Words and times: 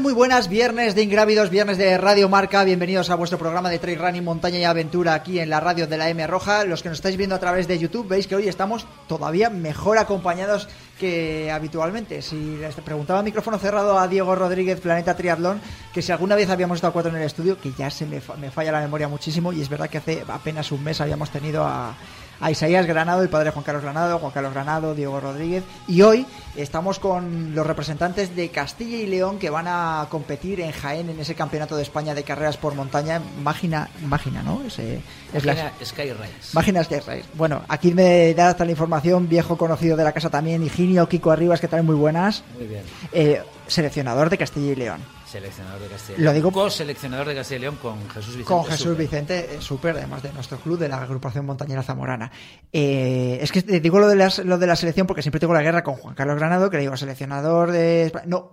Muy 0.00 0.12
buenas, 0.12 0.48
viernes 0.48 0.94
de 0.94 1.02
Ingrávidos, 1.02 1.50
viernes 1.50 1.76
de 1.76 1.98
Radio 1.98 2.28
Marca. 2.28 2.62
Bienvenidos 2.62 3.10
a 3.10 3.16
vuestro 3.16 3.36
programa 3.36 3.68
de 3.68 3.80
trail 3.80 3.98
running, 3.98 4.22
montaña 4.22 4.58
y 4.58 4.64
aventura 4.64 5.14
aquí 5.14 5.40
en 5.40 5.50
la 5.50 5.58
radio 5.58 5.88
de 5.88 5.96
la 5.96 6.08
M 6.08 6.24
Roja. 6.26 6.64
Los 6.64 6.82
que 6.82 6.88
nos 6.88 6.98
estáis 6.98 7.16
viendo 7.16 7.34
a 7.34 7.40
través 7.40 7.66
de 7.66 7.80
YouTube, 7.80 8.06
veis 8.06 8.28
que 8.28 8.36
hoy 8.36 8.46
estamos 8.46 8.86
todavía 9.08 9.50
mejor 9.50 9.98
acompañados 9.98 10.68
que 11.00 11.50
habitualmente. 11.50 12.22
Si 12.22 12.56
les 12.58 12.76
preguntaba 12.76 13.22
micrófono 13.24 13.58
cerrado 13.58 13.98
a 13.98 14.06
Diego 14.06 14.36
Rodríguez, 14.36 14.80
Planeta 14.80 15.16
Triatlón, 15.16 15.60
que 15.92 16.00
si 16.00 16.12
alguna 16.12 16.36
vez 16.36 16.48
habíamos 16.48 16.76
estado 16.76 16.92
cuatro 16.92 17.10
en 17.10 17.18
el 17.18 17.24
estudio, 17.24 17.60
que 17.60 17.72
ya 17.76 17.90
se 17.90 18.06
me, 18.06 18.22
me 18.40 18.52
falla 18.52 18.70
la 18.70 18.80
memoria 18.80 19.08
muchísimo, 19.08 19.52
y 19.52 19.62
es 19.62 19.68
verdad 19.68 19.90
que 19.90 19.98
hace 19.98 20.22
apenas 20.28 20.70
un 20.70 20.84
mes 20.84 21.00
habíamos 21.00 21.30
tenido 21.30 21.64
a 21.64 21.96
a 22.40 22.50
Isaías 22.50 22.86
Granado, 22.86 23.22
el 23.22 23.28
padre 23.28 23.50
Juan 23.50 23.64
Carlos 23.64 23.82
Granado, 23.82 24.18
Juan 24.18 24.32
Carlos 24.32 24.52
Granado, 24.52 24.94
Diego 24.94 25.20
Rodríguez. 25.20 25.64
Y 25.86 26.02
hoy 26.02 26.26
estamos 26.56 26.98
con 26.98 27.54
los 27.54 27.66
representantes 27.66 28.34
de 28.36 28.50
Castilla 28.50 28.96
y 28.96 29.06
León 29.06 29.38
que 29.38 29.50
van 29.50 29.66
a 29.68 30.06
competir 30.10 30.60
en 30.60 30.72
Jaén 30.72 31.10
en 31.10 31.20
ese 31.20 31.34
campeonato 31.34 31.76
de 31.76 31.82
España 31.82 32.14
de 32.14 32.22
carreras 32.22 32.56
por 32.56 32.74
montaña. 32.74 33.20
Mágina, 33.42 33.88
Mágina 34.06 34.42
¿no? 34.42 34.62
Ese, 34.66 35.00
es 35.32 35.44
la... 35.44 35.72
Sky 35.84 36.12
Race. 36.12 36.52
Mágina 36.52 36.84
Sky 36.84 37.00
Race. 37.00 37.24
Bueno, 37.34 37.62
aquí 37.68 37.92
me 37.92 38.34
da 38.34 38.50
hasta 38.50 38.64
la 38.64 38.70
información, 38.70 39.28
viejo 39.28 39.56
conocido 39.56 39.96
de 39.96 40.04
la 40.04 40.12
casa 40.12 40.30
también, 40.30 40.62
Higinio, 40.62 41.08
Kiko 41.08 41.30
Arribas, 41.30 41.60
que 41.60 41.68
tal? 41.68 41.82
Muy 41.82 41.96
buenas. 41.96 42.44
Muy 42.56 42.66
bien. 42.66 42.82
Eh, 43.12 43.42
seleccionador 43.66 44.30
de 44.30 44.38
Castilla 44.38 44.72
y 44.72 44.76
León. 44.76 45.17
Seleccionador 45.28 45.80
de 45.82 45.88
Castilla 45.88 46.18
y 46.18 46.22
León. 46.22 46.24
Lo 46.24 46.34
digo 46.34 46.52
co-seleccionador 46.52 47.28
de 47.28 47.34
Castilla 47.34 47.58
y 47.58 47.60
León 47.60 47.76
con 47.82 47.98
Jesús 48.08 48.36
Vicente. 48.36 48.44
Con 48.44 48.64
Jesús 48.64 48.96
Vicente, 48.96 49.56
eh, 49.56 49.60
súper, 49.60 49.96
además 49.96 50.22
de 50.22 50.32
nuestro 50.32 50.58
club 50.58 50.78
de 50.78 50.88
la 50.88 51.02
agrupación 51.02 51.44
montañera 51.44 51.82
zamorana. 51.82 52.32
Eh, 52.72 53.38
es 53.42 53.52
que 53.52 53.60
digo 53.62 53.98
lo 53.98 54.08
de, 54.08 54.16
las, 54.16 54.38
lo 54.38 54.56
de 54.56 54.66
la 54.66 54.74
selección 54.74 55.06
porque 55.06 55.20
siempre 55.20 55.38
tengo 55.38 55.52
la 55.52 55.62
guerra 55.62 55.84
con 55.84 55.96
Juan 55.96 56.14
Carlos 56.14 56.36
Granado, 56.36 56.70
que 56.70 56.78
le 56.78 56.84
digo 56.84 56.96
seleccionador 56.96 57.72
de. 57.72 58.10
No, 58.26 58.50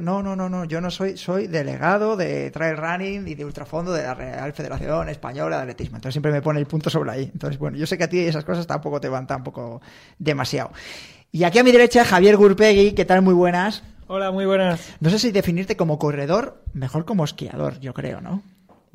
no, 0.00 0.22
no, 0.22 0.34
no, 0.34 0.48
no, 0.48 0.64
yo 0.64 0.80
no 0.80 0.90
soy, 0.90 1.18
soy 1.18 1.46
delegado 1.46 2.16
de 2.16 2.50
trail 2.50 2.76
running 2.76 3.28
y 3.28 3.34
de 3.34 3.44
ultrafondo 3.44 3.92
de 3.92 4.04
la 4.04 4.14
Real 4.14 4.52
Federación 4.54 5.10
Española 5.10 5.56
de 5.56 5.62
Atletismo. 5.62 5.96
Entonces 5.96 6.14
siempre 6.14 6.32
me 6.32 6.40
pone 6.40 6.58
el 6.58 6.66
punto 6.66 6.88
sobre 6.88 7.10
ahí. 7.10 7.30
Entonces, 7.32 7.58
bueno, 7.58 7.76
yo 7.76 7.86
sé 7.86 7.98
que 7.98 8.04
a 8.04 8.08
ti 8.08 8.20
esas 8.20 8.44
cosas 8.44 8.66
tampoco 8.66 8.98
te 9.00 9.08
van 9.08 9.26
tampoco 9.26 9.82
demasiado. 10.18 10.70
Y 11.32 11.42
aquí 11.44 11.58
a 11.58 11.64
mi 11.64 11.72
derecha, 11.72 12.04
Javier 12.04 12.36
Gurpegui, 12.36 12.92
¿qué 12.92 13.04
tal? 13.04 13.20
Muy 13.20 13.34
buenas. 13.34 13.82
Hola, 14.06 14.30
muy 14.30 14.44
buenas. 14.44 14.94
No 15.00 15.08
sé 15.08 15.18
si 15.18 15.32
definirte 15.32 15.78
como 15.78 15.98
corredor, 15.98 16.62
mejor 16.74 17.06
como 17.06 17.24
esquiador, 17.24 17.80
yo 17.80 17.94
creo, 17.94 18.20
¿no? 18.20 18.42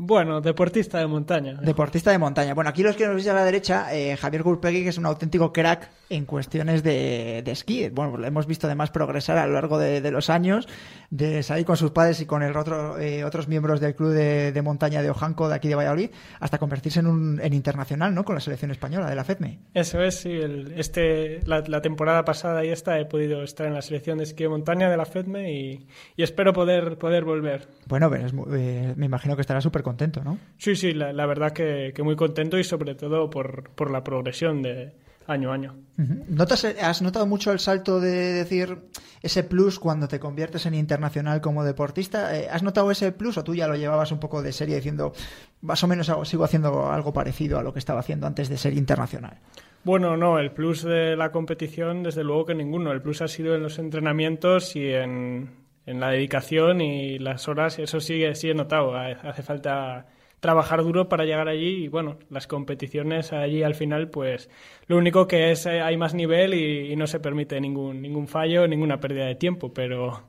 Bueno, 0.01 0.39
deportista 0.39 0.97
de 0.99 1.07
montaña. 1.07 1.55
Deportista 1.55 2.09
de 2.11 2.17
montaña. 2.17 2.53
Bueno, 2.53 2.69
aquí 2.69 2.83
los 2.83 2.95
que 2.95 3.05
nos 3.05 3.15
veis 3.15 3.27
a 3.27 3.33
la 3.33 3.43
derecha, 3.43 3.93
eh, 3.93 4.15
Javier 4.15 4.43
Gurpegui, 4.43 4.83
que 4.83 4.89
es 4.89 4.97
un 4.97 5.05
auténtico 5.05 5.51
crack 5.51 5.89
en 6.09 6.23
cuestiones 6.23 6.83
de, 6.83 7.39
esquí. 7.39 7.89
Bueno, 7.89 8.15
lo 8.15 8.25
hemos 8.25 8.47
visto 8.47 8.65
además 8.65 8.91
progresar 8.91 9.38
a 9.38 9.45
lo 9.45 9.55
largo 9.55 9.77
de, 9.77 10.09
los 10.09 10.29
años, 10.29 10.69
de 11.09 11.43
salir 11.43 11.65
con 11.65 11.75
sus 11.75 11.91
padres 11.91 12.21
y 12.21 12.25
con 12.25 12.43
el 12.43 12.55
otro, 12.55 12.97
eh, 12.97 13.25
otros 13.25 13.49
miembros 13.49 13.81
del 13.81 13.93
club 13.93 14.11
de, 14.11 14.61
montaña 14.63 15.01
de 15.01 15.09
Ojanco 15.09 15.49
de 15.49 15.55
aquí 15.55 15.67
de 15.67 15.75
Valladolid, 15.75 16.11
hasta 16.39 16.59
convertirse 16.59 17.01
en 17.01 17.07
un 17.07 17.41
en 17.41 17.53
internacional, 17.53 18.15
¿no? 18.15 18.23
Con 18.23 18.35
la 18.35 18.41
selección 18.41 18.71
española 18.71 19.09
de 19.09 19.15
la 19.15 19.25
FEDME. 19.25 19.59
Eso 19.73 20.01
es, 20.01 20.15
sí. 20.15 20.31
este, 20.77 21.41
la, 21.45 21.81
temporada 21.81 22.23
pasada 22.23 22.63
y 22.63 22.69
esta 22.69 22.97
he 23.01 23.05
podido 23.05 23.43
estar 23.43 23.67
en 23.67 23.73
la 23.73 23.81
selección 23.81 24.19
de 24.19 24.23
esquí 24.23 24.43
de 24.43 24.49
montaña 24.49 24.89
de 24.89 24.95
la 24.95 25.05
FEDME 25.05 25.51
y, 25.51 25.88
espero 26.15 26.53
poder, 26.53 26.97
poder 26.97 27.25
volver. 27.25 27.67
Bueno, 27.88 28.09
eh, 28.15 28.93
me 28.95 29.05
imagino 29.05 29.35
que 29.35 29.41
estará 29.41 29.59
súper 29.59 29.83
contento, 29.89 30.23
¿no? 30.23 30.38
Sí, 30.57 30.75
sí, 30.75 30.94
la, 30.94 31.25
verdad 31.25 31.51
que, 31.51 31.94
muy 32.03 32.16
contento 32.16 32.57
y 32.57 32.63
sobre 32.63 32.95
todo 32.95 33.29
por, 33.29 33.69
por 33.72 33.91
la 33.91 34.03
progresión 34.03 34.61
de 34.61 34.94
año 35.27 35.51
a 35.51 35.53
año. 35.53 35.75
¿Notas, 36.27 36.66
¿Has 36.66 37.01
notado 37.01 37.25
mucho 37.25 37.51
el 37.51 37.59
salto 37.59 38.00
de 38.00 38.33
decir 38.33 38.77
ese 39.22 39.44
plus 39.44 39.79
cuando 39.79 40.07
te 40.07 40.19
conviertes 40.19 40.66
en 40.66 40.73
internacional 40.73 41.41
como 41.41 41.63
deportista? 41.63 42.35
Eh, 42.35 42.47
¿Has 42.50 42.63
notado 42.63 42.89
ese 42.91 43.11
plus 43.11 43.38
o 43.38 43.44
tú 43.44 43.53
ya 43.53 43.67
lo 43.67 43.75
llevabas 43.75 44.11
un 44.11 44.19
poco 44.19 44.41
de 44.41 44.51
serie 44.51 44.75
diciendo 44.75 45.13
más 45.61 45.83
o 45.83 45.88
menos 45.88 46.11
sigo 46.23 46.44
haciendo 46.44 46.91
algo 46.91 47.13
parecido 47.13 47.59
a 47.59 47.63
lo 47.63 47.73
que 47.73 47.79
estaba 47.79 48.00
haciendo 48.00 48.27
antes 48.27 48.50
de 48.50 48.57
ser 48.57 48.73
internacional? 48.73 49.38
Bueno, 49.83 50.17
no, 50.17 50.39
el 50.39 50.51
plus 50.51 50.83
de 50.83 51.16
la 51.16 51.31
competición 51.31 52.03
desde 52.03 52.23
luego 52.23 52.45
que 52.45 52.56
ninguno. 52.56 52.91
El 52.91 53.01
plus 53.01 53.21
ha 53.21 53.27
sido 53.27 53.56
en 53.56 53.63
los 53.63 53.79
entrenamientos 53.79 54.75
y 54.75 54.88
en, 54.88 55.50
en 55.89 56.00
la 56.00 56.11
dedicación 56.11 56.81
y 56.81 57.19
las 57.19 57.47
horas, 57.47 57.79
eso 57.79 58.00
sí, 58.00 58.23
sí 58.35 58.50
he 58.50 58.53
notado. 58.53 58.95
Hace 58.95 59.44
falta 59.44 60.05
trabajar 60.39 60.83
duro 60.83 61.09
para 61.09 61.25
llegar 61.25 61.47
allí 61.47 61.83
y 61.85 61.88
bueno, 61.88 62.17
las 62.29 62.47
competiciones 62.47 63.33
allí 63.33 63.63
al 63.63 63.75
final 63.75 64.09
pues 64.09 64.50
lo 64.88 64.97
único 64.97 65.27
que 65.27 65.51
es 65.51 65.66
eh, 65.66 65.81
hay 65.81 65.97
más 65.97 66.13
nivel 66.13 66.53
y, 66.53 66.94
y, 66.94 66.95
no 66.95 67.07
se 67.07 67.19
permite 67.19 67.59
ningún 67.59 68.01
ningún 68.01 68.27
fallo, 68.27 68.67
ninguna 68.67 69.00
pérdida 69.00 69.25
de 69.25 69.35
tiempo, 69.35 69.73
pero 69.73 70.23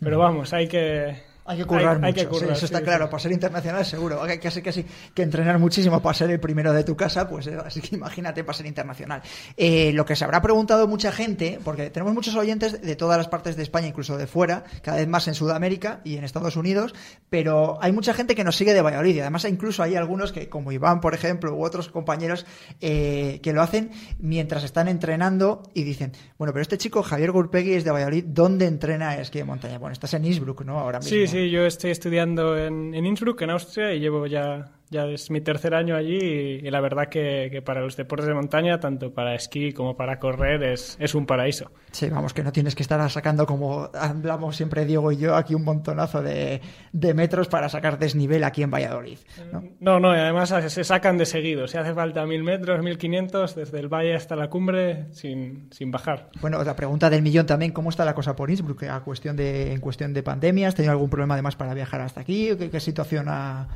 pero 0.00 0.18
vamos, 0.18 0.52
hay 0.52 0.68
que 0.68 1.16
hay 1.46 1.58
que 1.58 1.66
currar 1.66 2.00
mucho, 2.00 2.52
eso 2.52 2.64
está 2.64 2.80
claro. 2.80 3.10
Para 3.10 3.22
ser 3.22 3.32
internacional, 3.32 3.84
seguro. 3.84 4.22
Hay 4.22 4.38
que, 4.38 4.50
que, 4.50 4.84
que 5.14 5.22
entrenar 5.22 5.58
muchísimo 5.58 6.00
para 6.00 6.14
ser 6.14 6.30
el 6.30 6.40
primero 6.40 6.72
de 6.72 6.84
tu 6.84 6.96
casa, 6.96 7.28
pues 7.28 7.46
eh, 7.46 7.58
así 7.64 7.80
que 7.82 7.96
imagínate 7.96 8.44
para 8.44 8.56
ser 8.56 8.66
internacional. 8.66 9.22
Eh, 9.56 9.92
lo 9.92 10.06
que 10.06 10.16
se 10.16 10.24
habrá 10.24 10.40
preguntado 10.40 10.88
mucha 10.88 11.12
gente, 11.12 11.58
porque 11.62 11.90
tenemos 11.90 12.14
muchos 12.14 12.34
oyentes 12.34 12.80
de 12.80 12.96
todas 12.96 13.18
las 13.18 13.28
partes 13.28 13.56
de 13.56 13.62
España, 13.62 13.88
incluso 13.88 14.16
de 14.16 14.26
fuera, 14.26 14.64
cada 14.82 14.96
vez 14.96 15.08
más 15.08 15.28
en 15.28 15.34
Sudamérica 15.34 16.00
y 16.02 16.16
en 16.16 16.24
Estados 16.24 16.56
Unidos, 16.56 16.94
pero 17.28 17.78
hay 17.82 17.92
mucha 17.92 18.14
gente 18.14 18.34
que 18.34 18.44
nos 18.44 18.56
sigue 18.56 18.72
de 18.72 18.80
Valladolid. 18.80 19.16
Y 19.16 19.20
además, 19.20 19.44
incluso 19.44 19.82
hay 19.82 19.96
algunos 19.96 20.32
que, 20.32 20.48
como 20.48 20.72
Iván, 20.72 21.00
por 21.00 21.14
ejemplo, 21.14 21.54
u 21.54 21.62
otros 21.62 21.88
compañeros, 21.88 22.46
eh, 22.80 23.40
que 23.42 23.52
lo 23.52 23.60
hacen 23.60 23.90
mientras 24.18 24.64
están 24.64 24.88
entrenando 24.88 25.62
y 25.74 25.82
dicen, 25.82 26.12
bueno, 26.38 26.54
pero 26.54 26.62
este 26.62 26.78
chico, 26.78 27.02
Javier 27.02 27.32
Gurpegui, 27.32 27.74
es 27.74 27.84
de 27.84 27.90
Valladolid, 27.90 28.24
¿dónde 28.28 28.66
entrena 28.66 29.18
esquí 29.18 29.38
de 29.38 29.44
montaña? 29.44 29.78
Bueno, 29.78 29.92
estás 29.92 30.14
en 30.14 30.24
Innsbruck, 30.24 30.62
¿no? 30.62 30.78
Ahora 30.78 31.00
mismo. 31.00 31.10
Sí, 31.34 31.50
yo 31.50 31.66
estoy 31.66 31.90
estudiando 31.90 32.56
en, 32.56 32.94
en 32.94 33.06
Innsbruck, 33.06 33.42
en 33.42 33.50
Austria, 33.50 33.92
y 33.92 33.98
llevo 33.98 34.28
ya 34.28 34.73
ya 34.90 35.06
es 35.06 35.30
mi 35.30 35.40
tercer 35.40 35.74
año 35.74 35.96
allí 35.96 36.18
y, 36.18 36.70
la 36.70 36.80
verdad 36.80 37.08
que, 37.08 37.62
para 37.64 37.80
los 37.80 37.96
deportes 37.96 38.26
de 38.26 38.34
montaña, 38.34 38.78
tanto 38.80 39.12
para 39.12 39.34
esquí 39.34 39.72
como 39.72 39.96
para 39.96 40.18
correr, 40.18 40.62
es, 40.62 40.96
es, 41.00 41.14
un 41.14 41.26
paraíso. 41.26 41.70
Sí, 41.90 42.08
vamos, 42.10 42.34
que 42.34 42.42
no 42.42 42.52
tienes 42.52 42.74
que 42.74 42.82
estar 42.82 43.10
sacando, 43.10 43.46
como 43.46 43.90
hablamos 43.94 44.56
siempre 44.56 44.84
Diego 44.84 45.10
y 45.12 45.16
yo, 45.16 45.36
aquí 45.36 45.54
un 45.54 45.64
montonazo 45.64 46.22
de, 46.22 46.60
de 46.92 47.14
metros 47.14 47.48
para 47.48 47.68
sacar 47.68 47.98
desnivel 47.98 48.44
aquí 48.44 48.62
en 48.62 48.70
Valladolid. 48.70 49.18
¿no? 49.52 49.64
no, 49.80 50.00
no, 50.00 50.14
y 50.14 50.18
además 50.18 50.54
se 50.68 50.84
sacan 50.84 51.18
de 51.18 51.26
seguido. 51.26 51.66
Si 51.66 51.78
hace 51.78 51.94
falta 51.94 52.26
mil 52.26 52.44
metros, 52.44 52.82
mil 52.82 52.98
quinientos, 52.98 53.54
desde 53.54 53.80
el 53.80 53.88
valle 53.88 54.14
hasta 54.14 54.36
la 54.36 54.48
cumbre, 54.48 55.12
sin, 55.12 55.68
sin 55.72 55.90
bajar. 55.90 56.30
Bueno, 56.40 56.62
la 56.62 56.76
pregunta 56.76 57.10
del 57.10 57.22
millón 57.22 57.46
también, 57.46 57.72
¿cómo 57.72 57.90
está 57.90 58.04
la 58.04 58.14
cosa 58.14 58.36
por 58.36 58.50
Innsbruck? 58.50 58.84
A 58.84 59.00
cuestión 59.00 59.36
de, 59.36 59.72
en 59.72 59.80
cuestión 59.80 60.12
de 60.12 60.22
pandemia, 60.22 60.68
¿has 60.68 60.74
tenido 60.74 60.92
algún 60.92 61.10
problema 61.10 61.34
además 61.34 61.56
para 61.56 61.74
viajar 61.74 62.00
hasta 62.00 62.20
aquí? 62.20 62.50
¿Qué, 62.58 62.70
qué 62.70 62.80
situación 62.80 63.26
ha...? 63.28 63.68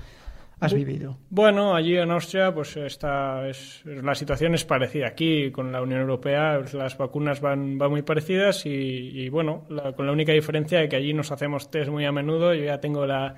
Has 0.60 0.74
vivido? 0.74 1.18
Bueno, 1.30 1.74
allí 1.74 1.96
en 1.96 2.10
Austria, 2.10 2.52
pues 2.52 2.76
está, 2.76 3.48
es, 3.48 3.82
la 3.84 4.14
situación 4.14 4.54
es 4.54 4.64
parecida. 4.64 5.08
Aquí 5.08 5.50
con 5.50 5.72
la 5.72 5.82
Unión 5.82 6.00
Europea 6.00 6.60
las 6.72 6.96
vacunas 6.96 7.40
van, 7.40 7.78
van 7.78 7.90
muy 7.90 8.02
parecidas 8.02 8.66
y, 8.66 9.28
bueno, 9.28 9.64
con 9.96 10.06
la 10.06 10.12
única 10.12 10.32
diferencia 10.32 10.80
de 10.80 10.88
que 10.88 10.96
allí 10.96 11.14
nos 11.14 11.30
hacemos 11.32 11.70
test 11.70 11.90
muy 11.90 12.04
a 12.04 12.12
menudo. 12.12 12.54
Yo 12.54 12.64
ya 12.64 12.80
tengo 12.80 13.06
la, 13.06 13.36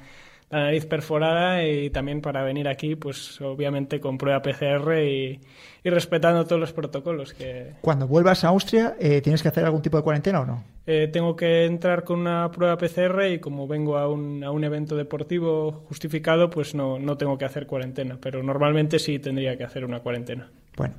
la 0.51 0.65
nariz 0.65 0.87
perforada 0.87 1.65
y 1.65 1.91
también 1.91 2.21
para 2.21 2.43
venir 2.43 2.69
aquí, 2.69 2.97
pues 2.97 3.41
obviamente 3.41 4.01
con 4.01 4.19
prueba 4.19 4.43
PCR 4.43 4.99
y, 5.03 5.41
respetando 5.85 6.45
todos 6.45 6.61
los 6.61 6.73
protocolos. 6.73 7.33
que 7.33 7.75
Cuando 7.81 8.07
vuelvas 8.09 8.45
a 8.45 8.49
Austria, 8.49 8.97
eh, 8.99 9.21
¿tienes 9.21 9.43
que 9.43 9.49
hacer 9.49 9.65
algún 9.65 9.81
tipo 9.81 9.97
de 9.97 10.03
cuarentena 10.03 10.41
o 10.41 10.45
no? 10.45 10.65
Eh, 10.87 11.09
tengo 11.13 11.37
que 11.37 11.67
entrar 11.67 12.03
con 12.03 12.21
una 12.21 12.51
prueba 12.51 12.77
PCR 12.77 13.33
y 13.33 13.39
como 13.39 13.69
vengo 13.69 13.97
a 13.97 14.09
un, 14.09 14.43
a 14.43 14.51
un 14.51 14.65
evento 14.65 14.97
deportivo 14.97 15.85
justificado, 15.89 16.51
pues 16.51 16.75
no, 16.75 16.99
no 16.99 17.17
tengo 17.17 17.39
que 17.39 17.45
hacer 17.45 17.67
cuarentena, 17.67 18.19
pero 18.21 18.43
normalmente 18.43 18.99
sí 18.99 19.21
tendría 19.21 19.57
que 19.57 19.63
hacer 19.65 19.85
una 19.85 20.01
cuarentena. 20.01 20.51
Bueno. 20.77 20.95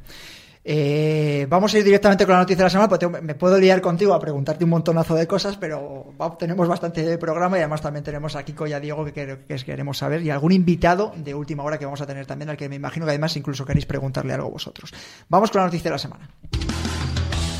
Eh, 0.63 1.47
vamos 1.49 1.73
a 1.73 1.79
ir 1.79 1.83
directamente 1.83 2.25
con 2.25 2.33
la 2.33 2.39
noticia 2.39 2.57
de 2.57 2.63
la 2.63 2.69
semana, 2.69 2.89
porque 2.89 3.07
me 3.07 3.35
puedo 3.35 3.57
liar 3.57 3.81
contigo 3.81 4.13
a 4.13 4.19
preguntarte 4.19 4.63
un 4.63 4.69
montonazo 4.69 5.15
de 5.15 5.27
cosas, 5.27 5.57
pero 5.57 6.13
tenemos 6.37 6.67
bastante 6.67 7.17
programa 7.17 7.57
y 7.57 7.61
además 7.61 7.81
también 7.81 8.03
tenemos 8.03 8.35
a 8.35 8.43
Kiko 8.43 8.67
y 8.67 8.73
a 8.73 8.79
Diego 8.79 9.03
que, 9.05 9.39
que, 9.47 9.55
queremos 9.57 9.97
saber 9.97 10.21
y 10.21 10.29
algún 10.29 10.51
invitado 10.51 11.13
de 11.15 11.33
última 11.33 11.63
hora 11.63 11.77
que 11.77 11.85
vamos 11.85 12.01
a 12.01 12.05
tener 12.05 12.25
también, 12.25 12.49
al 12.49 12.57
que 12.57 12.69
me 12.69 12.75
imagino 12.75 13.05
que 13.05 13.11
además 13.11 13.35
incluso 13.35 13.65
queréis 13.65 13.85
preguntarle 13.85 14.33
algo 14.33 14.51
vosotros. 14.51 14.93
Vamos 15.29 15.49
con 15.49 15.61
la 15.61 15.65
noticia 15.65 15.89
de 15.89 15.95
la 15.95 15.99
semana. 15.99 16.29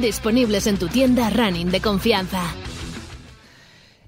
disponibles 0.00 0.66
en 0.66 0.78
tu 0.78 0.88
tienda 0.88 1.30
running 1.30 1.70
de 1.70 1.80
confianza. 1.80 2.42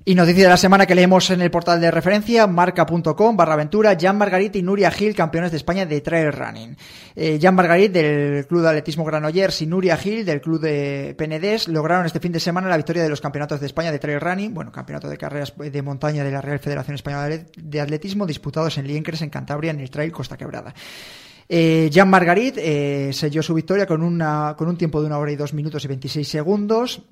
Y 0.06 0.14
noticia 0.14 0.42
de 0.42 0.50
la 0.50 0.58
semana 0.58 0.84
que 0.84 0.94
leemos 0.94 1.30
en 1.30 1.40
el 1.40 1.50
portal 1.50 1.80
de 1.80 1.90
referencia, 1.90 2.46
marca.com 2.46 3.36
barra 3.38 3.54
aventura, 3.54 3.96
Jan 3.98 4.18
Margarit 4.18 4.54
y 4.56 4.62
Nuria 4.62 4.90
Gil, 4.90 5.14
campeones 5.14 5.50
de 5.50 5.56
España 5.56 5.86
de 5.86 6.02
trail 6.02 6.30
running. 6.30 6.76
Eh, 7.16 7.38
Jan 7.40 7.54
Margarit 7.54 7.90
del 7.90 8.46
Club 8.46 8.60
de 8.60 8.68
Atletismo 8.68 9.06
Granollers 9.06 9.62
y 9.62 9.66
Nuria 9.66 9.96
Gil 9.96 10.26
del 10.26 10.42
Club 10.42 10.60
de 10.60 11.14
Penedés 11.16 11.68
lograron 11.68 12.04
este 12.04 12.20
fin 12.20 12.32
de 12.32 12.40
semana 12.40 12.68
la 12.68 12.76
victoria 12.76 13.02
de 13.02 13.08
los 13.08 13.22
campeonatos 13.22 13.60
de 13.60 13.66
España 13.66 13.90
de 13.92 13.98
trail 13.98 14.20
running, 14.20 14.52
bueno, 14.52 14.70
campeonato 14.70 15.08
de 15.08 15.16
carreras 15.16 15.54
de 15.56 15.82
montaña 15.82 16.22
de 16.22 16.32
la 16.32 16.42
Real 16.42 16.58
Federación 16.58 16.96
Española 16.96 17.38
de 17.56 17.80
Atletismo 17.80 18.26
disputados 18.26 18.76
en 18.76 18.86
Liencres, 18.86 19.22
en 19.22 19.30
Cantabria, 19.30 19.70
en 19.70 19.80
el 19.80 19.88
Trail 19.88 20.12
Costa 20.12 20.36
Quebrada. 20.36 20.74
Eh, 21.48 21.88
Jean 21.92 22.08
Margarit 22.08 22.56
eh, 22.58 23.10
selló 23.12 23.42
su 23.42 23.54
victoria 23.54 23.86
con, 23.86 24.02
una, 24.02 24.54
con 24.56 24.68
un 24.68 24.76
tiempo 24.76 25.00
de 25.00 25.06
una 25.06 25.18
hora 25.18 25.32
y 25.32 25.36
dos 25.36 25.52
minutos 25.52 25.84
y 25.84 25.88
26 25.88 26.26
segundos 26.26 27.02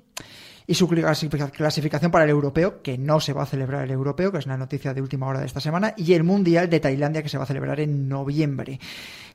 y 0.65 0.73
su 0.75 0.87
clasificación 0.87 2.11
para 2.11 2.23
el 2.23 2.29
europeo, 2.29 2.81
que 2.81 2.97
no 2.97 3.19
se 3.19 3.33
va 3.33 3.43
a 3.43 3.45
celebrar 3.45 3.83
el 3.83 3.91
europeo, 3.91 4.31
que 4.31 4.37
es 4.37 4.45
una 4.45 4.57
noticia 4.57 4.93
de 4.93 5.01
última 5.01 5.27
hora 5.27 5.39
de 5.39 5.45
esta 5.45 5.59
semana, 5.59 5.93
y 5.97 6.13
el 6.13 6.23
mundial 6.23 6.69
de 6.69 6.79
Tailandia, 6.79 7.21
que 7.21 7.29
se 7.29 7.37
va 7.37 7.43
a 7.43 7.47
celebrar 7.47 7.79
en 7.79 8.07
noviembre. 8.07 8.79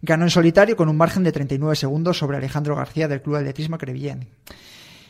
Ganó 0.00 0.24
en 0.24 0.30
solitario 0.30 0.76
con 0.76 0.88
un 0.88 0.96
margen 0.96 1.24
de 1.24 1.32
39 1.32 1.76
segundos 1.76 2.18
sobre 2.18 2.38
Alejandro 2.38 2.76
García 2.76 3.08
del 3.08 3.20
Club 3.20 3.34
de 3.34 3.40
Atletismo 3.40 3.76
Crevillén. 3.76 4.26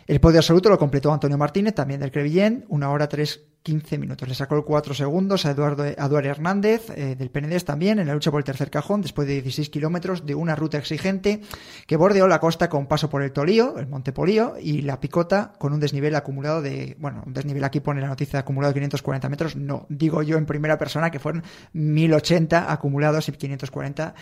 El 0.07 0.21
podio 0.21 0.39
absoluto 0.39 0.71
lo 0.71 0.79
completó 0.79 1.13
Antonio 1.13 1.37
Martínez, 1.37 1.75
también 1.75 2.01
del 2.01 2.11
Crevillén, 2.11 2.65
una 2.69 2.91
hora 2.91 3.09
tres 3.09 3.41
15 3.63 3.99
minutos. 3.99 4.29
Le 4.29 4.35
sacó 4.35 4.65
4 4.65 4.95
segundos 4.95 5.45
a 5.45 5.51
Eduardo, 5.51 5.85
Eduardo 5.85 6.29
Hernández 6.31 6.91
eh, 6.91 7.17
del 7.17 7.31
Penedés 7.31 7.65
también 7.65 7.99
en 7.99 8.07
la 8.07 8.15
lucha 8.15 8.31
por 8.31 8.41
el 8.41 8.45
tercer 8.45 8.71
cajón 8.71 9.03
después 9.03 9.29
de 9.29 9.35
16 9.35 9.69
kilómetros 9.69 10.25
de 10.25 10.35
una 10.35 10.57
ruta 10.57 10.79
exigente 10.79 11.43
que 11.87 11.97
bordeó 11.97 12.29
la 12.29 12.41
costa 12.41 12.69
con 12.69 12.87
paso 12.87 13.11
por 13.11 13.23
el 13.23 13.33
Tolío, 13.33 13.79
el 13.79 13.87
Monte 13.87 14.13
Polío 14.13 14.55
y 14.61 14.83
la 14.83 15.01
Picota 15.01 15.53
con 15.59 15.73
un 15.73 15.81
desnivel 15.81 16.15
acumulado 16.15 16.63
de, 16.63 16.97
bueno, 16.99 17.23
un 17.27 17.33
desnivel 17.33 17.65
aquí 17.65 17.81
pone 17.81 18.01
la 18.01 18.09
noticia 18.09 18.39
acumulado 18.39 18.73
de 18.73 18.81
540 18.81 19.29
metros, 19.29 19.57
no, 19.57 19.87
digo 19.89 20.23
yo 20.23 20.39
en 20.39 20.47
primera 20.47 20.79
persona 20.79 21.11
que 21.11 21.19
fueron 21.19 21.43
1080 21.73 22.73
acumulados 22.73 23.29
y 23.29 23.33
540 23.33 24.15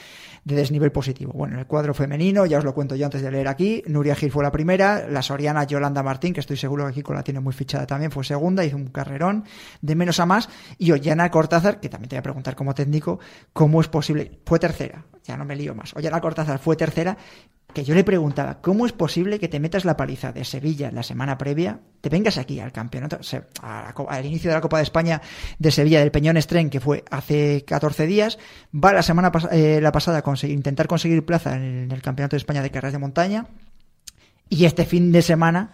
de 0.45 0.55
desnivel 0.55 0.93
positivo. 0.93 1.33
Bueno, 1.33 1.55
en 1.55 1.61
el 1.61 1.67
cuadro 1.67 1.95
femenino, 1.95 2.47
ya 2.47 2.59
os 2.59 2.65
lo 2.65 2.75
cuento 2.75 2.97
yo 2.97 3.07
antes 3.07 3.23
de 3.23 3.31
leer 3.31 3.49
aquí, 3.49 3.83
Nuria 3.87 4.15
Gil 4.15 4.31
fue 4.31 4.43
la 4.43 4.53
primera, 4.53 5.09
la 5.09 5.23
soriana 5.23 5.65
Yolanda 5.65 6.03
Martín, 6.03 6.33
que 6.33 6.41
estoy 6.41 6.57
seguro 6.57 6.85
que 6.85 6.91
aquí 6.91 7.03
con 7.03 7.17
la 7.17 7.23
tiene 7.23 7.41
muy 7.41 7.53
fichada 7.53 7.87
también, 7.87 8.11
fue 8.11 8.25
segunda, 8.25 8.65
hizo 8.65 8.77
un 8.77 8.87
carrerón 8.87 9.36
de 9.81 9.95
menos 9.95 10.21
a 10.21 10.27
más, 10.27 10.49
y 10.79 10.93
Ollana 10.93 11.31
Cortázar, 11.31 11.81
que 11.81 11.89
también 11.89 12.09
te 12.09 12.17
voy 12.17 12.21
a 12.21 12.23
preguntar 12.23 12.55
como 12.55 12.75
técnico, 12.75 13.19
¿cómo 13.53 13.81
es 13.81 13.89
posible? 13.89 14.41
Fue 14.45 14.59
tercera, 14.59 15.05
ya 15.25 15.37
no 15.37 15.45
me 15.45 15.57
lío 15.57 15.75
más. 15.75 15.95
Ollana 15.95 16.21
Cortázar 16.21 16.59
fue 16.59 16.77
tercera, 16.77 17.17
que 17.77 17.85
yo 17.85 17.95
le 17.95 18.05
preguntaba, 18.05 18.63
¿cómo 18.63 18.87
es 18.87 18.93
posible 18.93 19.39
que 19.39 19.49
te 19.49 19.61
metas 19.61 19.85
la 19.85 19.99
paliza 19.99 20.33
de 20.33 20.45
Sevilla 20.45 20.91
la 20.91 21.03
semana 21.03 21.37
previa, 21.37 21.81
te 22.01 22.09
vengas 22.09 22.39
aquí 22.39 22.59
al 22.59 22.73
campeonato, 22.73 23.19
al 24.09 24.25
inicio 24.25 24.51
de 24.51 24.55
la 24.55 24.63
Copa 24.63 24.79
de 24.79 24.85
España 24.85 25.21
de 25.59 25.71
Sevilla 25.71 26.01
del 26.01 26.11
Peñón 26.11 26.39
Estren, 26.39 26.71
que 26.71 26.81
fue 26.81 27.05
hace 27.11 27.65
14 27.67 28.07
días, 28.07 28.39
va 28.73 28.95
la 28.95 29.03
semana 29.03 29.31
eh, 29.53 29.81
la 29.83 29.93
pasada 29.93 30.23
a 30.25 30.47
intentar 30.47 30.87
conseguir 30.87 31.27
plaza 31.27 31.57
en 31.57 31.93
el 31.93 32.01
Campeonato 32.01 32.37
de 32.37 32.39
España 32.39 32.63
de 32.63 32.71
Carreras 32.71 32.95
de 32.95 32.99
Montaña, 32.99 33.47
y 34.49 34.65
este 34.65 34.87
fin 34.87 35.13
de 35.13 35.23
semana 35.23 35.73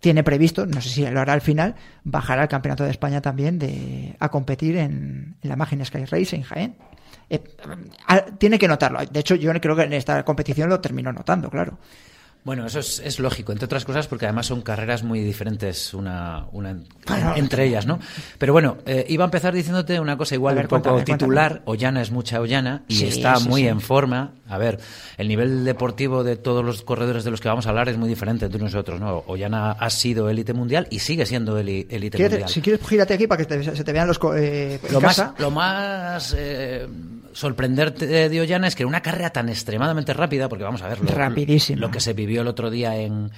tiene 0.00 0.22
previsto, 0.22 0.66
no 0.66 0.80
sé 0.80 0.88
si 0.88 1.06
lo 1.06 1.20
hará 1.20 1.32
al 1.32 1.40
final, 1.40 1.74
bajar 2.04 2.38
al 2.38 2.48
Campeonato 2.48 2.84
de 2.84 2.90
España 2.90 3.20
también 3.20 3.58
de, 3.58 4.14
a 4.18 4.28
competir 4.28 4.76
en, 4.76 5.36
la 5.42 5.56
máquina 5.56 5.84
Sky 5.84 6.04
Race 6.04 6.36
en 6.36 6.42
Jaén. 6.42 6.76
Eh, 7.28 7.42
tiene 8.38 8.58
que 8.58 8.68
notarlo. 8.68 9.00
De 9.04 9.20
hecho, 9.20 9.34
yo 9.34 9.52
creo 9.60 9.74
que 9.74 9.82
en 9.82 9.92
esta 9.94 10.24
competición 10.24 10.68
lo 10.68 10.80
terminó 10.80 11.12
notando, 11.12 11.50
claro. 11.50 11.78
Bueno, 12.46 12.64
eso 12.64 12.78
es, 12.78 13.18
lógico, 13.18 13.50
entre 13.50 13.64
otras 13.64 13.84
cosas 13.84 14.06
porque 14.06 14.24
además 14.24 14.46
son 14.46 14.62
carreras 14.62 15.02
muy 15.02 15.18
diferentes 15.18 15.92
una, 15.94 16.46
una 16.52 16.76
entre 17.34 17.64
ellas, 17.64 17.86
¿no? 17.86 17.98
Pero 18.38 18.52
bueno, 18.52 18.78
eh, 18.86 19.04
iba 19.08 19.24
a 19.24 19.26
empezar 19.26 19.52
diciéndote 19.52 19.98
una 19.98 20.16
cosa 20.16 20.36
igual, 20.36 20.56
un 20.56 20.68
poco 20.68 21.02
titular, 21.02 21.62
Ollana 21.64 22.02
es 22.02 22.12
mucha 22.12 22.40
Ollana 22.40 22.84
y 22.86 23.02
está 23.02 23.40
muy 23.40 23.66
en 23.66 23.80
forma. 23.80 24.34
A 24.48 24.58
ver, 24.58 24.78
el 25.18 25.26
nivel 25.26 25.64
deportivo 25.64 26.22
de 26.22 26.36
todos 26.36 26.64
los 26.64 26.82
corredores 26.82 27.24
de 27.24 27.32
los 27.32 27.40
que 27.40 27.48
vamos 27.48 27.66
a 27.66 27.70
hablar 27.70 27.88
es 27.88 27.96
muy 27.96 28.08
diferente 28.08 28.44
entre 28.44 28.62
nosotros, 28.62 29.00
¿no? 29.00 29.24
Ollana 29.26 29.72
ha 29.72 29.90
sido 29.90 30.30
élite 30.30 30.52
mundial 30.52 30.86
y 30.88 31.00
sigue 31.00 31.26
siendo 31.26 31.58
élite 31.58 32.16
mundial. 32.16 32.48
Si 32.48 32.60
quieres, 32.60 32.86
gírate 32.86 33.14
aquí 33.14 33.26
para 33.26 33.44
que 33.44 33.64
se 33.64 33.82
te 33.82 33.92
vean 33.92 34.06
los... 34.06 34.20
Eh, 34.36 34.78
lo, 34.92 35.00
más, 35.00 35.32
lo 35.38 35.50
más 35.50 36.32
eh, 36.38 36.86
sorprenderte 37.36 38.28
de 38.30 38.40
Ollana 38.40 38.66
es 38.66 38.74
que 38.74 38.84
una 38.84 39.02
carrera 39.02 39.30
tan 39.30 39.48
extremadamente 39.48 40.14
rápida, 40.14 40.48
porque 40.48 40.64
vamos 40.64 40.80
a 40.82 40.88
ver, 40.88 41.04
Rapidísimo. 41.04 41.80
lo 41.80 41.90
que 41.90 42.00
se 42.00 42.14
vivió 42.14 42.35
el 42.42 42.48
otro 42.48 42.70
día 42.70 42.96
en, 42.96 43.30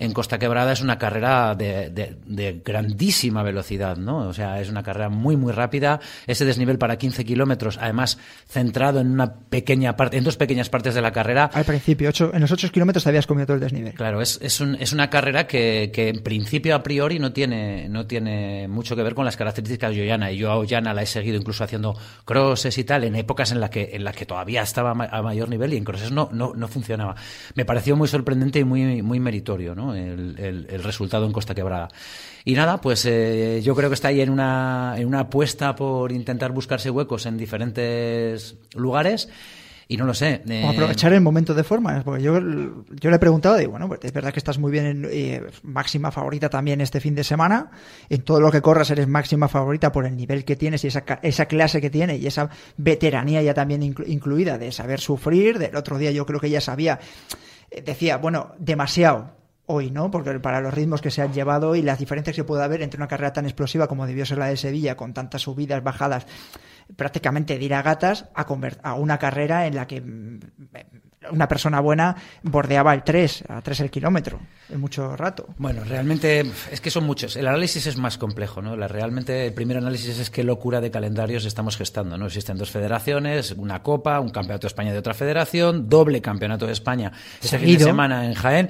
en 0.00 0.12
Costa 0.12 0.38
Quebrada 0.38 0.72
es 0.72 0.80
una 0.80 0.98
carrera 0.98 1.54
de, 1.54 1.90
de, 1.90 2.62
grandísima 2.64 3.42
velocidad, 3.42 3.98
¿no? 3.98 4.28
O 4.28 4.32
sea, 4.32 4.60
es 4.60 4.70
una 4.70 4.82
carrera 4.82 5.10
muy, 5.10 5.36
muy 5.36 5.52
rápida. 5.52 6.00
Ese 6.26 6.46
desnivel 6.46 6.78
para 6.78 6.96
15 6.96 7.24
kilómetros, 7.24 7.78
además 7.78 8.18
centrado 8.48 9.00
en 9.00 9.10
una 9.10 9.34
pequeña 9.34 9.96
parte, 9.96 10.16
en 10.16 10.24
dos 10.24 10.38
pequeñas 10.38 10.70
partes 10.70 10.94
de 10.94 11.02
la 11.02 11.12
carrera. 11.12 11.50
Al 11.52 11.66
principio, 11.66 12.08
ocho, 12.08 12.30
en 12.32 12.40
los 12.40 12.50
8 12.50 12.70
kilómetros 12.72 13.06
habías 13.06 13.26
comido 13.26 13.46
todo 13.46 13.56
el 13.56 13.60
desnivel. 13.60 13.92
Claro, 13.92 14.22
es, 14.22 14.38
es, 14.42 14.60
un, 14.60 14.74
es 14.76 14.94
una 14.94 15.10
carrera 15.10 15.46
que, 15.46 15.90
que, 15.92 16.08
en 16.08 16.22
principio, 16.22 16.74
a 16.74 16.82
priori, 16.82 17.18
no 17.18 17.34
tiene, 17.34 17.86
no 17.90 18.06
tiene 18.06 18.68
mucho 18.68 18.96
que 18.96 19.02
ver 19.02 19.14
con 19.14 19.26
las 19.26 19.36
características 19.36 19.94
de 19.94 20.02
Ollana. 20.02 20.32
Y 20.32 20.38
yo 20.38 20.50
a 20.50 20.56
Ollana 20.56 20.94
la 20.94 21.02
he 21.02 21.06
seguido 21.06 21.36
incluso 21.36 21.62
haciendo 21.62 21.94
crosses 22.24 22.76
y 22.78 22.84
tal, 22.84 23.04
en 23.04 23.16
épocas 23.16 23.52
en 23.52 23.60
las 23.60 23.68
que, 23.68 23.90
en 23.92 24.04
las 24.04 24.16
que 24.16 24.24
todavía 24.24 24.62
estaba 24.62 24.92
a 24.92 25.22
mayor 25.22 25.50
nivel 25.50 25.74
y 25.74 25.76
en 25.76 25.84
crosses 25.84 26.10
no, 26.10 26.30
no, 26.32 26.54
no 26.54 26.68
funcionaba. 26.68 27.16
Me 27.54 27.66
pareció 27.66 27.96
muy 27.96 28.08
sorprendente 28.08 28.60
y 28.60 28.64
muy, 28.64 29.02
muy 29.02 29.20
meritorio, 29.20 29.74
¿no? 29.74 29.89
El, 29.94 30.82
resultado 30.82 31.26
en 31.26 31.32
Costa 31.32 31.54
Quebrada. 31.54 31.88
Y 32.44 32.54
nada, 32.54 32.80
pues 32.80 33.04
eh, 33.06 33.60
yo 33.62 33.74
creo 33.74 33.90
que 33.90 33.94
está 33.94 34.08
ahí 34.08 34.20
en 34.20 34.30
una, 34.30 34.94
en 34.96 35.06
una 35.06 35.20
apuesta 35.20 35.74
por 35.74 36.12
intentar 36.12 36.52
buscarse 36.52 36.90
huecos 36.90 37.26
en 37.26 37.36
diferentes 37.36 38.56
lugares. 38.74 39.28
Y 39.90 39.96
no 39.96 40.04
lo 40.04 40.14
sé. 40.14 40.40
Eh... 40.48 40.64
aprovechar 40.64 41.12
el 41.14 41.20
momento 41.20 41.52
de 41.52 41.64
forma. 41.64 42.00
Porque 42.04 42.22
yo, 42.22 42.38
yo 42.38 43.10
le 43.10 43.16
he 43.16 43.18
preguntado, 43.18 43.56
digo, 43.56 43.72
bueno, 43.72 43.88
pues 43.88 43.98
es 44.04 44.12
verdad 44.12 44.32
que 44.32 44.38
estás 44.38 44.56
muy 44.56 44.70
bien 44.70 44.86
en 44.86 45.08
eh, 45.10 45.42
máxima 45.64 46.12
favorita 46.12 46.48
también 46.48 46.80
este 46.80 47.00
fin 47.00 47.16
de 47.16 47.24
semana. 47.24 47.72
En 48.08 48.22
todo 48.22 48.40
lo 48.40 48.52
que 48.52 48.62
corras 48.62 48.88
eres 48.92 49.08
máxima 49.08 49.48
favorita 49.48 49.90
por 49.90 50.06
el 50.06 50.14
nivel 50.16 50.44
que 50.44 50.54
tienes 50.54 50.84
y 50.84 50.86
esa, 50.86 51.02
esa 51.22 51.46
clase 51.46 51.80
que 51.80 51.90
tiene 51.90 52.18
y 52.18 52.28
esa 52.28 52.50
veteranía 52.76 53.42
ya 53.42 53.52
también 53.52 53.82
incluida 53.82 54.58
de 54.58 54.70
saber 54.70 55.00
sufrir. 55.00 55.58
Del 55.58 55.74
otro 55.74 55.98
día 55.98 56.12
yo 56.12 56.24
creo 56.24 56.38
que 56.38 56.46
ella 56.46 56.60
sabía, 56.60 57.00
eh, 57.68 57.82
decía, 57.82 58.18
bueno, 58.18 58.52
demasiado 58.60 59.39
hoy, 59.70 59.90
¿no? 59.90 60.10
Porque 60.10 60.38
para 60.40 60.60
los 60.60 60.74
ritmos 60.74 61.00
que 61.00 61.10
se 61.10 61.22
han 61.22 61.32
llevado 61.32 61.74
y 61.76 61.82
las 61.82 61.98
diferencias 61.98 62.34
que 62.34 62.44
puede 62.44 62.64
haber 62.64 62.82
entre 62.82 62.98
una 62.98 63.08
carrera 63.08 63.32
tan 63.32 63.46
explosiva 63.46 63.86
como 63.86 64.06
debió 64.06 64.26
ser 64.26 64.38
la 64.38 64.46
de 64.46 64.56
Sevilla, 64.56 64.96
con 64.96 65.14
tantas 65.14 65.42
subidas, 65.42 65.82
bajadas, 65.82 66.26
prácticamente 66.96 67.58
de 67.58 67.64
ir 67.64 67.74
a 67.74 67.82
gatas 67.82 68.26
a, 68.34 68.94
una 68.94 69.18
carrera 69.18 69.66
en 69.66 69.76
la 69.76 69.86
que 69.86 70.00
mm, 70.00 70.40
una 71.32 71.48
persona 71.48 71.80
buena 71.80 72.16
bordeaba 72.42 72.94
el 72.94 73.02
3, 73.02 73.44
a 73.48 73.60
3 73.60 73.80
el 73.80 73.90
kilómetro, 73.90 74.40
en 74.70 74.80
mucho 74.80 75.16
rato. 75.16 75.48
Bueno, 75.58 75.84
realmente 75.84 76.44
es 76.70 76.80
que 76.80 76.90
son 76.90 77.04
muchos. 77.04 77.36
El 77.36 77.46
análisis 77.46 77.86
es 77.86 77.98
más 77.98 78.16
complejo, 78.16 78.62
¿no? 78.62 78.76
La, 78.76 78.88
realmente 78.88 79.46
el 79.46 79.52
primer 79.52 79.76
análisis 79.76 80.18
es 80.18 80.30
qué 80.30 80.44
locura 80.44 80.80
de 80.80 80.90
calendarios 80.90 81.44
estamos 81.44 81.76
gestando, 81.76 82.16
¿no? 82.16 82.26
Existen 82.26 82.56
dos 82.56 82.70
federaciones, 82.70 83.52
una 83.52 83.82
Copa, 83.82 84.18
un 84.20 84.30
Campeonato 84.30 84.62
de 84.62 84.68
España 84.68 84.92
de 84.92 84.98
otra 84.98 85.14
federación, 85.14 85.88
doble 85.88 86.22
Campeonato 86.22 86.66
de 86.66 86.72
España 86.72 87.12
esta 87.42 87.58
fin 87.58 87.78
de 87.78 87.84
semana 87.84 88.26
en 88.26 88.34
Jaén 88.34 88.68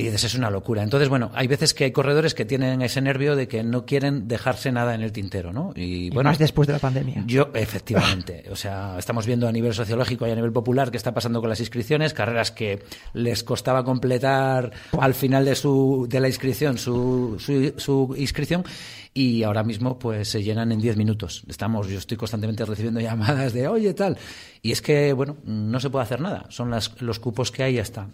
y 0.00 0.04
dices, 0.04 0.24
es 0.24 0.34
una 0.34 0.50
locura. 0.50 0.82
Entonces, 0.82 1.08
bueno, 1.08 1.30
hay 1.34 1.46
veces 1.46 1.74
que 1.74 1.84
hay 1.84 1.92
corredores 1.92 2.34
que 2.34 2.44
tienen 2.44 2.82
ese 2.82 3.00
nervio 3.00 3.36
de 3.36 3.48
que 3.48 3.62
no 3.62 3.84
quieren 3.84 4.28
dejarse 4.28 4.72
nada 4.72 4.94
en 4.94 5.02
el 5.02 5.12
tintero, 5.12 5.52
¿no? 5.52 5.72
Y, 5.76 6.10
bueno, 6.10 6.30
más 6.30 6.38
después 6.38 6.66
de 6.66 6.74
la 6.74 6.78
pandemia. 6.78 7.22
Yo, 7.26 7.50
efectivamente. 7.54 8.44
o 8.50 8.56
sea, 8.56 8.96
estamos 8.98 9.26
viendo 9.26 9.46
a 9.46 9.52
nivel 9.52 9.74
sociológico 9.74 10.26
y 10.26 10.30
a 10.30 10.34
nivel 10.34 10.52
popular 10.52 10.90
qué 10.90 10.96
está 10.96 11.12
pasando 11.12 11.40
con 11.40 11.48
las 11.48 11.60
inscripciones, 11.60 12.14
carreras 12.14 12.50
que 12.50 12.82
les 13.12 13.44
costaba 13.44 13.84
completar 13.84 14.72
al 14.98 15.14
final 15.14 15.44
de, 15.44 15.54
su, 15.54 16.06
de 16.08 16.20
la 16.20 16.28
inscripción 16.28 16.78
su, 16.78 17.36
su, 17.76 18.14
inscripción 18.16 18.64
y 19.12 19.42
ahora 19.42 19.62
mismo 19.62 19.98
pues 19.98 20.28
se 20.28 20.42
llenan 20.42 20.72
en 20.72 20.80
10 20.80 20.96
minutos. 20.96 21.42
Estamos, 21.48 21.88
yo 21.88 21.98
estoy 21.98 22.16
constantemente 22.16 22.64
recibiendo 22.64 23.00
llamadas 23.00 23.52
de, 23.52 23.68
oye, 23.68 23.92
tal. 23.94 24.16
Y 24.62 24.72
es 24.72 24.82
que, 24.82 25.12
bueno, 25.12 25.36
no 25.44 25.80
se 25.80 25.90
puede 25.90 26.04
hacer 26.04 26.20
nada. 26.20 26.46
Son 26.48 26.70
las, 26.70 27.00
los 27.00 27.18
cupos 27.18 27.50
que 27.50 27.62
hay 27.62 27.70
y 27.70 27.76
ya 27.76 27.82
está. 27.82 28.08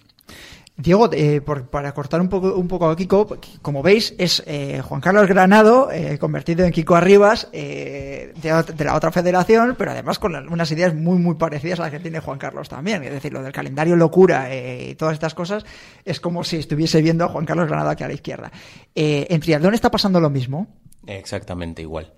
Diego, 0.79 1.09
eh, 1.11 1.41
para 1.41 1.93
cortar 1.95 2.21
un 2.21 2.29
poco, 2.29 2.55
un 2.55 2.69
poco 2.69 2.91
a 2.91 2.97
Kiko, 2.97 3.39
como 3.63 3.83
veis, 3.83 4.15
es 4.19 4.43
eh, 4.47 4.83
Juan 4.83 5.01
Carlos 5.01 5.27
Granado, 5.27 5.91
eh, 5.91 6.19
convertido 6.19 6.67
en 6.67 6.73
Kiko 6.73 6.95
Arribas, 6.95 7.51
de, 7.51 8.35
la 8.79 8.95
otra 8.95 9.11
federación, 9.11 9.75
pero 9.79 9.93
además 9.93 10.19
con 10.19 10.35
unas 10.53 10.71
ideas 10.71 10.95
muy, 10.95 11.17
muy 11.17 11.37
parecidas 11.37 11.81
a 11.81 11.85
las 11.85 11.93
que 11.93 12.01
tiene 12.01 12.21
Juan 12.21 12.39
Carlos 12.39 12.69
también. 12.69 13.03
Es 13.05 13.11
decir, 13.11 13.33
lo 13.33 13.43
del 13.43 13.53
calendario 13.53 13.97
locura 13.97 14.55
y 14.55 14.95
todas 14.97 15.15
estas 15.15 15.33
cosas, 15.33 15.65
es 16.05 16.21
como 16.21 16.45
si 16.45 16.57
estuviese 16.57 17.01
viendo 17.01 17.25
a 17.25 17.29
Juan 17.29 17.47
Carlos 17.47 17.69
Granado 17.69 17.89
aquí 17.89 18.05
a 18.05 18.09
la 18.09 18.15
izquierda. 18.15 18.53
¿En 18.95 19.41
Triatlón 19.41 19.73
está 19.73 19.91
pasando 19.91 20.21
lo 20.21 20.29
mismo? 20.29 20.67
Exactamente 21.07 21.81
igual. 21.81 22.13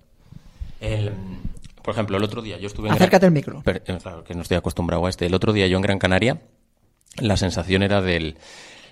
por 1.81 1.93
ejemplo, 1.93 2.17
el 2.17 2.23
otro 2.25 2.41
día 2.41 2.57
yo 2.57 2.67
estuve 2.67 2.89
en 2.89 2.95
Acércate 2.95 3.25
el 3.25 3.31
micro. 3.31 3.63
claro, 3.63 4.25
que 4.25 4.33
no 4.33 4.41
estoy 4.41 4.57
acostumbrado 4.57 5.05
a 5.05 5.09
este. 5.09 5.27
El 5.27 5.33
otro 5.33 5.53
día 5.53 5.65
yo 5.67 5.77
en 5.77 5.81
Gran 5.81 5.97
Canaria 5.97 6.41
la 7.21 7.37
sensación 7.37 7.83
era 7.83 8.01
del... 8.01 8.37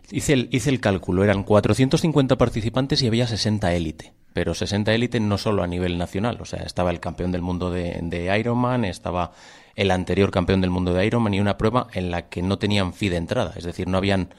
Hice 0.10 0.34
el, 0.34 0.48
hice 0.52 0.70
el 0.70 0.80
cálculo, 0.80 1.24
eran 1.24 1.44
450 1.44 2.38
participantes 2.38 3.02
y 3.02 3.08
había 3.08 3.28
60 3.28 3.74
élite. 3.74 4.14
Pero 4.32 4.54
60 4.54 4.94
élite 4.94 5.20
no 5.20 5.38
solo 5.38 5.64
a 5.64 5.68
nivel 5.68 5.98
nacional, 5.98 6.38
o 6.40 6.46
sea, 6.46 6.64
estaba 6.64 6.92
el 6.92 7.02
campeón 7.02 7.32
del 7.32 7.42
mundo 7.42 7.72
de, 7.72 8.00
de 8.04 8.40
Ironman, 8.40 8.86
estaba 8.86 9.32
el 9.76 9.92
anterior 9.92 10.32
campeón 10.32 10.62
del 10.62 10.70
mundo 10.70 10.94
de 10.94 11.06
Ironman 11.06 11.34
y 11.34 11.40
una 11.42 11.58
prueba 11.58 11.88
en 11.94 12.12
la 12.12 12.30
que 12.30 12.42
no 12.42 12.58
tenían 12.58 12.94
fee 12.94 13.10
de 13.10 13.18
entrada, 13.18 13.54
es 13.58 13.64
decir, 13.64 13.88
no 13.88 13.98
habían 13.98 14.30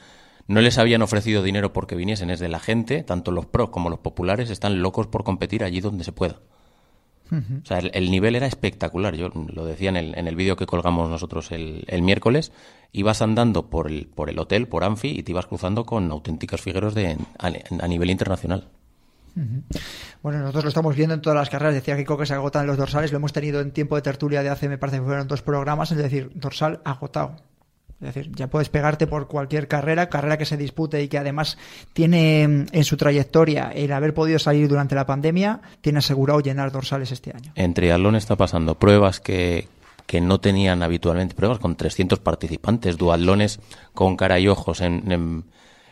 no 0.47 0.61
les 0.61 0.79
habían 0.79 1.03
ofrecido 1.03 1.43
dinero 1.43 1.73
porque 1.73 1.95
viniesen, 1.95 2.31
es 2.31 2.39
de 2.39 2.49
la 2.49 2.59
gente, 2.59 3.03
tanto 3.03 3.29
los 3.29 3.45
pros 3.45 3.69
como 3.69 3.91
los 3.91 3.99
populares 3.99 4.49
están 4.49 4.81
locos 4.81 5.05
por 5.05 5.23
competir 5.23 5.63
allí 5.63 5.79
donde 5.79 6.03
se 6.03 6.11
pueda. 6.11 6.39
O 7.31 7.65
sea, 7.65 7.77
el, 7.77 8.11
nivel 8.11 8.35
era 8.35 8.47
espectacular. 8.47 9.15
Yo 9.15 9.29
lo 9.29 9.65
decía 9.65 9.89
en 9.89 9.97
el, 9.97 10.17
en 10.17 10.27
el 10.27 10.35
vídeo 10.35 10.55
que 10.55 10.65
colgamos 10.65 11.09
nosotros 11.09 11.51
el, 11.51 11.83
el, 11.87 12.01
miércoles. 12.01 12.51
Ibas 12.91 13.21
andando 13.21 13.69
por 13.69 13.87
el, 13.87 14.07
por 14.07 14.29
el 14.29 14.39
hotel, 14.39 14.67
por 14.67 14.83
Anfi, 14.83 15.09
y 15.09 15.23
te 15.23 15.31
ibas 15.31 15.45
cruzando 15.45 15.85
con 15.85 16.09
auténticos 16.11 16.61
figueros 16.61 16.95
de, 16.95 17.17
a, 17.37 17.87
nivel 17.87 18.09
internacional. 18.09 18.67
Bueno, 20.23 20.39
nosotros 20.39 20.65
lo 20.65 20.69
estamos 20.69 20.95
viendo 20.95 21.13
en 21.13 21.21
todas 21.21 21.37
las 21.37 21.49
carreras. 21.49 21.75
Decía 21.75 21.95
Kiko 21.95 22.17
que 22.17 22.25
se 22.25 22.33
agotan 22.33 22.65
los 22.65 22.77
dorsales. 22.77 23.11
Lo 23.11 23.17
hemos 23.17 23.31
tenido 23.31 23.61
en 23.61 23.71
tiempo 23.71 23.95
de 23.95 24.01
tertulia 24.01 24.41
de 24.41 24.49
hace, 24.49 24.67
me 24.67 24.77
parece 24.77 24.97
que 24.97 25.03
fueron 25.03 25.27
dos 25.27 25.43
programas. 25.43 25.91
Es 25.91 25.97
decir, 25.97 26.31
dorsal 26.33 26.81
agotado. 26.83 27.35
Es 28.01 28.13
decir, 28.13 28.31
ya 28.33 28.47
puedes 28.47 28.69
pegarte 28.69 29.07
por 29.07 29.27
cualquier 29.27 29.67
carrera, 29.67 30.07
carrera 30.07 30.37
que 30.37 30.45
se 30.45 30.55
dispute 30.55 31.03
y 31.03 31.09
que 31.09 31.17
además 31.17 31.57
tiene 31.91 32.47
mm, 32.47 32.65
en 32.71 32.83
su 32.85 32.95
trayectoria 32.95 33.71
el 33.75 33.91
haber 33.91 34.13
podido 34.13 34.39
salir 34.39 34.69
durante 34.69 34.95
la 34.95 35.05
pandemia, 35.05 35.61
tiene 35.81 35.99
asegurado 35.99 36.39
llenar 36.39 36.71
dorsales 36.71 37.11
este 37.11 37.31
año. 37.35 37.51
En 37.55 37.73
triatlón 37.73 38.15
está 38.15 38.37
pasando 38.37 38.79
pruebas 38.79 39.19
que, 39.19 39.67
que 40.05 40.21
no 40.21 40.39
tenían 40.39 40.81
habitualmente, 40.81 41.35
pruebas 41.35 41.59
con 41.59 41.75
300 41.75 42.19
participantes, 42.19 42.97
duatlones 42.97 43.59
con 43.93 44.15
cara 44.15 44.39
y 44.39 44.47
ojos 44.47 44.81
en, 44.81 45.43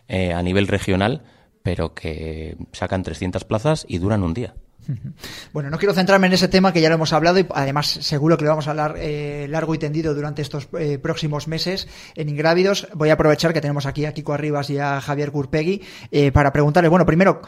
eh, 0.07 0.33
a 0.33 0.41
nivel 0.41 0.67
regional, 0.67 1.23
pero 1.61 1.93
que 1.93 2.57
sacan 2.71 3.03
300 3.03 3.43
plazas 3.43 3.85
y 3.87 3.97
duran 3.97 4.23
un 4.23 4.33
día. 4.33 4.55
Bueno, 5.53 5.69
no 5.69 5.77
quiero 5.77 5.93
centrarme 5.93 6.27
en 6.27 6.33
ese 6.33 6.47
tema 6.47 6.73
que 6.73 6.81
ya 6.81 6.89
lo 6.89 6.95
hemos 6.95 7.13
hablado 7.13 7.39
y 7.39 7.45
además 7.53 7.87
seguro 7.87 8.37
que 8.37 8.43
lo 8.43 8.51
vamos 8.51 8.67
a 8.67 8.71
hablar 8.71 8.95
eh, 8.97 9.47
largo 9.49 9.73
y 9.75 9.77
tendido 9.77 10.13
durante 10.13 10.41
estos 10.41 10.67
eh, 10.79 10.97
próximos 10.97 11.47
meses 11.47 11.87
en 12.15 12.29
Ingrávidos. 12.29 12.87
Voy 12.93 13.09
a 13.09 13.13
aprovechar 13.13 13.53
que 13.53 13.61
tenemos 13.61 13.85
aquí 13.85 14.05
a 14.05 14.13
Kiko 14.13 14.33
Arribas 14.33 14.69
y 14.69 14.77
a 14.77 15.01
Javier 15.01 15.31
Curpegui 15.31 15.81
eh, 16.11 16.31
para 16.31 16.51
preguntarle, 16.51 16.89
bueno, 16.89 17.05
primero, 17.05 17.41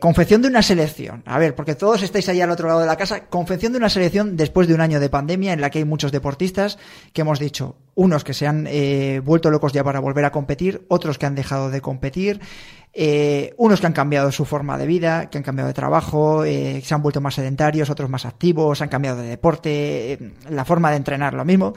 confección 0.00 0.42
de 0.42 0.48
una 0.48 0.62
selección. 0.62 1.22
A 1.26 1.38
ver, 1.38 1.54
porque 1.54 1.74
todos 1.74 2.02
estáis 2.02 2.28
ahí 2.28 2.40
al 2.40 2.50
otro 2.50 2.66
lado 2.66 2.80
de 2.80 2.86
la 2.86 2.96
casa. 2.96 3.26
Confección 3.26 3.72
de 3.72 3.78
una 3.78 3.88
selección 3.88 4.36
después 4.36 4.66
de 4.66 4.74
un 4.74 4.80
año 4.80 4.98
de 4.98 5.08
pandemia 5.08 5.52
en 5.52 5.60
la 5.60 5.70
que 5.70 5.78
hay 5.78 5.84
muchos 5.84 6.10
deportistas 6.10 6.78
que 7.12 7.20
hemos 7.20 7.38
dicho, 7.38 7.76
unos 7.94 8.24
que 8.24 8.34
se 8.34 8.46
han 8.48 8.68
vuelto 9.24 9.50
locos 9.50 9.72
ya 9.72 9.84
para 9.84 10.00
volver 10.00 10.24
a 10.24 10.32
competir, 10.32 10.84
otros 10.88 11.18
que 11.18 11.26
han 11.26 11.36
dejado 11.36 11.70
de 11.70 11.80
competir. 11.80 12.40
Eh, 12.96 13.52
unos 13.56 13.80
que 13.80 13.88
han 13.88 13.92
cambiado 13.92 14.30
su 14.30 14.44
forma 14.44 14.78
de 14.78 14.86
vida, 14.86 15.28
que 15.28 15.38
han 15.38 15.42
cambiado 15.42 15.66
de 15.66 15.74
trabajo, 15.74 16.44
eh, 16.44 16.80
se 16.84 16.94
han 16.94 17.02
vuelto 17.02 17.20
más 17.20 17.34
sedentarios, 17.34 17.90
otros 17.90 18.08
más 18.08 18.24
activos, 18.24 18.80
han 18.82 18.88
cambiado 18.88 19.20
de 19.20 19.26
deporte, 19.26 20.12
eh, 20.12 20.32
la 20.48 20.64
forma 20.64 20.90
de 20.90 20.98
entrenar 20.98 21.34
lo 21.34 21.44
mismo. 21.44 21.74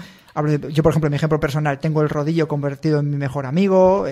yo, 0.69 0.84
por 0.84 0.91
ejemplo, 0.91 1.07
en 1.07 1.12
mi 1.12 1.15
ejemplo 1.15 1.39
personal, 1.39 1.79
tengo 1.79 2.03
el 2.03 2.10
rodillo 2.10 2.48
convertido 2.48 3.00
en 3.00 3.10
mi 3.10 3.17
mejor 3.17 3.48
amigo. 3.48 4.05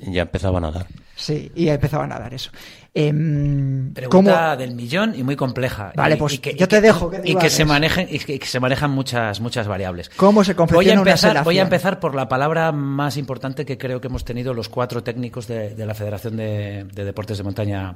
Ya 0.00 0.22
empezaba 0.22 0.58
a 0.58 0.60
nadar. 0.60 0.86
Sí, 1.16 1.50
y 1.54 1.64
ya 1.66 1.74
empezaba 1.74 2.04
a 2.04 2.06
nadar 2.06 2.32
eso. 2.32 2.50
Em, 2.94 3.92
Pregunta 3.92 4.56
del 4.56 4.74
millón 4.74 5.14
y 5.16 5.22
muy 5.22 5.36
compleja. 5.36 5.92
Vale, 5.96 6.16
pues 6.16 6.38
que, 6.38 6.54
yo 6.54 6.68
te 6.68 6.80
dejo. 6.80 7.10
y, 7.24 7.34
que 7.34 7.50
se 7.50 7.64
manejen, 7.64 8.08
y 8.10 8.18
que, 8.18 8.46
se 8.46 8.60
manejan 8.60 8.90
muchas, 8.90 9.40
muchas 9.40 9.66
variables. 9.66 10.10
¿Cómo 10.10 10.44
se 10.44 10.54
voy 10.54 10.90
a 10.90 10.94
empezar, 10.94 11.42
Voy 11.44 11.58
a 11.58 11.62
empezar 11.62 12.00
por 12.00 12.14
la 12.14 12.28
palabra 12.28 12.72
más 12.72 13.16
importante 13.16 13.64
que 13.66 13.76
creo 13.78 14.00
que 14.00 14.06
hemos 14.06 14.24
tenido 14.24 14.54
los 14.54 14.68
cuatro 14.68 15.02
técnicos 15.02 15.46
de, 15.48 15.74
la 15.76 15.94
Federación 15.94 16.36
de, 16.36 16.84
Deportes 16.84 17.38
de 17.38 17.44
Montaña 17.44 17.94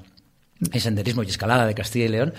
y 0.73 0.81
Senderismo 0.81 1.23
y 1.23 1.27
Escalada 1.27 1.67
de 1.67 1.75
Castilla 1.75 2.05
y 2.05 2.09
León 2.09 2.35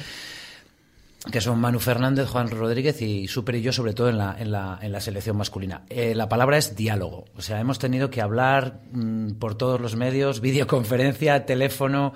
que 1.32 1.40
son 1.40 1.60
Manu 1.60 1.80
Fernández, 1.80 2.28
Juan 2.28 2.50
Rodríguez 2.50 3.02
y 3.02 3.28
Super 3.28 3.56
y 3.56 3.62
yo, 3.62 3.72
sobre 3.72 3.94
todo 3.94 4.10
en 4.10 4.18
la, 4.18 4.36
en 4.38 4.52
la, 4.52 4.78
en 4.82 4.92
la 4.92 5.00
selección 5.00 5.38
masculina. 5.38 5.84
Eh, 5.90 6.14
la 6.16 6.28
palabra 6.28 6.58
es 6.58 6.76
diálogo. 6.76 7.26
O 7.36 7.42
sea, 7.42 7.60
hemos 7.60 7.80
tenido 7.80 8.10
que 8.10 8.22
hablar 8.22 8.82
mm, 8.92 9.34
por 9.34 9.56
todos 9.56 9.80
los 9.80 9.96
medios, 9.96 10.42
videoconferencia, 10.42 11.46
teléfono, 11.46 12.14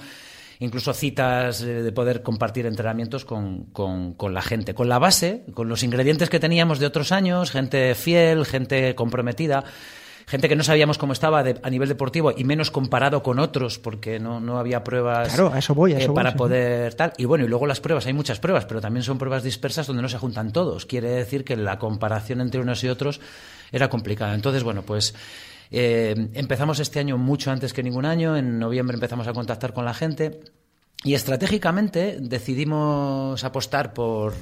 incluso 0.60 0.94
citas 0.94 1.62
eh, 1.62 1.84
de 1.84 1.92
poder 1.92 2.22
compartir 2.22 2.66
entrenamientos 2.66 3.24
con, 3.24 3.66
con, 3.66 4.34
la 4.34 4.42
gente, 4.42 4.74
con 4.74 4.90
la 4.90 5.00
base, 5.00 5.46
con 5.54 5.70
los 5.70 5.84
ingredientes 5.84 6.30
que 6.30 6.40
teníamos 6.40 6.80
de 6.80 6.88
otros 6.88 7.12
años, 7.12 7.52
gente 7.52 7.96
fiel, 7.96 8.46
gente 8.46 8.94
comprometida 8.96 9.64
gente 10.28 10.50
que 10.50 10.58
no 10.58 10.64
sabíamos 10.64 10.98
cómo 10.98 11.14
estaba 11.14 11.40
a 11.40 11.70
nivel 11.70 11.88
deportivo 11.88 12.34
y 12.36 12.44
menos 12.44 12.70
comparado 12.70 13.24
con 13.24 13.40
otros 13.40 13.80
porque 13.80 14.20
no, 14.20 14.42
no 14.42 14.60
había 14.60 14.84
pruebas 14.84 15.34
claro, 15.34 15.56
eso 15.56 15.74
voy, 15.74 15.94
eso 15.94 16.12
eh, 16.12 16.14
para 16.14 16.36
poder 16.36 16.94
tal. 16.96 17.14
Y 17.18 17.24
bueno, 17.24 17.46
y 17.46 17.48
luego 17.48 17.66
las 17.66 17.80
pruebas, 17.80 18.06
hay 18.08 18.14
muchas 18.14 18.40
pruebas, 18.40 18.66
pero 18.66 18.82
también 18.82 19.04
son 19.04 19.18
pruebas 19.18 19.42
dispersas 19.42 19.88
donde 19.88 20.02
no 20.02 20.10
se 20.10 20.18
juntan 20.18 20.52
todos. 20.52 20.86
Quiere 20.86 21.10
decir 21.10 21.46
que 21.46 21.56
la 21.56 21.80
comparación 21.80 22.42
entre 22.42 22.60
unos 22.60 22.84
y 22.84 22.90
otros 22.90 23.22
era 23.72 23.90
complicada. 23.90 24.36
Entonces, 24.36 24.64
bueno, 24.64 24.82
pues 24.82 25.16
eh, 25.72 26.30
empezamos 26.34 26.80
este 26.80 27.00
año 27.00 27.18
mucho 27.18 27.50
antes 27.50 27.72
que 27.72 27.82
ningún 27.82 28.06
año. 28.06 28.36
En 28.36 28.60
noviembre 28.60 28.96
empezamos 28.96 29.28
a 29.28 29.34
contactar 29.34 29.74
con 29.74 29.86
la 29.86 29.94
gente. 29.94 30.42
Y 31.04 31.14
estratégicamente 31.14 32.18
decidimos 32.20 33.44
apostar 33.44 33.94
por 33.94 34.34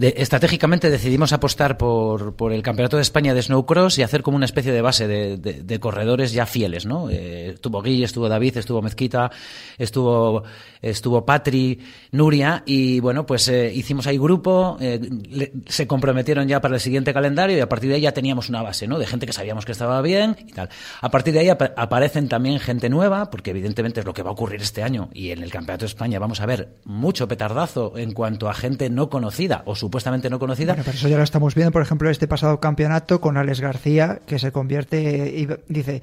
estratégicamente 0.00 0.90
decidimos 0.90 1.32
apostar 1.32 1.78
por, 1.78 2.34
por, 2.34 2.52
el 2.52 2.62
Campeonato 2.62 2.96
de 2.96 3.02
España 3.02 3.32
de 3.32 3.42
Snowcross 3.42 3.98
y 3.98 4.02
hacer 4.02 4.22
como 4.22 4.36
una 4.36 4.46
especie 4.46 4.72
de 4.72 4.82
base 4.82 5.06
de, 5.06 5.36
de, 5.36 5.80
corredores 5.80 6.32
ya 6.32 6.46
fieles, 6.46 6.84
¿no? 6.84 7.08
Eh, 7.10 7.50
estuvo 7.50 7.80
Guille, 7.80 8.04
estuvo 8.04 8.28
David, 8.28 8.56
estuvo 8.56 8.82
Mezquita, 8.82 9.30
estuvo, 9.78 10.42
estuvo 10.82 11.24
Patri, 11.24 11.78
Nuria 12.10 12.64
y 12.66 12.98
bueno, 12.98 13.24
pues 13.24 13.46
eh, 13.48 13.72
hicimos 13.72 14.08
ahí 14.08 14.18
grupo, 14.18 14.76
eh, 14.80 15.52
se 15.66 15.86
comprometieron 15.86 16.48
ya 16.48 16.60
para 16.60 16.74
el 16.74 16.80
siguiente 16.80 17.14
calendario 17.14 17.56
y 17.56 17.60
a 17.60 17.68
partir 17.68 17.90
de 17.90 17.96
ahí 17.96 18.02
ya 18.02 18.12
teníamos 18.12 18.48
una 18.48 18.62
base, 18.62 18.88
¿no? 18.88 18.98
De 18.98 19.06
gente 19.06 19.26
que 19.26 19.32
sabíamos 19.32 19.64
que 19.64 19.72
estaba 19.72 20.02
bien 20.02 20.36
y 20.44 20.52
tal. 20.52 20.70
A 21.00 21.10
partir 21.10 21.34
de 21.34 21.40
ahí 21.40 21.48
aparecen 21.50 22.28
también 22.28 22.58
gente 22.58 22.88
nueva, 22.88 23.30
porque 23.30 23.50
evidentemente 23.50 24.00
es 24.00 24.06
lo 24.06 24.12
que 24.12 24.22
va 24.22 24.30
a 24.30 24.32
ocurrir 24.32 24.60
este 24.60 24.82
año 24.82 25.08
y 25.12 25.30
en 25.30 25.42
el 25.42 25.52
Campeonato 25.52 25.84
de 25.84 25.90
España 25.90 26.18
vamos 26.18 26.40
a 26.40 26.46
ver 26.46 26.78
mucho 26.84 27.28
petardazo 27.28 27.96
en 27.96 28.12
cuanto 28.12 28.48
a 28.48 28.54
gente 28.54 28.90
no 28.90 29.08
conocida 29.08 29.62
o 29.66 29.76
supuestamente 29.84 30.30
no 30.30 30.38
conocida. 30.38 30.72
Bueno, 30.72 30.82
pero 30.84 30.96
eso 30.96 31.08
ya 31.08 31.18
lo 31.18 31.22
estamos 31.22 31.54
viendo, 31.54 31.70
por 31.70 31.82
ejemplo, 31.82 32.08
este 32.08 32.26
pasado 32.26 32.58
campeonato 32.58 33.20
con 33.20 33.36
Alex 33.36 33.60
García, 33.60 34.20
que 34.26 34.38
se 34.38 34.50
convierte 34.50 34.98
y 35.36 35.46
dice, 35.68 36.02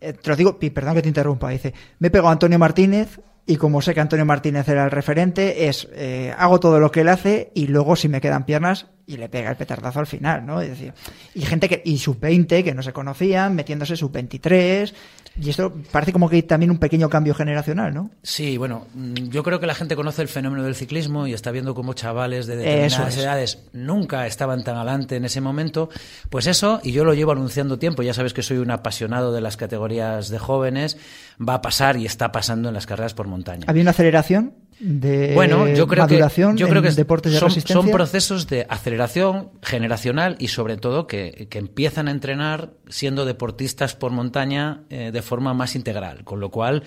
eh, 0.00 0.12
te 0.12 0.30
lo 0.30 0.36
digo, 0.36 0.58
perdón 0.58 0.94
que 0.96 1.02
te 1.02 1.08
interrumpa, 1.08 1.48
dice, 1.48 1.72
me 1.98 2.10
pegó 2.10 2.28
Antonio 2.28 2.58
Martínez, 2.58 3.20
y 3.46 3.56
como 3.56 3.80
sé 3.80 3.94
que 3.94 4.00
Antonio 4.00 4.26
Martínez 4.26 4.68
era 4.68 4.84
el 4.84 4.90
referente, 4.90 5.66
es 5.66 5.88
eh, 5.94 6.34
hago 6.38 6.60
todo 6.60 6.78
lo 6.78 6.92
que 6.92 7.00
él 7.00 7.08
hace 7.08 7.50
y 7.54 7.66
luego 7.68 7.96
si 7.96 8.08
me 8.08 8.20
quedan 8.20 8.44
piernas 8.44 8.86
y 9.12 9.16
le 9.16 9.28
pega 9.28 9.50
el 9.50 9.56
petardazo 9.56 10.00
al 10.00 10.06
final, 10.06 10.44
¿no? 10.44 10.60
Es 10.60 10.70
decir, 10.70 10.92
y 11.34 11.42
gente 11.42 11.68
que, 11.68 11.82
y 11.84 11.98
sub-20 11.98 12.64
que 12.64 12.74
no 12.74 12.82
se 12.82 12.92
conocían, 12.92 13.54
metiéndose 13.54 13.96
sub-23, 13.96 14.92
y 15.40 15.48
esto 15.48 15.72
parece 15.90 16.12
como 16.12 16.28
que 16.28 16.36
hay 16.36 16.42
también 16.42 16.70
un 16.70 16.78
pequeño 16.78 17.08
cambio 17.08 17.34
generacional, 17.34 17.94
¿no? 17.94 18.10
Sí, 18.22 18.58
bueno, 18.58 18.86
mm, 18.94 19.30
yo 19.30 19.42
creo 19.42 19.60
que 19.60 19.66
la 19.66 19.74
gente 19.74 19.96
conoce 19.96 20.20
el 20.20 20.28
fenómeno 20.28 20.62
del 20.62 20.74
ciclismo 20.74 21.26
y 21.26 21.32
está 21.32 21.50
viendo 21.50 21.74
cómo 21.74 21.94
chavales 21.94 22.46
de 22.46 22.56
determinadas 22.56 23.16
edades 23.16 23.58
nunca 23.72 24.26
estaban 24.26 24.62
tan 24.62 24.76
adelante 24.76 25.16
en 25.16 25.24
ese 25.24 25.40
momento. 25.40 25.88
Pues 26.28 26.46
eso, 26.46 26.80
y 26.82 26.92
yo 26.92 27.04
lo 27.04 27.14
llevo 27.14 27.32
anunciando 27.32 27.78
tiempo, 27.78 28.02
ya 28.02 28.12
sabes 28.12 28.34
que 28.34 28.42
soy 28.42 28.58
un 28.58 28.70
apasionado 28.70 29.32
de 29.32 29.40
las 29.40 29.56
categorías 29.56 30.28
de 30.28 30.38
jóvenes, 30.38 30.98
va 31.40 31.54
a 31.54 31.62
pasar 31.62 31.96
y 31.96 32.04
está 32.04 32.30
pasando 32.30 32.68
en 32.68 32.74
las 32.74 32.86
carreras 32.86 33.14
por 33.14 33.26
montaña. 33.26 33.64
¿Había 33.68 33.82
una 33.82 33.92
aceleración? 33.92 34.54
De 34.82 35.32
bueno, 35.34 35.68
yo 35.68 35.86
creo 35.86 36.08
que, 36.08 36.18
yo 36.56 36.68
creo 36.68 36.82
que 36.82 36.90
deportes 36.90 37.32
de 37.32 37.38
son, 37.38 37.50
resistencia? 37.50 37.80
son 37.80 37.92
procesos 37.92 38.48
de 38.48 38.66
aceleración 38.68 39.50
generacional 39.62 40.34
y 40.40 40.48
sobre 40.48 40.76
todo 40.76 41.06
que, 41.06 41.46
que 41.48 41.58
empiezan 41.58 42.08
a 42.08 42.10
entrenar 42.10 42.72
siendo 42.88 43.24
deportistas 43.24 43.94
por 43.94 44.10
montaña 44.10 44.82
eh, 44.90 45.10
de 45.12 45.22
forma 45.22 45.54
más 45.54 45.76
integral, 45.76 46.24
con 46.24 46.40
lo 46.40 46.50
cual 46.50 46.82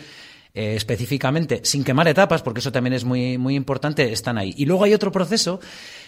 eh, 0.57 0.75
específicamente, 0.75 1.59
sin 1.63 1.83
quemar 1.83 2.07
etapas, 2.07 2.41
porque 2.41 2.61
eso 2.61 2.71
también 2.71 2.93
es 2.93 3.03
muy, 3.03 3.37
muy 3.37 3.55
importante, 3.55 4.13
están 4.13 4.37
ahí. 4.37 4.53
Y 4.55 4.65
luego 4.65 4.85
hay 4.85 4.93
otro 4.93 5.11
proceso 5.11 5.59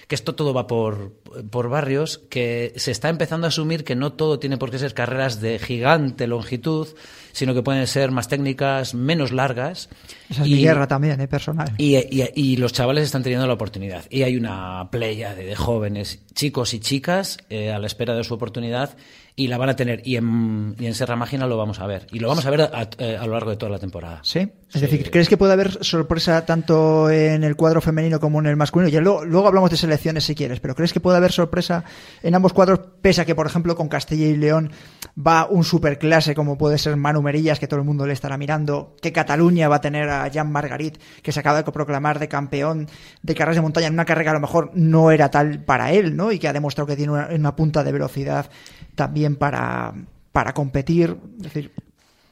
que 0.07 0.15
esto 0.15 0.35
todo 0.35 0.53
va 0.53 0.67
por, 0.67 1.13
por 1.49 1.67
barrios, 1.67 2.19
que 2.29 2.71
se 2.77 2.91
está 2.91 3.09
empezando 3.09 3.45
a 3.45 3.49
asumir 3.49 3.83
que 3.83 3.95
no 3.95 4.13
todo 4.13 4.39
tiene 4.39 4.57
por 4.57 4.71
qué 4.71 4.79
ser 4.79 4.93
carreras 4.93 5.41
de 5.41 5.59
gigante 5.59 6.27
longitud, 6.27 6.87
sino 7.33 7.53
que 7.53 7.61
pueden 7.61 7.85
ser 7.87 8.11
más 8.11 8.29
técnicas, 8.29 8.93
menos 8.93 9.33
largas. 9.33 9.89
Esa 10.29 10.43
es 10.43 10.47
y, 10.47 10.55
mi 10.55 10.61
guerra 10.61 10.87
también, 10.87 11.19
¿eh? 11.19 11.27
personal. 11.27 11.73
Y, 11.77 11.97
y, 11.97 12.31
y, 12.35 12.55
los 12.55 12.71
chavales 12.71 13.03
están 13.03 13.21
teniendo 13.21 13.47
la 13.47 13.53
oportunidad. 13.53 14.05
Y 14.09 14.23
hay 14.23 14.37
una 14.37 14.87
playa 14.91 15.35
de, 15.35 15.45
de 15.45 15.55
jóvenes, 15.55 16.21
chicos 16.33 16.73
y 16.73 16.79
chicas, 16.79 17.37
eh, 17.49 17.73
a 17.73 17.79
la 17.79 17.87
espera 17.87 18.15
de 18.15 18.23
su 18.23 18.33
oportunidad 18.33 18.95
y 19.39 19.47
la 19.47 19.57
van 19.59 19.69
a 19.69 19.75
tener. 19.75 20.01
Y 20.03 20.17
en, 20.17 20.75
y 20.79 20.87
en 20.87 20.95
Serra 20.95 21.15
Mágina 21.15 21.45
lo 21.45 21.57
vamos 21.57 21.79
a 21.79 21.85
ver. 21.85 22.07
Y 22.11 22.19
lo 22.19 22.27
vamos 22.27 22.45
a 22.47 22.49
ver 22.49 22.61
a, 22.61 22.89
eh, 22.97 23.17
a 23.17 23.25
lo 23.27 23.33
largo 23.33 23.51
de 23.51 23.55
toda 23.55 23.71
la 23.71 23.77
temporada. 23.77 24.19
Sí. 24.23 24.39
Es 24.39 24.73
sí. 24.73 24.79
decir, 24.79 25.11
¿crees 25.11 25.29
que 25.29 25.37
puede 25.37 25.53
haber 25.53 25.83
sorpresa 25.85 26.43
tanto 26.43 27.09
en 27.11 27.43
el 27.43 27.55
cuadro 27.55 27.79
femenino 27.79 28.19
como 28.19 28.39
en 28.39 28.47
el 28.47 28.55
masculino? 28.55 28.89
Ya 28.89 28.99
luego, 28.99 29.23
luego 29.23 29.47
hablamos 29.47 29.69
de 29.69 29.77
selecciones 29.77 30.25
si 30.25 30.33
quieres, 30.33 30.59
pero 30.59 30.73
¿crees 30.73 30.91
que 30.91 30.99
puede 30.99 31.17
haber 31.17 31.31
sorpresa 31.31 31.83
en 32.23 32.33
ambos 32.33 32.51
cuadros? 32.51 32.79
Pese 33.01 33.21
a 33.21 33.25
que, 33.25 33.35
por 33.35 33.45
ejemplo, 33.45 33.75
con 33.75 33.89
Castilla 33.89 34.25
y 34.25 34.35
León 34.35 34.71
va 35.15 35.47
un 35.47 35.63
superclase 35.63 36.33
como 36.33 36.57
puede 36.57 36.79
ser 36.79 36.97
Manu 36.97 37.21
Merillas, 37.21 37.59
que 37.59 37.67
todo 37.67 37.79
el 37.79 37.85
mundo 37.85 38.07
le 38.07 38.13
estará 38.13 38.37
mirando, 38.37 38.95
que 39.01 39.13
Cataluña 39.13 39.69
va 39.69 39.75
a 39.75 39.81
tener 39.81 40.09
a 40.09 40.27
Jean 40.29 40.51
Margarit, 40.51 40.97
que 41.21 41.31
se 41.31 41.39
acaba 41.39 41.61
de 41.61 41.71
proclamar 41.71 42.17
de 42.17 42.27
campeón 42.27 42.87
de 43.21 43.35
carreras 43.35 43.57
de 43.57 43.61
montaña 43.61 43.87
en 43.87 43.93
una 43.93 44.05
carrera 44.05 44.23
que 44.23 44.29
a 44.31 44.33
lo 44.33 44.39
mejor 44.39 44.71
no 44.73 45.11
era 45.11 45.29
tal 45.29 45.63
para 45.63 45.93
él, 45.93 46.15
¿no? 46.15 46.31
Y 46.31 46.39
que 46.39 46.47
ha 46.47 46.53
demostrado 46.53 46.87
que 46.87 46.95
tiene 46.95 47.11
una, 47.11 47.29
una 47.31 47.55
punta 47.55 47.83
de 47.83 47.91
velocidad 47.91 48.49
también 48.97 49.37
para, 49.37 49.93
para 50.33 50.53
competir. 50.53 51.15
Es 51.37 51.43
decir, 51.43 51.71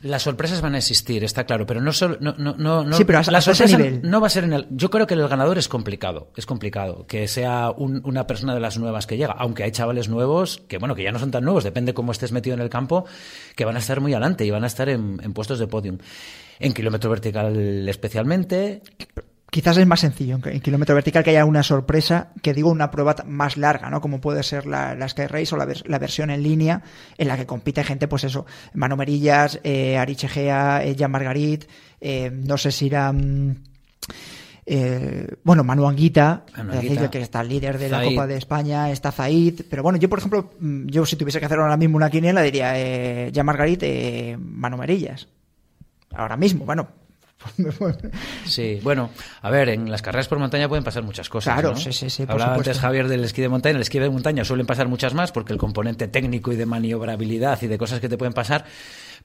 las 0.01 0.23
sorpresas 0.23 0.61
van 0.61 0.75
a 0.75 0.77
existir, 0.77 1.23
está 1.23 1.45
claro, 1.45 1.65
pero 1.65 1.81
no 1.81 1.91
solo, 1.93 2.17
no, 2.19 2.33
no, 2.37 2.53
no, 2.83 2.93
sí, 2.93 3.05
pero 3.05 3.19
hasta, 3.19 3.31
la 3.31 3.37
hasta 3.37 3.55
sorpresa 3.55 3.77
nivel. 3.77 4.01
no 4.03 4.19
va 4.19 4.27
a 4.27 4.29
ser 4.29 4.43
en 4.43 4.53
el. 4.53 4.67
Yo 4.69 4.89
creo 4.91 5.07
que 5.07 5.13
el 5.13 5.27
ganador 5.27 5.57
es 5.57 5.67
complicado, 5.67 6.31
es 6.35 6.45
complicado 6.45 7.07
que 7.07 7.27
sea 7.27 7.71
un, 7.71 8.01
una 8.03 8.27
persona 8.27 8.53
de 8.53 8.59
las 8.59 8.77
nuevas 8.77 9.07
que 9.07 9.17
llega, 9.17 9.33
aunque 9.33 9.63
hay 9.63 9.71
chavales 9.71 10.09
nuevos 10.09 10.61
que 10.67 10.77
bueno 10.77 10.93
que 10.93 11.03
ya 11.03 11.11
no 11.11 11.17
son 11.19 11.31
tan 11.31 11.43
nuevos, 11.43 11.63
depende 11.63 11.93
cómo 11.93 12.11
estés 12.11 12.31
metido 12.33 12.53
en 12.53 12.61
el 12.61 12.69
campo, 12.69 13.05
que 13.55 13.65
van 13.65 13.77
a 13.77 13.79
estar 13.79 14.01
muy 14.01 14.13
adelante 14.13 14.45
y 14.45 14.51
van 14.51 14.63
a 14.63 14.67
estar 14.67 14.89
en, 14.89 15.19
en 15.23 15.33
puestos 15.33 15.57
de 15.59 15.67
podium, 15.67 15.97
en 16.59 16.73
kilómetro 16.73 17.09
vertical 17.09 17.89
especialmente 17.89 18.83
quizás 19.49 19.77
es 19.77 19.87
más 19.87 19.99
sencillo 19.99 20.39
en 20.43 20.59
kilómetro 20.59 20.95
vertical 20.95 21.23
que 21.23 21.31
haya 21.31 21.45
una 21.45 21.63
sorpresa, 21.63 22.31
que 22.41 22.53
digo 22.53 22.69
una 22.69 22.91
prueba 22.91 23.15
más 23.25 23.57
larga, 23.57 23.89
¿no? 23.89 24.01
Como 24.01 24.19
puede 24.21 24.43
ser 24.43 24.65
la, 24.65 24.95
la 24.95 25.07
Sky 25.07 25.27
Race 25.27 25.55
o 25.55 25.57
la, 25.57 25.67
la, 25.85 25.99
versión 25.99 26.29
en 26.29 26.43
línea, 26.43 26.81
en 27.17 27.27
la 27.27 27.37
que 27.37 27.45
compite 27.45 27.83
gente, 27.83 28.07
pues 28.07 28.23
eso, 28.23 28.45
Mano 28.73 28.97
Merillas, 28.97 29.59
eh, 29.63 29.97
Ariche 29.97 30.27
Gea, 30.27 30.83
eh, 30.83 30.95
Jean 30.95 31.11
Margarit, 31.11 31.65
eh, 32.01 32.31
no 32.31 32.57
sé 32.57 32.71
si 32.71 32.87
irá. 32.87 33.13
Eh, 34.67 35.27
bueno, 35.43 35.63
Manu 35.63 35.87
Anguita, 35.87 36.43
Manu 36.57 37.09
que 37.11 37.21
está 37.21 37.41
el 37.41 37.49
líder 37.49 37.77
de 37.77 37.89
Zaid. 37.89 38.03
la 38.03 38.09
Copa 38.09 38.27
de 38.27 38.37
España, 38.37 38.89
está 38.91 39.11
Zaid, 39.11 39.61
pero 39.69 39.83
bueno, 39.83 39.99
yo 39.99 40.09
por 40.09 40.17
ejemplo, 40.19 40.53
mm, 40.59 40.87
yo 40.87 41.05
si 41.05 41.15
tuviese 41.15 41.39
que 41.39 41.45
hacer 41.45 41.59
ahora 41.59 41.77
mismo 41.77 41.97
una 41.97 42.09
quiniela 42.09 42.41
diría 42.41 42.73
eh, 42.75 43.31
Jean 43.31 43.45
Margarit, 43.45 43.83
eh, 43.83 44.37
Manu 44.39 44.77
Merillas. 44.77 45.27
Ahora 46.15 46.35
mismo, 46.35 46.65
bueno, 46.65 46.87
Sí, 48.45 48.79
bueno, 48.83 49.09
a 49.41 49.49
ver, 49.49 49.69
en 49.69 49.89
las 49.89 50.01
carreras 50.01 50.27
por 50.27 50.39
montaña 50.39 50.67
pueden 50.67 50.83
pasar 50.83 51.03
muchas 51.03 51.29
cosas. 51.29 51.53
Claro, 51.53 51.71
¿no? 51.71 51.77
sí, 51.77 51.91
sí, 51.91 52.09
sí. 52.09 52.23
por 52.25 52.33
Hablaba 52.33 52.53
supuesto. 52.53 52.71
antes 52.71 52.81
Javier 52.81 53.07
del 53.07 53.23
esquí 53.23 53.41
de 53.41 53.49
montaña. 53.49 53.71
En 53.71 53.75
el 53.77 53.81
esquí 53.81 53.99
de 53.99 54.09
montaña 54.09 54.45
suelen 54.45 54.65
pasar 54.65 54.87
muchas 54.87 55.13
más 55.13 55.31
porque 55.31 55.53
el 55.53 55.59
componente 55.59 56.07
técnico 56.07 56.51
y 56.51 56.55
de 56.55 56.65
maniobrabilidad 56.65 57.61
y 57.61 57.67
de 57.67 57.77
cosas 57.77 57.99
que 57.99 58.09
te 58.09 58.17
pueden 58.17 58.33
pasar, 58.33 58.65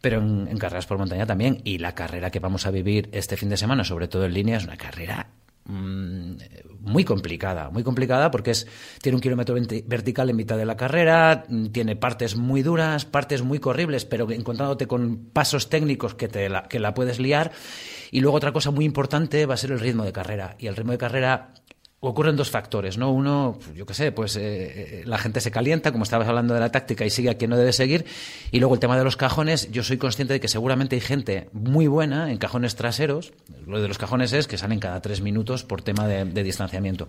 pero 0.00 0.18
en, 0.18 0.48
en 0.48 0.59
carreras 0.59 0.87
por 0.87 0.98
montaña 0.98 1.26
también. 1.26 1.61
Y 1.64 1.78
la 1.78 1.94
carrera 1.94 2.30
que 2.30 2.40
vamos 2.40 2.66
a 2.66 2.70
vivir 2.70 3.09
este 3.12 3.37
fin 3.37 3.48
de 3.48 3.56
semana, 3.56 3.85
sobre 3.85 4.09
todo 4.09 4.24
en 4.24 4.35
línea, 4.35 4.56
es 4.56 4.64
una 4.64 4.76
carrera 4.76 5.28
mm, 5.64 6.33
muy 6.80 7.04
complicada, 7.04 7.70
muy 7.70 7.83
complicada 7.83 8.30
porque 8.30 8.52
es 8.52 8.66
tiene 9.02 9.16
un 9.16 9.22
kilómetro 9.22 9.54
vertical 9.85 10.30
en 10.30 10.37
mitad 10.37 10.56
de 10.56 10.64
la 10.64 10.76
carrera, 10.76 11.44
mm, 11.48 11.66
tiene 11.66 11.96
partes 11.96 12.37
muy 12.37 12.62
duras, 12.62 13.04
partes 13.04 13.42
muy 13.42 13.59
corribles, 13.59 14.04
pero 14.04 14.30
encontrándote 14.30 14.87
con 14.87 15.26
pasos 15.33 15.68
técnicos 15.68 16.14
que 16.14 16.28
te 16.28 16.48
la, 16.48 16.62
que 16.64 16.80
la 16.80 16.94
puedes 16.94 17.20
liar. 17.20 17.52
Y 18.10 18.20
luego 18.20 18.36
otra 18.36 18.52
cosa 18.52 18.70
muy 18.70 18.84
importante 18.84 19.46
va 19.46 19.54
a 19.54 19.56
ser 19.56 19.72
el 19.72 19.80
ritmo 19.80 20.04
de 20.04 20.12
carrera. 20.12 20.56
Y 20.58 20.66
el 20.66 20.76
ritmo 20.76 20.92
de 20.92 20.98
carrera 20.98 21.54
ocurren 22.00 22.34
dos 22.34 22.50
factores, 22.50 22.96
¿no? 22.96 23.12
Uno, 23.12 23.58
yo 23.76 23.84
qué 23.84 23.92
sé, 23.92 24.10
pues 24.10 24.36
eh, 24.36 25.02
la 25.04 25.18
gente 25.18 25.40
se 25.40 25.50
calienta, 25.50 25.92
como 25.92 26.04
estabas 26.04 26.26
hablando 26.28 26.54
de 26.54 26.60
la 26.60 26.72
táctica, 26.72 27.04
y 27.04 27.10
sigue 27.10 27.28
a 27.28 27.34
quien 27.34 27.50
no 27.50 27.58
debe 27.58 27.72
seguir. 27.72 28.06
Y 28.50 28.58
luego 28.58 28.74
el 28.74 28.80
tema 28.80 28.96
de 28.96 29.04
los 29.04 29.16
cajones, 29.16 29.70
yo 29.70 29.82
soy 29.82 29.98
consciente 29.98 30.32
de 30.32 30.40
que 30.40 30.48
seguramente 30.48 30.96
hay 30.96 31.02
gente 31.02 31.50
muy 31.52 31.86
buena 31.86 32.32
en 32.32 32.38
cajones 32.38 32.74
traseros. 32.74 33.34
Lo 33.66 33.80
de 33.82 33.88
los 33.88 33.98
cajones 33.98 34.32
es 34.32 34.46
que 34.46 34.56
salen 34.56 34.80
cada 34.80 35.00
tres 35.02 35.20
minutos 35.20 35.62
por 35.62 35.82
tema 35.82 36.06
de, 36.06 36.42
distanciamiento. 36.42 37.06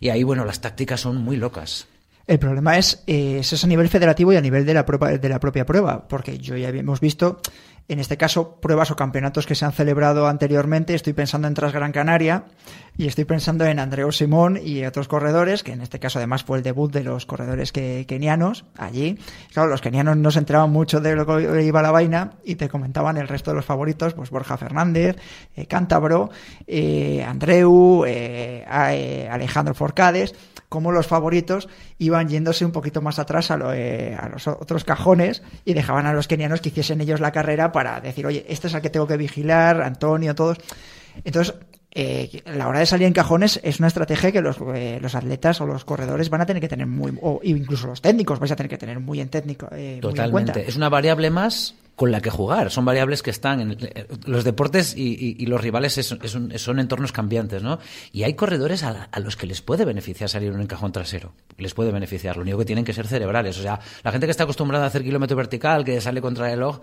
Y 0.00 0.08
ahí, 0.08 0.22
bueno, 0.22 0.46
las 0.46 0.60
tácticas 0.60 1.00
son 1.00 1.18
muy 1.18 1.36
locas. 1.36 1.86
El 2.26 2.38
problema 2.38 2.78
es, 2.78 3.02
eh, 3.06 3.40
es 3.40 3.64
a 3.64 3.66
nivel 3.66 3.88
federativo 3.88 4.32
y 4.32 4.36
a 4.36 4.40
nivel 4.40 4.64
de 4.64 4.72
la, 4.72 4.84
de 4.84 5.28
la 5.28 5.40
propia 5.40 5.66
prueba, 5.66 6.06
porque 6.08 6.38
yo 6.38 6.56
ya 6.56 6.68
hemos 6.68 7.00
visto, 7.00 7.40
en 7.90 7.98
este 7.98 8.16
caso, 8.16 8.60
pruebas 8.60 8.92
o 8.92 8.96
campeonatos 8.96 9.46
que 9.46 9.56
se 9.56 9.64
han 9.64 9.72
celebrado 9.72 10.28
anteriormente. 10.28 10.94
Estoy 10.94 11.12
pensando 11.12 11.48
en 11.48 11.54
Transgran 11.54 11.90
Canaria 11.90 12.44
y 12.96 13.08
estoy 13.08 13.24
pensando 13.24 13.64
en 13.64 13.80
Andreu 13.80 14.12
Simón 14.12 14.60
y 14.62 14.84
otros 14.84 15.08
corredores, 15.08 15.64
que 15.64 15.72
en 15.72 15.80
este 15.80 15.98
caso 15.98 16.20
además 16.20 16.44
fue 16.44 16.58
el 16.58 16.62
debut 16.62 16.92
de 16.92 17.02
los 17.02 17.26
corredores 17.26 17.72
que, 17.72 18.06
kenianos 18.06 18.64
allí. 18.78 19.18
Claro, 19.52 19.70
los 19.70 19.80
kenianos 19.80 20.16
no 20.16 20.30
se 20.30 20.38
enteraban 20.38 20.70
mucho 20.70 21.00
de 21.00 21.16
lo 21.16 21.26
que 21.26 21.64
iba 21.64 21.82
la 21.82 21.90
vaina 21.90 22.34
y 22.44 22.54
te 22.54 22.68
comentaban 22.68 23.16
el 23.16 23.26
resto 23.26 23.50
de 23.50 23.56
los 23.56 23.64
favoritos, 23.64 24.14
pues 24.14 24.30
Borja 24.30 24.56
Fernández, 24.56 25.16
eh, 25.56 25.66
Cántabro, 25.66 26.30
eh, 26.68 27.24
Andreu, 27.26 28.04
eh, 28.06 28.64
Alejandro 29.28 29.74
Forcades, 29.74 30.32
como 30.70 30.92
los 30.92 31.08
favoritos 31.08 31.68
iban 31.98 32.28
yéndose 32.28 32.64
un 32.64 32.70
poquito 32.70 33.02
más 33.02 33.18
atrás 33.18 33.50
a, 33.50 33.56
lo, 33.56 33.74
eh, 33.74 34.14
a, 34.14 34.28
los 34.28 34.46
otros 34.46 34.84
cajones 34.84 35.42
y 35.64 35.74
dejaban 35.74 36.06
a 36.06 36.12
los 36.12 36.28
kenianos 36.28 36.60
que 36.60 36.68
hiciesen 36.68 37.00
ellos 37.00 37.18
la 37.20 37.32
carrera 37.32 37.72
para 37.72 37.79
decir, 38.02 38.26
oye, 38.26 38.44
este 38.48 38.68
es 38.68 38.74
el 38.74 38.80
que 38.80 38.90
tengo 38.90 39.06
que 39.06 39.16
vigilar, 39.16 39.82
Antonio, 39.82 40.34
todos. 40.34 40.58
Entonces, 41.24 41.54
eh, 41.92 42.42
la 42.46 42.68
hora 42.68 42.78
de 42.78 42.86
salir 42.86 43.06
en 43.08 43.12
cajones 43.12 43.58
es 43.64 43.80
una 43.80 43.88
estrategia 43.88 44.30
que 44.30 44.40
los, 44.40 44.58
eh, 44.74 44.98
los, 45.02 45.16
atletas 45.16 45.60
o 45.60 45.66
los 45.66 45.84
corredores 45.84 46.30
van 46.30 46.40
a 46.40 46.46
tener 46.46 46.60
que 46.60 46.68
tener 46.68 46.86
muy, 46.86 47.18
o 47.20 47.40
incluso 47.42 47.88
los 47.88 48.00
técnicos 48.00 48.38
vais 48.38 48.52
a 48.52 48.56
tener 48.56 48.70
que 48.70 48.78
tener 48.78 49.00
muy 49.00 49.20
en 49.20 49.28
técnico. 49.28 49.68
Eh, 49.72 49.98
Totalmente. 50.00 50.62
En. 50.62 50.68
Es 50.68 50.76
una 50.76 50.88
variable 50.88 51.30
más 51.30 51.74
con 51.96 52.12
la 52.12 52.20
que 52.20 52.30
jugar. 52.30 52.70
Son 52.70 52.84
variables 52.84 53.22
que 53.22 53.30
están 53.30 53.60
en 53.60 53.76
los 54.24 54.44
deportes 54.44 54.94
y, 54.96 55.44
los 55.46 55.60
rivales 55.60 55.92
son 56.56 56.78
entornos 56.78 57.12
cambiantes, 57.12 57.62
¿no? 57.62 57.78
Y 58.12 58.22
hay 58.22 58.34
corredores 58.34 58.84
a, 58.84 59.08
a, 59.10 59.20
los 59.20 59.36
que 59.36 59.46
les 59.46 59.60
puede 59.60 59.84
beneficiar 59.84 60.30
salir 60.30 60.52
un 60.52 60.62
encajón 60.62 60.92
trasero. 60.92 61.32
Les 61.58 61.74
puede 61.74 61.90
beneficiar. 61.90 62.36
Lo 62.36 62.42
único 62.42 62.56
que 62.56 62.64
tienen 62.64 62.86
que 62.86 62.94
ser 62.94 63.06
cerebrales. 63.06 63.58
O 63.58 63.62
sea, 63.62 63.80
la 64.02 64.12
gente 64.12 64.26
que 64.26 64.30
está 64.30 64.44
acostumbrada 64.44 64.84
a 64.84 64.88
hacer 64.88 65.02
kilómetro 65.02 65.36
vertical, 65.36 65.84
que 65.84 66.00
sale 66.00 66.22
contra 66.22 66.46
el 66.46 66.52
reloj, 66.52 66.80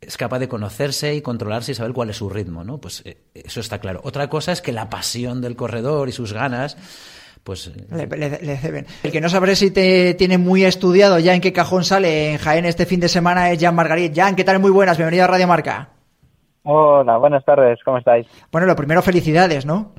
es 0.00 0.16
capaz 0.16 0.38
de 0.38 0.48
conocerse 0.48 1.14
y 1.14 1.22
controlarse 1.22 1.72
y 1.72 1.74
saber 1.74 1.92
cuál 1.92 2.10
es 2.10 2.16
su 2.16 2.28
ritmo, 2.28 2.64
¿no? 2.64 2.78
Pues 2.78 3.02
eh, 3.04 3.18
eso 3.34 3.60
está 3.60 3.78
claro. 3.78 4.00
Otra 4.04 4.28
cosa 4.28 4.52
es 4.52 4.62
que 4.62 4.72
la 4.72 4.88
pasión 4.88 5.40
del 5.40 5.56
corredor 5.56 6.08
y 6.08 6.12
sus 6.12 6.32
ganas 6.32 6.76
pues 7.44 7.72
le, 7.90 8.06
le, 8.06 8.28
le, 8.42 8.56
ceben. 8.58 8.86
El 9.02 9.10
que 9.10 9.20
no 9.20 9.28
sabré 9.30 9.56
si 9.56 9.70
te 9.70 10.12
tiene 10.14 10.36
muy 10.36 10.64
estudiado 10.64 11.18
ya 11.18 11.34
en 11.34 11.40
qué 11.40 11.52
cajón 11.52 11.82
sale 11.82 12.32
en 12.32 12.38
Jaén 12.38 12.66
este 12.66 12.84
fin 12.84 13.00
de 13.00 13.08
semana 13.08 13.50
es 13.50 13.58
Jan 13.58 13.74
Margarit. 13.74 14.14
Jan, 14.14 14.36
¿qué 14.36 14.44
tal? 14.44 14.58
Muy 14.58 14.70
buenas, 14.70 14.98
bienvenido 14.98 15.24
a 15.24 15.28
Radio 15.28 15.46
Marca. 15.46 15.88
Hola, 16.64 17.16
buenas 17.16 17.44
tardes, 17.46 17.78
¿cómo 17.84 17.96
estáis? 17.98 18.26
Bueno, 18.52 18.66
lo 18.66 18.76
primero, 18.76 19.00
felicidades, 19.00 19.64
¿no? 19.64 19.94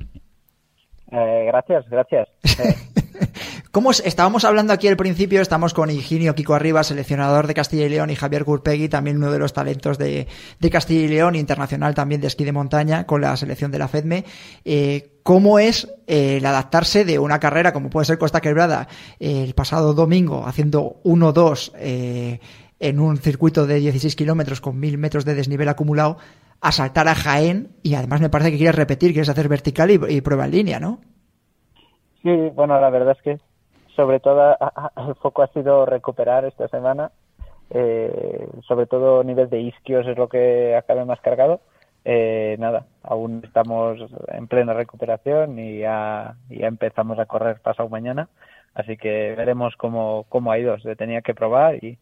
Eh, 1.11 1.45
gracias, 1.47 1.89
gracias. 1.89 2.27
Eh. 3.69 3.71
¿Cómo 3.71 3.91
estábamos 3.91 4.45
hablando 4.45 4.73
aquí 4.73 4.87
al 4.87 4.97
principio? 4.97 5.41
Estamos 5.41 5.73
con 5.73 5.89
Higinio 5.89 6.35
Kiko 6.35 6.55
Arriba, 6.55 6.83
seleccionador 6.83 7.47
de 7.47 7.53
Castilla 7.53 7.85
y 7.85 7.89
León, 7.89 8.09
y 8.09 8.15
Javier 8.15 8.45
Curpegui, 8.45 8.89
también 8.89 9.17
uno 9.17 9.31
de 9.31 9.39
los 9.39 9.53
talentos 9.53 9.97
de, 9.97 10.27
Castilla 10.71 11.05
y 11.05 11.07
León, 11.07 11.35
internacional 11.35 11.93
también 11.93 12.21
de 12.21 12.27
esquí 12.27 12.43
de 12.43 12.51
montaña, 12.51 13.05
con 13.05 13.21
la 13.21 13.35
selección 13.37 13.71
de 13.71 13.79
la 13.79 13.87
FEDME. 13.87 14.25
Eh, 14.65 15.19
¿Cómo 15.23 15.59
es 15.59 15.87
eh, 16.07 16.37
el 16.37 16.45
adaptarse 16.45 17.05
de 17.05 17.19
una 17.19 17.39
carrera 17.39 17.71
como 17.71 17.89
puede 17.89 18.05
ser 18.05 18.17
Costa 18.17 18.41
Quebrada 18.41 18.87
el 19.19 19.53
pasado 19.53 19.93
domingo, 19.93 20.45
haciendo 20.47 21.01
1-2 21.03 22.39
en 22.79 22.99
un 22.99 23.17
circuito 23.17 23.67
de 23.67 23.75
16 23.75 24.15
kilómetros 24.15 24.61
con 24.61 24.79
1000 24.79 24.97
metros 24.97 25.25
de 25.25 25.35
desnivel 25.35 25.69
acumulado, 25.69 26.17
a 26.61 26.71
saltar 26.71 27.07
a 27.07 27.15
Jaén 27.15 27.69
y 27.83 27.93
además 27.95 28.21
me 28.21 28.29
parece 28.29 28.51
que 28.51 28.57
quieres 28.57 28.75
repetir, 28.75 29.11
quieres 29.11 29.29
hacer 29.29 29.47
vertical 29.47 29.91
y, 29.91 30.21
prueba 30.21 30.45
en 30.45 30.51
línea, 30.51 30.79
¿no? 30.79 30.99
Sí, 32.21 32.29
bueno, 32.55 32.79
la 32.81 32.89
verdad 32.89 33.15
es 33.17 33.21
que 33.21 33.48
sobre 33.99 34.21
todo 34.21 34.55
el 34.95 35.15
foco 35.15 35.43
ha 35.43 35.47
sido 35.47 35.85
recuperar 35.85 36.45
esta 36.45 36.69
semana, 36.69 37.11
eh, 37.69 38.47
sobre 38.65 38.85
todo 38.85 39.25
nivel 39.25 39.49
de 39.49 39.59
isquios 39.59 40.07
es 40.07 40.17
lo 40.17 40.29
que 40.29 40.73
acabe 40.77 41.03
más 41.03 41.19
cargado. 41.19 41.59
Eh, 42.05 42.55
nada, 42.59 42.85
aún 43.03 43.41
estamos 43.43 43.99
en 44.29 44.47
plena 44.47 44.71
recuperación 44.73 45.59
y 45.59 45.79
ya, 45.79 46.37
empezamos 46.49 47.19
a 47.19 47.25
correr 47.25 47.59
pasado 47.59 47.89
mañana, 47.89 48.29
así 48.73 48.95
que 48.95 49.35
veremos 49.35 49.75
cómo, 49.75 50.25
cómo 50.29 50.53
ha 50.53 50.57
ido. 50.57 50.77
Tenía 50.97 51.21
que 51.21 51.35
probar 51.35 51.75
y, 51.83 51.97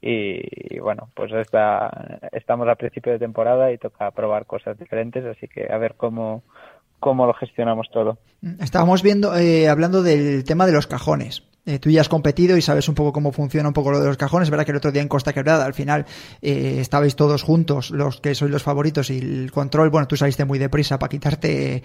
y, 0.00 0.78
bueno, 0.78 1.10
pues 1.14 1.32
está, 1.32 2.18
estamos 2.32 2.66
a 2.66 2.76
principio 2.76 3.12
de 3.12 3.18
temporada 3.18 3.72
y 3.72 3.76
toca 3.76 4.10
probar 4.12 4.46
cosas 4.46 4.78
diferentes, 4.78 5.22
así 5.26 5.48
que 5.48 5.70
a 5.70 5.76
ver 5.76 5.96
cómo, 5.98 6.44
cómo 7.02 7.26
lo 7.26 7.34
gestionamos 7.34 7.90
todo. 7.92 8.16
Estábamos 8.60 9.02
viendo, 9.02 9.36
eh, 9.36 9.68
hablando 9.68 10.02
del 10.02 10.44
tema 10.44 10.64
de 10.66 10.72
los 10.72 10.86
cajones. 10.86 11.42
Eh, 11.64 11.78
tú 11.78 11.90
ya 11.90 12.00
has 12.00 12.08
competido 12.08 12.56
y 12.56 12.62
sabes 12.62 12.88
un 12.88 12.96
poco 12.96 13.12
cómo 13.12 13.30
funciona 13.30 13.68
un 13.68 13.74
poco 13.74 13.92
lo 13.92 14.00
de 14.00 14.06
los 14.06 14.16
cajones. 14.16 14.46
Es 14.46 14.50
verdad 14.50 14.64
que 14.64 14.72
el 14.72 14.78
otro 14.78 14.90
día 14.90 15.00
en 15.00 15.08
Costa 15.08 15.32
Quebrada, 15.32 15.64
al 15.64 15.74
final, 15.74 16.06
eh, 16.40 16.78
estabais 16.80 17.14
todos 17.14 17.44
juntos, 17.44 17.90
los 17.90 18.20
que 18.20 18.34
sois 18.34 18.50
los 18.50 18.64
favoritos, 18.64 19.10
y 19.10 19.18
el 19.18 19.52
control, 19.52 19.90
bueno, 19.90 20.08
tú 20.08 20.16
saliste 20.16 20.44
muy 20.44 20.58
deprisa 20.58 20.98
para 20.98 21.10
quitarte 21.10 21.82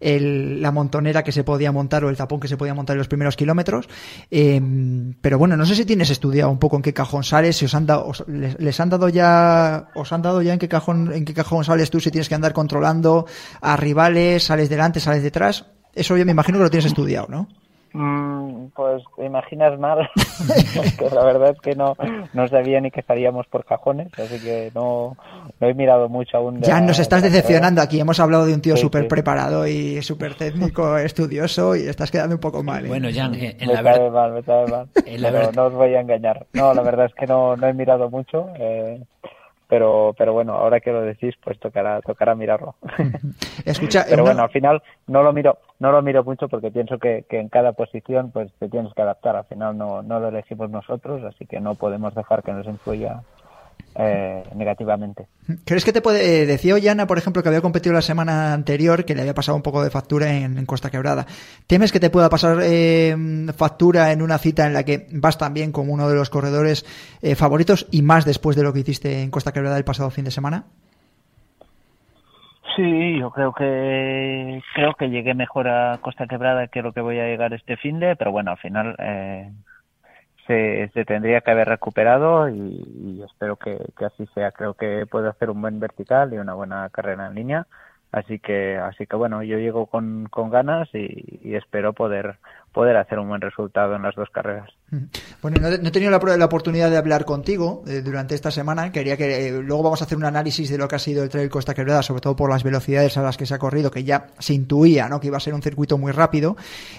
la 0.00 0.72
montonera 0.72 1.22
que 1.22 1.30
se 1.30 1.44
podía 1.44 1.72
montar 1.72 2.04
o 2.04 2.08
el 2.08 2.16
tapón 2.16 2.40
que 2.40 2.48
se 2.48 2.56
podía 2.56 2.72
montar 2.74 2.94
en 2.94 2.98
los 2.98 3.08
primeros 3.08 3.36
kilómetros. 3.36 3.86
Em, 4.30 5.14
pero 5.20 5.38
bueno, 5.38 5.56
no 5.56 5.66
sé 5.66 5.74
si 5.74 5.84
tienes 5.84 6.10
estudiado 6.10 6.50
un 6.50 6.58
poco 6.58 6.76
en 6.76 6.82
qué 6.82 6.94
cajón 6.94 7.22
sales, 7.22 7.58
si 7.58 7.66
os 7.66 7.74
han 7.74 7.86
dado, 7.86 8.10
les, 8.26 8.80
han 8.80 8.88
dado 8.88 9.08
ya, 9.10 9.88
os 9.94 10.12
han 10.12 10.22
dado 10.22 10.42
ya 10.42 10.54
en 10.54 10.58
qué 10.58 10.68
cajón, 10.68 11.12
en 11.12 11.24
qué 11.24 11.34
cajón 11.34 11.64
sales 11.64 11.90
tú, 11.90 12.00
si 12.00 12.10
tienes 12.10 12.28
que 12.28 12.34
andar 12.34 12.52
controlando 12.54 13.26
a 13.60 13.76
rivales, 13.76 14.44
sales 14.44 14.70
delante, 14.70 15.00
sales 15.00 15.22
detrás. 15.22 15.66
Eso 15.94 16.16
yo 16.16 16.24
me 16.24 16.32
imagino 16.32 16.58
que 16.58 16.64
lo 16.64 16.70
tienes 16.70 16.86
estudiado, 16.86 17.26
¿no? 17.28 17.48
Mm, 17.92 18.66
pues 18.76 19.02
te 19.16 19.24
imaginas 19.24 19.76
mal, 19.78 20.08
porque 20.76 21.12
la 21.12 21.24
verdad 21.24 21.50
es 21.50 21.60
que 21.60 21.74
no, 21.74 21.96
no 22.32 22.46
sabía 22.46 22.80
ni 22.80 22.92
que 22.92 23.00
estaríamos 23.00 23.46
por 23.48 23.64
cajones, 23.64 24.08
así 24.16 24.40
que 24.40 24.70
no, 24.74 25.16
no 25.58 25.66
he 25.66 25.74
mirado 25.74 26.08
mucho 26.08 26.36
aún. 26.36 26.60
ya 26.60 26.80
nos 26.80 27.00
estás 27.00 27.22
decepcionando 27.22 27.82
aquí, 27.82 27.98
hemos 27.98 28.20
hablado 28.20 28.46
de 28.46 28.54
un 28.54 28.60
tío 28.60 28.76
súper 28.76 29.08
preparado 29.08 29.66
y 29.66 30.00
súper 30.02 30.34
técnico, 30.34 30.96
estudioso, 30.98 31.74
y 31.74 31.88
estás 31.88 32.12
quedando 32.12 32.36
un 32.36 32.40
poco 32.40 32.62
mal. 32.62 32.84
¿eh? 32.84 32.88
Bueno, 32.88 33.08
Jan, 33.12 33.34
eh, 33.34 33.56
en 33.58 33.66
me 33.66 33.74
la 33.74 33.82
verdad... 33.82 34.10
mal, 34.12 34.32
me 34.32 34.42
mal. 34.42 35.50
no 35.56 35.64
os 35.64 35.72
voy 35.72 35.94
a 35.94 36.00
engañar. 36.00 36.46
No, 36.52 36.72
la 36.72 36.82
verdad 36.82 37.06
es 37.06 37.14
que 37.14 37.26
no, 37.26 37.56
no 37.56 37.66
he 37.66 37.74
mirado 37.74 38.08
mucho. 38.08 38.50
Eh, 38.56 39.02
pero 39.70 40.14
pero 40.18 40.32
bueno 40.32 40.54
ahora 40.54 40.80
que 40.80 40.90
lo 40.90 41.00
decís 41.00 41.34
pues 41.42 41.58
tocará 41.58 42.02
tocará 42.02 42.34
mirarlo. 42.34 42.74
Escucha 43.64 44.04
pero 44.06 44.24
bueno 44.24 44.42
al 44.42 44.50
final 44.50 44.82
no 45.06 45.22
lo 45.22 45.32
miro 45.32 45.58
no 45.78 45.92
lo 45.92 46.02
miro 46.02 46.24
mucho 46.24 46.48
porque 46.48 46.70
pienso 46.72 46.98
que, 46.98 47.24
que 47.30 47.38
en 47.38 47.48
cada 47.48 47.72
posición 47.72 48.32
pues 48.32 48.52
te 48.58 48.68
tienes 48.68 48.92
que 48.92 49.02
adaptar. 49.02 49.36
Al 49.36 49.44
final 49.44 49.78
no 49.78 50.02
no 50.02 50.18
lo 50.18 50.28
elegimos 50.28 50.68
nosotros 50.70 51.22
así 51.24 51.46
que 51.46 51.60
no 51.60 51.76
podemos 51.76 52.14
dejar 52.14 52.42
que 52.42 52.52
nos 52.52 52.66
influya 52.66 53.22
eh, 53.96 54.44
negativamente. 54.54 55.26
¿Crees 55.64 55.84
que 55.84 55.92
te 55.92 56.00
puede.? 56.00 56.42
Eh, 56.42 56.46
decía 56.46 56.74
Ollana, 56.74 57.06
por 57.06 57.18
ejemplo, 57.18 57.42
que 57.42 57.48
había 57.48 57.60
competido 57.60 57.92
la 57.92 58.02
semana 58.02 58.52
anterior, 58.52 59.04
que 59.04 59.14
le 59.14 59.22
había 59.22 59.34
pasado 59.34 59.56
un 59.56 59.62
poco 59.62 59.82
de 59.82 59.90
factura 59.90 60.32
en, 60.32 60.64
Costa 60.64 60.90
Quebrada. 60.90 61.26
¿Temes 61.66 61.90
que 61.90 61.98
te 61.98 62.10
pueda 62.10 62.28
pasar 62.28 62.58
eh, 62.62 63.16
factura 63.56 64.12
en 64.12 64.22
una 64.22 64.38
cita 64.38 64.66
en 64.66 64.74
la 64.74 64.84
que 64.84 65.06
vas 65.12 65.38
también 65.38 65.72
como 65.72 65.92
uno 65.92 66.08
de 66.08 66.14
los 66.14 66.30
corredores 66.30 66.84
favoritos 67.36 67.86
y 67.90 68.02
más 68.02 68.24
después 68.24 68.56
de 68.56 68.62
lo 68.62 68.72
que 68.72 68.80
hiciste 68.80 69.22
en 69.22 69.30
Costa 69.30 69.52
Quebrada 69.52 69.76
el 69.76 69.84
pasado 69.84 70.10
fin 70.10 70.24
de 70.24 70.30
semana? 70.30 70.64
Sí, 72.76 73.18
yo 73.18 73.30
creo 73.30 73.52
que 73.52 74.62
creo 74.74 74.94
que 74.94 75.10
llegué 75.10 75.34
mejor 75.34 75.66
a 75.68 75.98
Costa 76.00 76.26
Quebrada 76.26 76.68
que 76.68 76.82
lo 76.82 76.92
que 76.92 77.00
voy 77.00 77.18
a 77.18 77.26
llegar 77.26 77.52
este 77.52 77.76
fin 77.76 77.98
de, 77.98 78.14
pero 78.14 78.30
bueno, 78.30 78.52
al 78.52 78.58
final 78.58 78.94
se, 80.92 81.04
tendría 81.04 81.40
que 81.40 81.50
haber 81.50 81.68
recuperado 81.68 82.48
y, 82.48 83.22
espero 83.24 83.56
que, 83.56 83.78
así 84.04 84.26
sea. 84.34 84.50
Creo 84.50 84.74
que 84.74 85.06
puede 85.06 85.28
hacer 85.28 85.50
un 85.50 85.60
buen 85.60 85.78
vertical 85.78 86.32
y 86.32 86.38
una 86.38 86.54
buena 86.54 86.88
carrera 86.90 87.28
en 87.28 87.34
línea. 87.34 87.66
Así 88.12 88.40
que, 88.40 88.76
así 88.76 89.06
que 89.06 89.14
bueno, 89.14 89.44
yo 89.44 89.58
llego 89.58 89.86
con, 89.86 90.26
con 90.28 90.50
ganas 90.50 90.88
y, 90.92 91.54
espero 91.54 91.92
poder, 91.92 92.38
poder 92.72 92.96
hacer 92.96 93.20
un 93.20 93.28
buen 93.28 93.40
resultado 93.40 93.94
en 93.94 94.02
las 94.02 94.16
dos 94.16 94.28
carreras. 94.30 94.68
Bueno, 95.40 95.58
no, 95.60 95.68
he 95.68 95.90
tenido 95.92 96.10
la, 96.10 96.36
la, 96.36 96.44
oportunidad 96.44 96.90
de 96.90 96.96
hablar 96.96 97.24
contigo 97.24 97.84
eh, 97.86 98.02
durante 98.02 98.34
esta 98.34 98.50
semana. 98.50 98.90
Quería 98.90 99.16
que 99.16 99.46
eh, 99.46 99.62
luego 99.62 99.84
vamos 99.84 100.02
a 100.02 100.06
hacer 100.06 100.18
un 100.18 100.24
análisis 100.24 100.68
de 100.68 100.78
lo 100.78 100.88
que 100.88 100.96
ha 100.96 100.98
sido 100.98 101.22
el 101.22 101.28
Trail 101.28 101.48
Costa 101.48 101.72
Quebrada, 101.72 102.02
sobre 102.02 102.20
todo 102.20 102.34
por 102.34 102.50
las 102.50 102.64
velocidades 102.64 103.16
a 103.16 103.22
las 103.22 103.36
que 103.36 103.46
se 103.46 103.54
ha 103.54 103.58
corrido, 103.58 103.92
que 103.92 104.02
ya 104.02 104.26
se 104.40 104.54
intuía, 104.54 105.08
¿no? 105.08 105.20
Que 105.20 105.28
iba 105.28 105.36
a 105.36 105.40
ser 105.40 105.54
un 105.54 105.62
circuito 105.62 105.96
muy 105.96 106.10
rápido. 106.10 106.56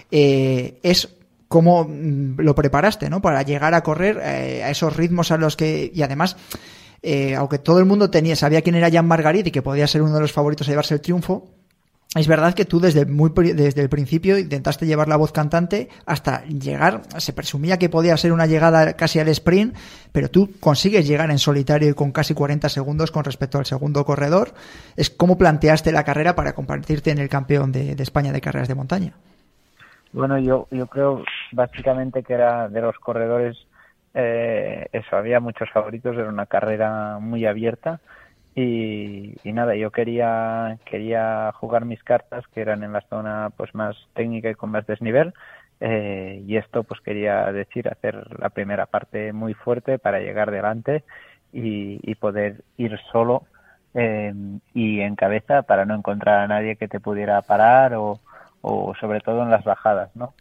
Eh, 0.09 0.79
es 0.81 1.13
cómo 1.51 1.83
mm, 1.83 2.39
lo 2.39 2.55
preparaste, 2.55 3.09
¿no? 3.09 3.21
Para 3.21 3.43
llegar 3.43 3.75
a 3.75 3.83
correr 3.83 4.19
eh, 4.23 4.63
a 4.63 4.71
esos 4.71 4.95
ritmos 4.95 5.31
a 5.31 5.37
los 5.37 5.55
que, 5.57 5.91
y 5.93 6.01
además, 6.01 6.37
eh, 7.03 7.35
aunque 7.35 7.59
todo 7.59 7.77
el 7.79 7.85
mundo 7.85 8.09
tenía, 8.09 8.35
sabía 8.35 8.61
quién 8.61 8.75
era 8.75 8.89
Jan 8.89 9.05
Margarit 9.05 9.45
y 9.45 9.51
que 9.51 9.61
podía 9.61 9.85
ser 9.85 10.01
uno 10.01 10.15
de 10.15 10.21
los 10.21 10.31
favoritos 10.31 10.67
a 10.67 10.71
llevarse 10.71 10.95
el 10.95 11.01
triunfo, 11.01 11.49
es 12.15 12.27
verdad 12.27 12.53
que 12.53 12.63
tú 12.63 12.79
desde, 12.79 13.05
muy, 13.05 13.31
desde 13.53 13.81
el 13.81 13.89
principio 13.89 14.37
intentaste 14.37 14.85
llevar 14.85 15.09
la 15.09 15.17
voz 15.17 15.33
cantante 15.33 15.89
hasta 16.05 16.43
llegar, 16.45 17.03
se 17.17 17.33
presumía 17.33 17.77
que 17.77 17.89
podía 17.89 18.15
ser 18.17 18.31
una 18.31 18.47
llegada 18.47 18.93
casi 18.93 19.19
al 19.19 19.27
sprint, 19.27 19.75
pero 20.13 20.29
tú 20.29 20.51
consigues 20.61 21.05
llegar 21.05 21.31
en 21.31 21.39
solitario 21.39 21.89
y 21.89 21.93
con 21.93 22.11
casi 22.11 22.33
40 22.33 22.69
segundos 22.69 23.11
con 23.11 23.25
respecto 23.25 23.59
al 23.59 23.65
segundo 23.65 24.05
corredor. 24.05 24.53
Es 24.95 25.09
cómo 25.09 25.37
planteaste 25.37 25.91
la 25.91 26.05
carrera 26.05 26.35
para 26.35 26.53
convertirte 26.53 27.11
en 27.11 27.17
el 27.17 27.29
campeón 27.29 27.73
de 27.73 27.95
España 27.99 28.31
de 28.31 28.41
carreras 28.41 28.67
de 28.69 28.75
montaña. 28.75 29.15
Bueno, 30.13 30.37
yo, 30.39 30.67
yo 30.71 30.87
creo 30.87 31.23
básicamente 31.53 32.23
que 32.23 32.33
era 32.33 32.67
de 32.67 32.81
los 32.81 32.97
corredores, 32.99 33.57
eh, 34.13 34.87
eso, 34.91 35.15
había 35.15 35.39
muchos 35.39 35.69
favoritos, 35.71 36.17
era 36.17 36.27
una 36.27 36.47
carrera 36.47 37.17
muy 37.19 37.45
abierta 37.45 38.01
y, 38.53 39.35
nada, 39.45 39.75
yo 39.75 39.91
quería, 39.91 40.77
quería 40.85 41.51
jugar 41.53 41.85
mis 41.85 42.03
cartas 42.03 42.45
que 42.53 42.61
eran 42.61 42.83
en 42.83 42.91
la 42.91 43.01
zona 43.09 43.51
pues 43.55 43.73
más 43.73 43.95
técnica 44.13 44.49
y 44.49 44.55
con 44.55 44.71
más 44.71 44.85
desnivel 44.85 45.33
eh, 45.79 46.43
y 46.45 46.57
esto 46.57 46.83
pues 46.83 46.99
quería 47.01 47.49
decir 47.53 47.87
hacer 47.87 48.37
la 48.39 48.49
primera 48.49 48.87
parte 48.87 49.31
muy 49.31 49.53
fuerte 49.53 49.97
para 49.99 50.19
llegar 50.19 50.51
delante 50.51 51.05
y, 51.53 51.99
y 52.03 52.15
poder 52.15 52.63
ir 52.77 52.99
solo 53.11 53.43
eh, 53.93 54.33
y 54.73 54.99
en 55.01 55.15
cabeza 55.15 55.63
para 55.63 55.85
no 55.85 55.95
encontrar 55.95 56.39
a 56.39 56.47
nadie 56.47 56.75
que 56.75 56.89
te 56.89 56.99
pudiera 56.99 57.41
parar 57.41 57.93
o 57.95 58.19
o 58.61 58.93
sobre 58.99 59.21
todo 59.21 59.43
en 59.43 59.51
las 59.51 59.63
bajadas, 59.63 60.15
¿no? 60.15 60.33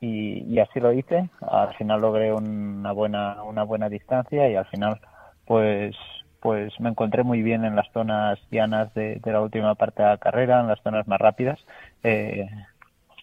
Y, 0.00 0.58
así 0.58 0.78
lo 0.78 0.92
hice. 0.92 1.28
Al 1.40 1.74
final 1.74 2.00
logré 2.00 2.32
una 2.32 2.92
buena 2.92 3.42
una 3.42 3.64
buena 3.64 3.88
distancia 3.88 4.48
y 4.48 4.54
al 4.54 4.66
final 4.66 5.00
pues 5.46 5.96
pues 6.40 6.78
me 6.80 6.90
encontré 6.90 7.24
muy 7.24 7.42
bien 7.42 7.64
en 7.64 7.74
las 7.74 7.90
zonas 7.92 8.38
llanas 8.50 8.92
de, 8.94 9.20
la 9.24 9.40
última 9.40 9.74
parte 9.74 10.02
de 10.02 10.10
la 10.10 10.18
carrera, 10.18 10.60
en 10.60 10.68
las 10.68 10.80
zonas 10.80 11.08
más 11.08 11.18
rápidas. 11.18 11.58
Eh, 12.04 12.46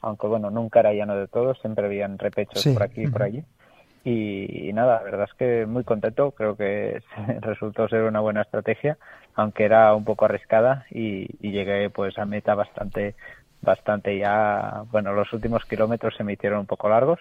aunque 0.02 0.28
bueno, 0.28 0.50
nunca 0.50 0.82
era 0.82 0.94
llano 0.94 1.16
de 1.16 1.28
todo, 1.28 1.54
siempre 1.56 1.86
habían 1.86 2.18
repechos 2.18 2.66
por 2.74 2.84
aquí 2.84 3.04
y 3.04 3.08
por 3.08 3.24
allí. 3.24 3.46
Y, 4.04 4.72
nada, 4.74 4.98
la 4.98 5.04
verdad 5.04 5.28
es 5.32 5.34
que 5.36 5.66
muy 5.66 5.86
contento, 5.86 6.32
creo 6.32 6.58
que 6.58 7.02
resultó 7.40 7.88
ser 7.88 8.04
una 8.04 8.20
buena 8.20 8.42
estrategia, 8.42 8.98
aunque 9.36 9.64
era 9.64 9.96
un 9.96 10.04
poco 10.04 10.26
arriesgada 10.26 10.86
y, 10.92 11.30
y 11.40 11.52
llegué 11.52 11.90
pues 11.90 12.18
a 12.18 12.26
meta 12.26 12.54
bastante 12.56 13.16
bastante 13.64 14.18
ya, 14.18 14.84
bueno, 14.92 15.14
los 15.14 15.32
últimos 15.34 15.66
kilómetros 15.66 16.16
se 16.16 16.24
me 16.24 16.34
hicieron 16.34 16.60
un 16.60 16.66
poco 16.66 16.90
largos, 16.90 17.20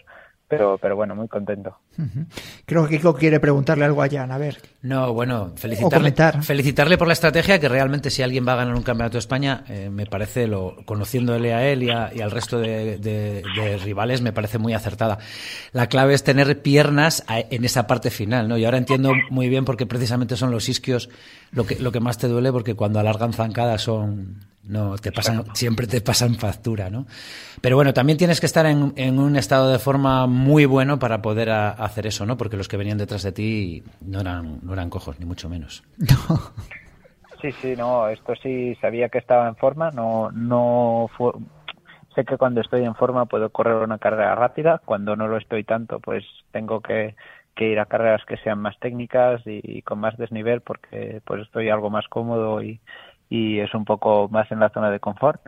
pero, 0.53 0.77
pero 0.77 0.97
bueno, 0.97 1.15
muy 1.17 1.29
contento. 1.29 1.79
Creo 2.67 2.87
que 2.87 2.99
Kiko 2.99 3.15
quiere 3.15 3.41
preguntarle 3.41 3.87
algo 3.87 4.03
a 4.03 4.09
Jan, 4.11 4.31
a 4.31 4.37
ver. 4.37 4.59
No, 4.83 5.15
bueno, 5.15 5.53
felicitarle, 5.57 6.13
felicitarle 6.43 6.99
por 6.99 7.07
la 7.07 7.15
estrategia, 7.15 7.59
que 7.59 7.71
realmente 7.71 8.11
si 8.11 8.23
alguien 8.23 8.47
va 8.47 8.53
a 8.53 8.57
ganar 8.57 8.75
un 8.75 8.83
campeonato 8.83 9.15
de 9.15 9.21
España, 9.21 9.65
eh, 9.71 9.89
me 9.89 10.05
parece, 10.05 10.47
lo, 10.47 10.77
conociéndole 10.85 11.55
a 11.55 11.67
él 11.67 11.85
y, 11.85 11.91
al 11.91 12.31
resto 12.31 12.59
de, 12.59 13.43
rivales, 13.83 14.21
me 14.21 14.35
parece 14.35 14.59
muy 14.59 14.75
acertada. 14.75 15.17
La 15.73 15.87
clave 15.87 16.13
es 16.13 16.23
tener 16.23 16.61
piernas 16.61 17.25
en 17.29 17.65
esa 17.65 17.87
parte 17.87 18.11
final, 18.11 18.47
¿no? 18.47 18.59
Y 18.59 18.67
ahora 18.67 18.77
entiendo 18.77 19.15
muy 19.31 19.49
bien 19.49 19.65
porque 19.65 19.87
precisamente 19.87 20.37
son 20.37 20.51
los 20.51 20.69
isquios 20.69 21.09
lo 21.53 21.65
que, 21.65 21.77
lo 21.79 21.93
que 21.93 22.01
más 22.01 22.19
te 22.19 22.29
duele, 22.29 22.53
porque 22.53 22.75
cuando 22.75 23.01
alargan 23.01 23.33
zancadas 23.33 23.81
son 23.81 24.52
no 24.65 24.97
te 24.97 25.13
pasan, 25.13 25.45
siempre 25.55 25.87
te 25.87 26.01
pasan 26.01 26.35
factura, 26.37 26.91
¿no? 26.91 27.07
Pero 27.61 27.77
bueno, 27.77 27.93
también 27.93 28.19
tienes 28.19 28.41
que 28.41 28.47
estar 28.47 28.67
en, 28.67 28.93
en 28.97 29.19
un 29.19 29.37
estado 29.37 29.71
de 29.71 29.79
forma 29.79 30.27
muy 30.27 30.67
bueno 30.67 30.99
para 30.99 31.23
poder 31.23 31.51
hacer 31.51 32.07
eso, 32.07 32.27
¿no? 32.27 32.37
Porque 32.37 32.57
los 32.57 32.69
que 32.69 32.77
venían 32.77 32.99
detrás 32.99 33.23
de 33.23 33.33
ti 33.33 33.83
no 34.01 34.21
eran, 34.21 34.61
no 34.63 34.73
eran 34.73 34.91
cojos, 34.91 35.19
ni 35.19 35.27
mucho 35.27 35.49
menos. 35.49 35.83
Sí, 37.41 37.51
sí, 37.61 37.75
no, 37.77 38.07
esto 38.07 38.37
sí 38.37 38.77
sabía 38.77 39.09
que 39.09 39.19
estaba 39.19 39.49
en 39.49 39.57
forma, 39.57 39.91
no, 39.91 40.31
no 40.31 41.11
fue, 41.17 41.33
sé 42.15 42.25
que 42.25 42.37
cuando 42.37 42.61
estoy 42.61 42.85
en 42.85 42.95
forma 42.95 43.27
puedo 43.27 43.51
correr 43.51 43.75
una 43.77 43.99
carrera 43.99 44.37
rápida, 44.37 44.81
cuando 44.85 45.17
no 45.17 45.27
lo 45.27 45.39
estoy 45.39 45.65
tanto, 45.65 45.99
pues 45.99 46.25
tengo 46.53 46.81
que, 46.81 47.17
que 47.57 47.69
ir 47.69 47.81
a 47.81 47.87
carreras 47.87 48.25
que 48.27 48.37
sean 48.39 48.61
más 48.61 48.79
técnicas 48.79 49.43
y, 49.45 49.83
con 49.83 49.99
más 49.99 50.17
desnivel 50.17 50.61
porque 50.61 51.21
pues 51.25 51.43
estoy 51.43 51.69
algo 51.69 51.91
más 51.91 52.07
cómodo 52.09 52.63
y, 52.63 52.81
y 53.33 53.61
es 53.61 53.73
un 53.73 53.87
poco 53.87 54.29
más 54.29 54.53
en 54.53 54.61
la 54.61 54.69
zona 54.69 54.91
de 54.91 55.01
confort. 55.01 55.41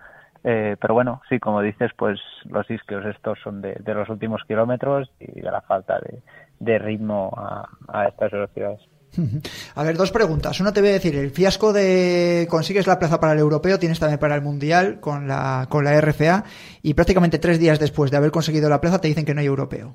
Eh, 0.42 0.76
pero 0.80 0.94
bueno, 0.94 1.20
sí, 1.28 1.38
como 1.38 1.60
dices, 1.60 1.90
pues 1.98 2.18
los 2.46 2.68
isquios 2.70 3.04
estos 3.04 3.38
son 3.44 3.60
de, 3.60 3.74
de 3.74 3.94
los 3.94 4.08
últimos 4.08 4.42
kilómetros 4.48 5.10
y 5.20 5.40
de 5.42 5.50
la 5.50 5.60
falta 5.60 6.00
de, 6.00 6.22
de 6.60 6.78
ritmo 6.78 7.30
a, 7.36 7.68
a 7.88 8.08
estas 8.08 8.32
velocidades. 8.32 8.80
A 9.76 9.82
ver, 9.84 9.96
dos 9.96 10.12
preguntas. 10.12 10.58
Una 10.60 10.72
te 10.72 10.80
voy 10.80 10.90
a 10.90 10.94
decir, 10.94 11.14
el 11.14 11.30
fiasco 11.30 11.74
de 11.74 12.46
consigues 12.48 12.86
la 12.86 12.98
plaza 12.98 13.20
para 13.20 13.34
el 13.34 13.38
europeo, 13.38 13.78
tienes 13.78 14.00
también 14.00 14.18
para 14.18 14.34
el 14.34 14.40
mundial 14.40 14.98
con 15.00 15.28
la, 15.28 15.66
con 15.68 15.84
la 15.84 16.00
RFA 16.00 16.44
y 16.82 16.94
prácticamente 16.94 17.38
tres 17.38 17.60
días 17.60 17.78
después 17.78 18.10
de 18.10 18.16
haber 18.16 18.30
conseguido 18.30 18.70
la 18.70 18.80
plaza 18.80 18.98
te 18.98 19.08
dicen 19.08 19.26
que 19.26 19.34
no 19.34 19.40
hay 19.40 19.46
europeo. 19.46 19.94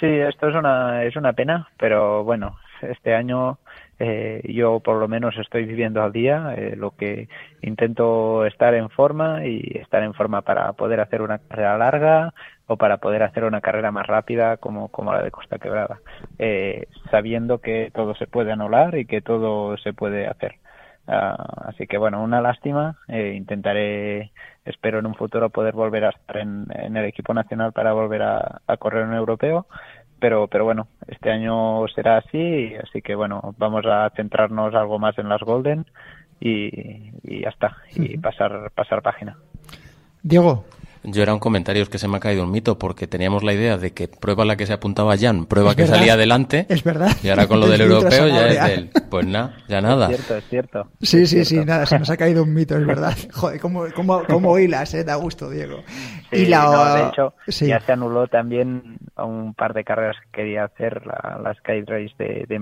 Sí, 0.00 0.08
esto 0.08 0.48
es 0.48 0.54
una, 0.54 1.04
es 1.04 1.14
una 1.14 1.34
pena, 1.34 1.68
pero 1.78 2.24
bueno, 2.24 2.56
este 2.82 3.14
año 3.14 3.58
eh, 4.04 4.42
yo 4.52 4.80
por 4.80 4.96
lo 4.96 5.06
menos 5.06 5.38
estoy 5.38 5.64
viviendo 5.64 6.02
al 6.02 6.10
día, 6.10 6.54
eh, 6.56 6.74
lo 6.76 6.90
que 6.90 7.28
intento 7.60 8.44
estar 8.46 8.74
en 8.74 8.90
forma 8.90 9.46
y 9.46 9.78
estar 9.78 10.02
en 10.02 10.12
forma 10.12 10.42
para 10.42 10.72
poder 10.72 10.98
hacer 10.98 11.22
una 11.22 11.38
carrera 11.38 11.78
larga 11.78 12.34
o 12.66 12.76
para 12.76 12.96
poder 12.96 13.22
hacer 13.22 13.44
una 13.44 13.60
carrera 13.60 13.92
más 13.92 14.08
rápida 14.08 14.56
como, 14.56 14.88
como 14.88 15.12
la 15.12 15.22
de 15.22 15.30
Costa 15.30 15.60
Quebrada, 15.60 16.00
eh, 16.40 16.88
sabiendo 17.12 17.58
que 17.58 17.92
todo 17.94 18.16
se 18.16 18.26
puede 18.26 18.50
anular 18.50 18.98
y 18.98 19.04
que 19.06 19.20
todo 19.20 19.76
se 19.76 19.92
puede 19.92 20.26
hacer. 20.26 20.56
Uh, 21.06 21.68
así 21.68 21.86
que 21.86 21.96
bueno, 21.98 22.22
una 22.22 22.40
lástima. 22.40 22.96
Eh, 23.06 23.34
intentaré, 23.36 24.32
espero 24.64 24.98
en 24.98 25.06
un 25.06 25.14
futuro 25.14 25.50
poder 25.50 25.74
volver 25.74 26.06
a 26.06 26.10
estar 26.10 26.38
en, 26.38 26.66
en 26.74 26.96
el 26.96 27.04
equipo 27.04 27.34
nacional 27.34 27.72
para 27.72 27.92
volver 27.92 28.22
a, 28.22 28.62
a 28.66 28.76
correr 28.78 29.04
un 29.06 29.14
europeo 29.14 29.66
pero, 30.22 30.46
pero 30.46 30.64
bueno, 30.64 30.86
este 31.08 31.32
año 31.32 31.88
será 31.88 32.18
así, 32.18 32.74
así 32.76 33.02
que 33.02 33.16
bueno, 33.16 33.56
vamos 33.58 33.84
a 33.86 34.08
centrarnos 34.14 34.72
algo 34.72 35.00
más 35.00 35.18
en 35.18 35.28
las 35.28 35.40
Golden 35.40 35.84
y, 36.38 37.10
y 37.24 37.40
ya 37.40 37.48
está, 37.48 37.78
y 37.96 38.16
pasar, 38.18 38.70
pasar 38.72 39.02
página. 39.02 39.36
Diego. 40.22 40.64
Yo 41.04 41.22
era 41.22 41.34
un 41.34 41.40
comentario, 41.40 41.82
es 41.82 41.88
que 41.88 41.98
se 41.98 42.06
me 42.06 42.16
ha 42.16 42.20
caído 42.20 42.44
un 42.44 42.50
mito, 42.50 42.78
porque 42.78 43.06
teníamos 43.06 43.42
la 43.42 43.52
idea 43.52 43.76
de 43.76 43.92
que 43.92 44.08
prueba 44.08 44.44
la 44.44 44.56
que 44.56 44.66
se 44.66 44.72
apuntaba 44.72 45.16
Jan, 45.18 45.46
prueba 45.46 45.74
que 45.74 45.86
salía 45.86 46.14
adelante. 46.14 46.66
Es 46.68 46.84
verdad. 46.84 47.10
Y 47.22 47.28
ahora 47.28 47.46
con 47.48 47.60
lo 47.60 47.66
del 47.68 47.80
europeo 47.80 48.28
ya 48.28 48.48
es 48.48 48.68
del. 48.68 48.90
Pues 49.10 49.26
nada, 49.26 49.56
ya 49.68 49.80
nada. 49.80 50.10
Es 50.10 50.16
cierto, 50.16 50.36
es 50.36 50.44
cierto. 50.48 50.88
Sí, 51.00 51.22
es 51.22 51.30
sí, 51.30 51.44
cierto. 51.44 51.48
sí, 51.48 51.66
nada, 51.66 51.86
se 51.86 51.98
nos 51.98 52.08
ha 52.10 52.16
caído 52.16 52.44
un 52.44 52.54
mito, 52.54 52.76
es 52.76 52.86
verdad. 52.86 53.16
Joder, 53.32 53.60
cómo, 53.60 53.84
cómo, 53.94 54.22
cómo 54.24 54.58
hilas, 54.58 54.94
eh, 54.94 55.04
da 55.04 55.16
gusto, 55.16 55.50
Diego. 55.50 55.82
Sí, 56.30 56.42
y 56.42 56.46
la. 56.46 56.62
No, 56.62 56.94
de 56.94 57.08
hecho, 57.08 57.34
sí. 57.48 57.66
ya 57.66 57.80
se 57.80 57.92
anuló 57.92 58.28
también 58.28 58.98
un 59.16 59.54
par 59.54 59.74
de 59.74 59.84
carreras 59.84 60.16
que 60.22 60.42
quería 60.42 60.64
hacer, 60.64 61.04
la, 61.06 61.40
la 61.42 61.54
Sky 61.54 61.82
Race 61.82 62.14
de, 62.18 62.46
de 62.48 62.58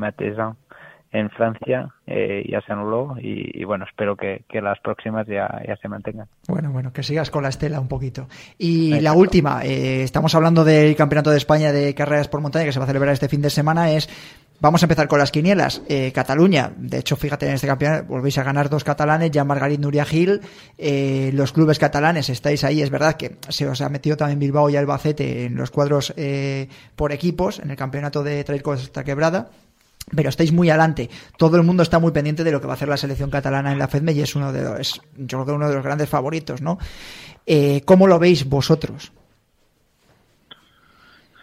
en 1.13 1.31
Francia 1.31 1.93
eh, 2.07 2.45
ya 2.49 2.61
se 2.61 2.73
anuló 2.73 3.17
y, 3.21 3.61
y 3.61 3.65
bueno 3.65 3.85
espero 3.85 4.17
que, 4.17 4.45
que, 4.49 4.61
las 4.61 4.79
próximas 4.81 5.27
ya, 5.27 5.63
ya 5.67 5.77
se 5.77 5.89
mantengan 5.89 6.27
bueno 6.49 6.71
bueno 6.71 6.93
que 6.93 7.03
sigas 7.03 7.31
con 7.31 7.43
la 7.43 7.49
estela 7.49 7.81
un 7.81 7.89
poquito 7.89 8.29
y 8.59 8.89
Exacto. 8.89 9.05
la 9.05 9.13
última 9.15 9.65
eh, 9.65 10.03
estamos 10.03 10.35
hablando 10.35 10.65
del 10.65 10.95
campeonato 10.95 11.31
de 11.31 11.39
España 11.39 11.73
de 11.73 11.95
carreras 11.95 12.29
por 12.29 12.41
montaña 12.41 12.65
que 12.65 12.73
se 12.73 12.79
va 12.79 12.85
a 12.85 12.89
celebrar 12.89 13.13
este 13.13 13.29
fin 13.29 13.43
de 13.43 13.51
semana 13.51 13.91
es 13.91 14.09
Vamos 14.63 14.83
a 14.83 14.85
empezar 14.85 15.09
con 15.09 15.19
las 15.19 15.31
quinielas. 15.31 15.81
Eh, 15.89 16.13
Cataluña, 16.13 16.71
de 16.77 16.99
hecho, 16.99 17.17
fíjate, 17.17 17.49
en 17.49 17.55
este 17.55 17.67
campeonato 17.67 18.05
volvéis 18.09 18.37
a 18.37 18.43
ganar 18.43 18.69
dos 18.69 18.85
catalanes, 18.85 19.31
ya 19.31 19.43
Margarit 19.43 19.81
Nuria 19.81 20.05
Gil. 20.05 20.43
Eh, 20.77 21.31
los 21.33 21.53
clubes 21.53 21.79
catalanes 21.79 22.29
estáis 22.29 22.63
ahí. 22.65 22.83
Es 22.83 22.91
verdad 22.91 23.17
que 23.17 23.37
se 23.49 23.67
os 23.67 23.81
ha 23.81 23.89
metido 23.89 24.19
también 24.19 24.39
Bilbao 24.39 24.69
y 24.69 24.77
Albacete 24.77 25.47
en 25.47 25.57
los 25.57 25.71
cuadros 25.71 26.13
eh, 26.19 26.69
por 26.95 27.11
equipos 27.13 27.59
en 27.59 27.71
el 27.71 27.77
campeonato 27.77 28.23
de 28.23 28.45
Trail 28.45 28.63
Costa 28.63 29.03
Quebrada 29.03 29.49
pero 30.15 30.29
estáis 30.29 30.53
muy 30.53 30.71
adelante. 30.71 31.09
Todo 31.37 31.57
el 31.57 31.63
mundo 31.63 31.83
está 31.83 31.99
muy 31.99 32.13
pendiente 32.13 32.45
de 32.45 32.53
lo 32.53 32.61
que 32.61 32.67
va 32.67 32.75
a 32.75 32.77
hacer 32.77 32.89
la 32.89 32.97
selección 32.97 33.31
catalana 33.31 33.73
en 33.73 33.79
la 33.79 33.89
FEDME 33.89 34.13
y 34.13 34.21
es 34.21 34.35
uno 34.35 34.53
de 34.53 34.63
los, 34.63 35.01
yo 35.17 35.39
creo 35.39 35.47
que 35.47 35.53
uno 35.53 35.69
de 35.69 35.75
los 35.75 35.85
grandes 35.85 36.09
favoritos, 36.09 36.63
¿no? 36.63 36.79
Eh, 37.47 37.83
¿Cómo 37.85 38.07
lo 38.07 38.19
veis 38.19 38.49
vosotros? 38.49 39.13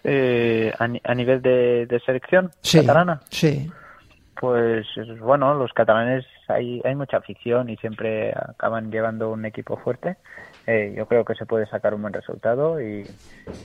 Eh, 0.04 0.72
a, 0.78 0.88
a, 1.04 1.16
nivel 1.16 1.42
de, 1.42 1.86
de 1.86 2.00
selección 2.00 2.52
sí, 2.62 2.80
catalana. 2.80 3.22
Sí. 3.30 3.70
Pues 4.40 4.86
bueno, 5.20 5.54
los 5.56 5.74
catalanes 5.74 6.26
hay, 6.48 6.82
hay 6.86 6.96
mucha 6.96 7.18
afición 7.18 7.70
y 7.70 7.78
siempre 7.78 8.32
acaban 8.32 8.92
llevando 8.92 9.32
un 9.32 9.46
equipo 9.46 9.78
fuerte. 9.78 10.18
Eh, 10.70 10.94
yo 10.98 11.06
creo 11.06 11.24
que 11.24 11.34
se 11.34 11.46
puede 11.46 11.66
sacar 11.68 11.94
un 11.94 12.02
buen 12.02 12.14
resultado 12.14 12.82
y, 12.82 13.08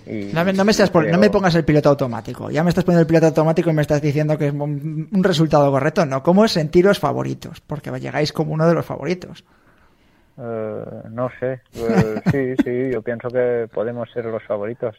y 0.07 0.31
no, 0.33 0.45
me, 0.45 0.53
no, 0.53 0.65
me 0.65 0.71
estás 0.71 0.89
creo... 0.89 1.11
no, 1.11 1.19
me, 1.19 1.31
pongas 1.31 1.53
el 1.57 1.65
piloto 1.65 1.89
automático. 1.89 2.49
Ya 2.49 2.63
me 2.63 2.69
estás 2.69 2.85
poniendo 2.85 3.01
el 3.01 3.09
piloto 3.09 3.27
automático 3.27 3.71
y 3.71 3.73
me 3.73 3.83
estás 3.83 4.01
diciendo 4.01 4.39
que 4.39 4.47
es 4.47 4.53
un, 4.53 5.09
un 5.11 5.25
resultado 5.25 5.69
correcto 5.73 6.07
no 6.07 6.23
cómo 6.23 6.45
es 6.45 6.53
sentiros 6.53 7.01
favoritos 7.01 7.61
porque 7.61 7.91
llegáis 7.99 8.33
como 8.33 8.53
uno 8.53 8.69
de 8.69 8.75
los 8.75 8.87
favoritos. 8.87 9.45
Uh, 10.37 11.09
no 11.11 11.29
sé. 11.41 11.61
Uh, 11.75 12.21
sí 12.31 12.55
sí 12.63 12.91
yo 12.93 13.03
pienso 13.03 13.29
que 13.31 13.69
podemos 13.75 14.09
ser 14.13 14.27
los 14.27 14.45
favoritos. 14.45 14.95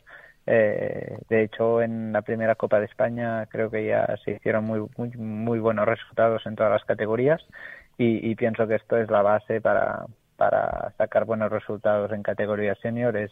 Eh, 0.45 1.19
de 1.29 1.43
hecho 1.43 1.81
en 1.81 2.11
la 2.11 2.21
primera 2.21 2.55
Copa 2.55 2.79
de 2.79 2.85
España 2.87 3.45
creo 3.45 3.71
que 3.71 3.85
ya 3.85 4.13
se 4.25 4.31
hicieron 4.31 4.65
muy 4.65 4.85
muy, 4.97 5.09
muy 5.11 5.59
buenos 5.59 5.85
resultados 5.85 6.45
en 6.47 6.57
todas 6.57 6.73
las 6.73 6.83
categorías 6.83 7.41
y, 7.97 8.29
y 8.29 8.35
pienso 8.35 8.67
que 8.67 8.75
esto 8.75 8.97
es 8.97 9.09
la 9.09 9.21
base 9.21 9.61
para 9.61 10.05
para 10.43 10.93
sacar 10.97 11.23
buenos 11.23 11.49
resultados 11.49 12.11
en 12.11 12.21
categorías 12.21 12.77
seniores 12.81 13.31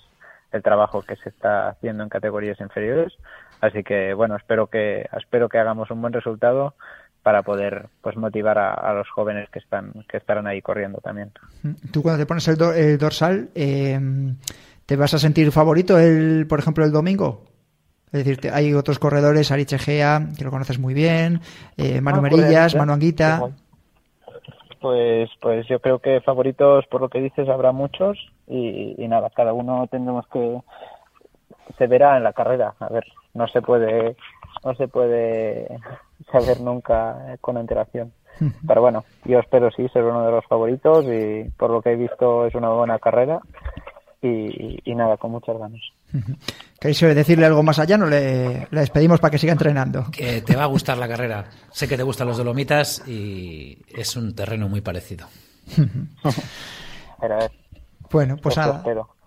el 0.54 0.63
trabajo 0.63 1.02
que 1.02 1.17
se 1.17 1.28
está 1.28 1.67
haciendo 1.67 2.04
en 2.04 2.10
categorías 2.10 2.60
inferiores. 2.62 3.13
Así 3.60 3.84
que 3.84 4.13
bueno 4.13 4.38
espero 4.38 4.67
que 4.67 5.10
espero 5.17 5.50
que 5.50 5.58
hagamos 5.58 5.91
un 5.91 6.02
buen 6.02 6.13
resultado 6.13 6.74
para 7.21 7.43
poder 7.43 7.88
pues 8.02 8.15
motivar 8.15 8.58
a, 8.58 8.74
a 8.74 8.93
los 8.93 9.10
jóvenes 9.10 9.50
que 9.50 9.60
están 9.60 9.91
que 10.10 10.17
estarán 10.17 10.47
ahí 10.47 10.62
corriendo 10.62 11.00
también. 11.00 11.32
Tú 11.91 12.02
cuando 12.02 12.24
te 12.24 12.26
pones 12.26 12.47
el, 12.47 12.56
do, 12.56 12.71
el 12.71 12.97
dorsal 12.97 13.50
eh, 13.56 14.00
te 14.86 14.95
vas 14.95 15.13
a 15.13 15.19
sentir 15.19 15.52
favorito 15.52 16.00
el 16.00 16.47
por 16.47 16.60
ejemplo 16.60 16.86
el 16.86 16.93
domingo 16.93 17.43
es 18.12 18.26
decir, 18.26 18.52
hay 18.52 18.74
otros 18.74 19.00
corredores, 19.00 19.52
Ari 19.52 19.65
Chegea, 19.65 20.28
que 20.38 20.43
lo 20.43 20.52
conoces 20.52 20.80
muy 20.80 20.93
bien, 20.93 21.39
eh, 21.78 22.02
Manu 22.02 22.17
ah, 22.17 22.21
Merillas, 22.24 22.76
Manu 22.76 22.91
Anguita. 22.91 23.41
Pues, 24.82 25.30
pues 25.39 25.67
yo 25.67 25.80
creo 25.80 26.00
que 26.00 26.22
favoritos, 26.22 26.88
por 26.88 27.02
lo 27.02 27.10
que 27.10 27.22
dices, 27.22 27.48
habrá 27.48 27.72
muchos 27.72 28.17
y, 28.48 28.96
y 28.98 29.08
nada, 29.08 29.30
cada 29.30 29.54
uno 29.54 29.86
tendremos 29.88 30.28
que 30.28 30.60
se 31.78 31.88
verá 31.88 32.17
en 32.17 32.24
la 32.24 32.34
carrera. 32.34 32.74
A 32.80 32.89
ver, 32.89 33.06
no 33.36 33.48
se 33.48 33.62
puede, 33.62 34.15
no 34.65 34.74
se 34.76 34.88
puede 34.88 35.67
saber 36.32 36.62
nunca 36.62 37.38
con 37.41 37.58
antelación. 37.58 38.12
Pero 38.67 38.82
bueno, 38.82 39.04
yo 39.26 39.38
espero 39.39 39.70
sí 39.72 39.88
ser 39.89 40.04
uno 40.04 40.26
de 40.26 40.32
los 40.32 40.46
favoritos 40.46 41.06
y 41.06 41.44
por 41.58 41.70
lo 41.70 41.82
que 41.82 41.91
he 41.91 41.96
visto 41.96 42.48
es 42.48 42.56
una 42.56 42.70
buena 42.70 42.98
carrera 42.98 43.39
y, 44.22 44.80
y 44.84 44.96
nada, 44.96 45.17
con 45.17 45.32
muchas 45.32 45.58
ganas. 45.58 45.82
¿Queréis 46.80 47.00
decirle 47.00 47.45
algo 47.45 47.62
más 47.62 47.80
allá? 47.80 47.97
No 47.97 48.08
le, 48.08 48.67
le, 48.71 48.80
despedimos 48.80 49.19
para 49.19 49.32
que 49.32 49.38
siga 49.38 49.54
entrenando. 49.54 50.06
Que 50.12 50.41
te 50.41 50.56
va 50.56 50.63
a 50.63 50.67
gustar 50.67 50.97
la 50.97 51.08
carrera. 51.08 51.45
Sé 51.71 51.88
que 51.88 51.95
te 51.95 52.04
gustan 52.04 52.28
los 52.28 52.38
Dolomitas 52.38 53.08
y 53.08 53.78
es 53.88 54.15
un 54.15 54.34
terreno 54.34 54.67
muy 54.67 54.82
parecido. 54.82 55.28
Pero 57.19 57.36
a 57.36 57.38
ver. 57.38 57.52
Bueno, 58.10 58.38
pues 58.38 58.58
nada. 58.58 58.84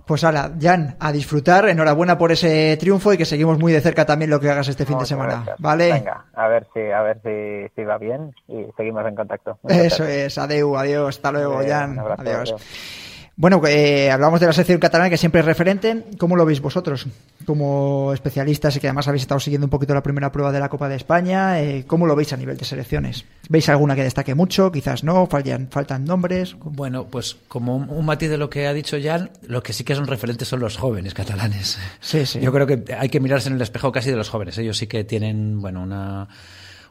Pues 0.07 0.23
ahora, 0.23 0.51
Jan, 0.61 0.97
a 1.01 1.13
disfrutar. 1.13 1.69
Enhorabuena 1.69 2.19
por 2.19 2.31
ese 2.31 2.77
triunfo 2.79 3.13
y 3.13 3.17
que 3.17 3.25
seguimos 3.25 3.59
muy 3.59 3.73
de 3.73 3.81
cerca 3.81 4.05
también 4.05 4.31
lo 4.31 4.39
que 4.39 4.51
hagas 4.51 4.69
este 4.69 4.85
fin 4.85 4.99
de 4.99 5.07
semana. 5.07 5.35
Gracias. 5.37 5.57
¿Vale? 5.61 5.93
Venga, 5.93 6.27
a 6.35 6.49
ver 6.49 6.67
si, 6.75 6.81
a 6.81 7.01
ver 7.01 7.21
si, 7.23 7.73
si 7.75 7.85
va 7.85 7.97
bien 7.97 8.35
y 8.47 8.67
seguimos 8.77 9.07
en 9.07 9.15
contacto. 9.15 9.59
Eso 9.69 10.05
es. 10.05 10.37
Adeu, 10.37 10.77
adiós. 10.77 11.17
Hasta 11.17 11.33
luego, 11.33 11.61
Jan. 11.67 11.93
un 11.93 11.99
abrazo, 12.01 12.23
adiós. 12.23 12.53
adiós. 12.53 13.04
Bueno, 13.37 13.61
eh, 13.67 14.13
hablamos 14.13 14.39
de 14.39 14.47
la 14.47 14.53
sección 14.53 14.79
catalana 14.79 15.11
que 15.11 15.17
siempre 15.17 15.41
es 15.41 15.47
referente. 15.47 16.05
¿Cómo 16.19 16.37
lo 16.37 16.47
veis 16.47 16.61
vosotros? 16.61 17.07
Como 17.45 18.13
especialistas 18.15 18.77
y 18.77 18.81
que 18.81 18.87
además 18.87 19.09
habéis 19.09 19.23
estado 19.23 19.41
siguiendo 19.41 19.67
un 19.67 19.71
poquito 19.71 19.93
la 19.93 20.05
primera 20.05 20.31
prueba 20.31 20.53
de 20.53 20.61
la 20.61 20.69
Copa 20.69 20.89
de 20.89 20.95
España, 20.95 21.61
eh, 21.61 21.85
¿cómo 21.85 22.07
lo 22.07 22.15
veis 22.15 22.33
a 22.33 22.37
nivel 22.37 22.57
de 22.57 22.65
selecciones? 22.65 23.25
¿Veis 23.49 23.69
alguna 23.69 23.97
que 23.97 24.05
destaque 24.05 24.37
mucho? 24.37 24.71
Quizás 24.71 25.03
no, 25.03 25.27
faltan, 25.27 25.69
faltan 25.69 26.05
nombres. 26.05 26.55
Bueno, 26.61 27.09
pues 27.09 27.37
como 27.49 27.77
un, 27.77 28.07
matiz 28.07 28.31
de 28.31 28.39
lo 28.39 28.49
que 28.49 28.69
ha 28.69 28.73
dicho 28.73 28.97
Jan, 29.03 29.31
lo 29.49 29.65
que 29.65 29.73
sí 29.73 29.83
que 29.83 29.97
son 29.97 30.07
referentes 30.07 30.47
son 30.47 30.61
los 30.61 30.77
jóvenes 30.77 31.13
catalanes. 31.13 31.79
Sí, 32.01 32.27
sí. 32.27 32.39
Yo 32.41 32.53
creo 32.53 32.69
que 32.69 32.85
hay 32.97 33.09
que 33.09 33.19
mirarse 33.19 33.49
en 33.49 33.57
el 33.57 33.63
espejo 33.63 33.91
casi 33.91 34.11
de 34.11 34.17
los 34.17 34.29
jóvenes. 34.29 34.57
Ellos 34.59 34.79
sí 34.79 34.87
que 34.87 35.03
tienen, 35.03 35.61
bueno, 35.61 35.83
una 35.83 36.29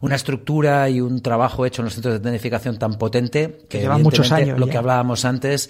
una 0.03 0.17
estructura 0.17 0.89
y 0.89 0.99
un 0.99 1.21
trabajo 1.21 1.65
hecho 1.65 1.81
en 1.81 1.85
los 1.85 1.93
centros 1.93 2.15
de 2.15 2.19
tecnificación 2.19 2.77
tan 2.77 2.95
potente 2.95 3.59
que, 3.69 3.79
lleva 3.79 3.97
muchos 3.97 4.33
años. 4.33 4.59
Lo 4.59 4.67
que 4.67 4.75
hablábamos 4.75 5.23
antes, 5.23 5.69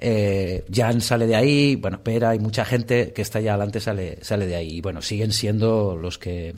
eh, 0.00 0.64
Jan 0.72 1.02
sale 1.02 1.26
de 1.26 1.36
ahí, 1.36 1.76
bueno, 1.76 2.02
Pera 2.02 2.34
y 2.34 2.38
mucha 2.38 2.64
gente 2.64 3.12
que 3.12 3.20
está 3.20 3.38
allá 3.38 3.52
adelante 3.52 3.80
sale, 3.80 4.18
sale 4.22 4.46
de 4.46 4.56
ahí. 4.56 4.78
Y 4.78 4.80
bueno, 4.80 5.02
siguen 5.02 5.30
siendo 5.32 5.96
los 5.96 6.18
que, 6.18 6.56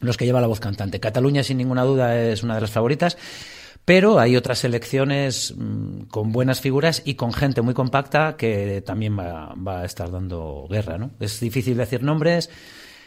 los 0.00 0.16
que 0.16 0.24
lleva 0.24 0.40
la 0.40 0.46
voz 0.46 0.60
cantante. 0.60 1.00
Cataluña, 1.00 1.42
sin 1.42 1.58
ninguna 1.58 1.82
duda, 1.82 2.18
es 2.20 2.42
una 2.42 2.54
de 2.54 2.60
las 2.60 2.70
favoritas. 2.70 3.18
Pero 3.84 4.20
hay 4.20 4.36
otras 4.36 4.58
selecciones 4.60 5.54
mm, 5.56 6.02
con 6.04 6.30
buenas 6.30 6.60
figuras 6.60 7.02
y 7.04 7.14
con 7.14 7.32
gente 7.32 7.62
muy 7.62 7.74
compacta 7.74 8.36
que 8.36 8.82
también 8.82 9.18
va, 9.18 9.54
va 9.54 9.80
a 9.80 9.84
estar 9.84 10.10
dando 10.10 10.66
guerra, 10.70 10.98
¿no? 10.98 11.10
Es 11.18 11.40
difícil 11.40 11.76
decir 11.76 12.02
nombres, 12.02 12.50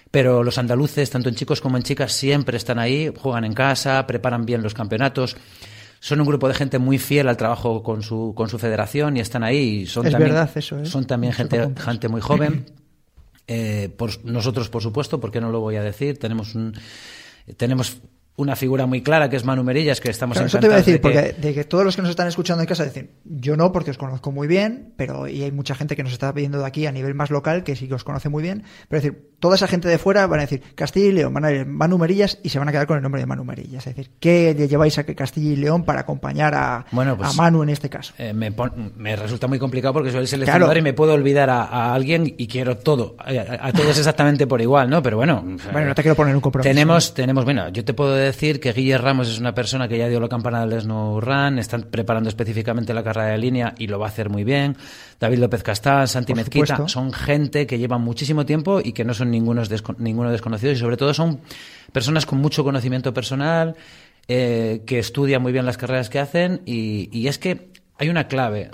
pero 0.09 0.43
los 0.43 0.57
andaluces, 0.57 1.09
tanto 1.09 1.29
en 1.29 1.35
chicos 1.35 1.61
como 1.61 1.77
en 1.77 1.83
chicas, 1.83 2.11
siempre 2.11 2.57
están 2.57 2.79
ahí, 2.79 3.11
juegan 3.15 3.45
en 3.45 3.53
casa, 3.53 4.05
preparan 4.05 4.45
bien 4.45 4.61
los 4.61 4.73
campeonatos. 4.73 5.37
Son 6.03 6.19
un 6.19 6.25
grupo 6.25 6.47
de 6.47 6.55
gente 6.55 6.79
muy 6.79 6.97
fiel 6.97 7.27
al 7.29 7.37
trabajo 7.37 7.83
con 7.83 8.01
su, 8.01 8.33
con 8.35 8.49
su 8.49 8.57
federación 8.57 9.17
y 9.17 9.19
están 9.19 9.43
ahí. 9.43 9.85
Son 9.85 10.03
es 10.03 10.11
también, 10.11 10.31
verdad 10.31 10.49
eso, 10.55 10.79
¿eh? 10.79 10.85
Son 10.87 11.05
también 11.05 11.31
gente, 11.31 11.69
gente 11.77 12.07
muy 12.09 12.21
joven. 12.21 12.65
Eh, 13.53 13.89
por, 13.97 14.23
nosotros, 14.23 14.69
por 14.69 14.81
supuesto, 14.81 15.19
porque 15.19 15.41
no 15.41 15.51
lo 15.51 15.59
voy 15.59 15.75
a 15.75 15.83
decir, 15.83 16.17
tenemos 16.17 16.55
un, 16.55 16.73
tenemos 17.57 17.97
una 18.37 18.55
figura 18.55 18.85
muy 18.85 19.01
clara 19.01 19.29
que 19.29 19.35
es 19.35 19.43
Manu 19.43 19.63
Merillas, 19.63 19.99
que 19.99 20.09
estamos 20.09 20.35
claro, 20.35 20.47
Eso 20.47 20.59
te 20.59 20.67
voy 20.67 20.75
a 20.75 20.77
decir, 20.77 20.93
de 20.93 20.99
que... 20.99 21.01
porque 21.01 21.33
de 21.33 21.53
que 21.53 21.63
todos 21.65 21.83
los 21.83 21.95
que 21.95 22.01
nos 22.01 22.11
están 22.11 22.27
escuchando 22.27 22.61
en 22.61 22.67
casa 22.67 22.85
dicen, 22.85 23.11
yo 23.25 23.57
no, 23.57 23.73
porque 23.73 23.91
os 23.91 23.97
conozco 23.97 24.31
muy 24.31 24.47
bien, 24.47 24.93
pero 24.95 25.27
y 25.27 25.43
hay 25.43 25.51
mucha 25.51 25.75
gente 25.75 25.97
que 25.97 26.03
nos 26.03 26.13
está 26.13 26.31
viendo 26.31 26.59
de 26.59 26.65
aquí 26.65 26.85
a 26.85 26.93
nivel 26.93 27.13
más 27.13 27.29
local 27.29 27.63
que 27.63 27.75
sí 27.75 27.89
que 27.89 27.95
os 27.95 28.05
conoce 28.05 28.29
muy 28.29 28.41
bien, 28.41 28.63
pero 28.87 28.99
es 28.99 29.03
decir, 29.03 29.30
toda 29.41 29.55
esa 29.55 29.67
gente 29.67 29.89
de 29.89 29.97
fuera 29.97 30.25
van 30.27 30.39
a 30.39 30.43
decir 30.43 30.61
Castilla 30.75 31.07
y 31.07 31.11
León, 31.11 31.33
van 31.33 31.43
a 31.43 31.47
decir 31.49 31.65
Manu 31.65 31.97
Merillas 31.97 32.37
y 32.43 32.49
se 32.49 32.59
van 32.59 32.69
a 32.69 32.71
quedar 32.71 32.87
con 32.87 32.95
el 32.95 33.03
nombre 33.03 33.19
de 33.19 33.27
Manu 33.27 33.43
Merillas. 33.43 33.85
Es 33.85 33.95
decir, 33.95 34.11
¿qué 34.21 34.55
le 34.57 34.69
lleváis 34.69 34.97
a 34.97 35.03
Castilla 35.03 35.51
y 35.51 35.55
León 35.57 35.83
para 35.83 36.01
acompañar 36.01 36.55
a, 36.55 36.85
bueno, 36.91 37.17
pues, 37.17 37.31
a 37.31 37.33
Manu 37.33 37.63
en 37.63 37.69
este 37.69 37.89
caso? 37.89 38.13
Eh, 38.17 38.31
me, 38.31 38.53
pon, 38.53 38.93
me, 38.95 39.17
resulta 39.17 39.47
muy 39.47 39.59
complicado 39.59 39.93
porque 39.93 40.11
soy 40.11 40.21
el 40.21 40.27
seleccionador 40.27 40.67
claro. 40.67 40.79
y 40.79 40.83
me 40.83 40.93
puedo 40.93 41.13
olvidar 41.13 41.49
a, 41.49 41.63
a 41.63 41.93
alguien 41.93 42.33
y 42.37 42.47
quiero 42.47 42.77
todo, 42.77 43.17
a, 43.19 43.67
a, 43.67 43.73
todos 43.73 43.97
exactamente 43.97 44.47
por 44.47 44.61
igual, 44.61 44.89
¿no? 44.89 45.03
Pero 45.03 45.17
bueno. 45.17 45.43
Bueno, 45.73 45.87
no 45.89 45.95
te 45.95 46.01
quiero 46.01 46.15
poner 46.15 46.33
un 46.33 46.41
compromiso. 46.41 46.69
Tenemos, 46.69 47.09
¿no? 47.09 47.15
tenemos, 47.15 47.43
bueno, 47.43 47.67
yo 47.69 47.83
te 47.83 47.93
puedo 47.93 48.15
decir 48.15 48.59
que 48.59 48.71
Guillermo 48.71 49.01
Ramos 49.01 49.29
es 49.29 49.39
una 49.39 49.55
persona 49.55 49.87
que 49.87 49.97
ya 49.97 50.07
dio 50.07 50.19
la 50.19 50.29
campana 50.29 50.65
del 50.65 50.79
Snow 50.79 51.19
Run, 51.19 51.57
están 51.57 51.83
preparando 51.83 52.29
específicamente 52.29 52.93
la 52.93 53.03
carrera 53.03 53.29
de 53.29 53.37
línea 53.39 53.73
y 53.79 53.87
lo 53.87 53.97
va 53.97 54.05
a 54.05 54.09
hacer 54.09 54.29
muy 54.29 54.43
bien. 54.43 54.77
David 55.19 55.39
López 55.39 55.63
Castán, 55.63 56.07
Santi 56.07 56.33
Por 56.33 56.37
Mezquita, 56.37 56.75
supuesto. 56.75 56.87
son 56.87 57.11
gente 57.11 57.65
que 57.67 57.79
llevan 57.79 58.01
muchísimo 58.01 58.45
tiempo 58.45 58.79
y 58.83 58.91
que 58.93 59.03
no 59.03 59.13
son 59.13 59.30
ningunos 59.31 59.69
desco 59.69 59.95
ninguno 59.97 60.31
desconocidos 60.31 60.77
y 60.77 60.79
sobre 60.79 60.97
todo 60.97 61.13
son 61.13 61.41
personas 61.91 62.25
con 62.25 62.39
mucho 62.39 62.63
conocimiento 62.63 63.13
personal, 63.13 63.75
eh, 64.27 64.83
que 64.85 64.99
estudian 64.99 65.41
muy 65.41 65.51
bien 65.51 65.65
las 65.65 65.77
carreras 65.77 66.09
que 66.09 66.19
hacen 66.19 66.61
y, 66.65 67.09
y 67.11 67.27
es 67.27 67.37
que 67.37 67.71
hay 68.01 68.09
una 68.09 68.27
clave, 68.27 68.71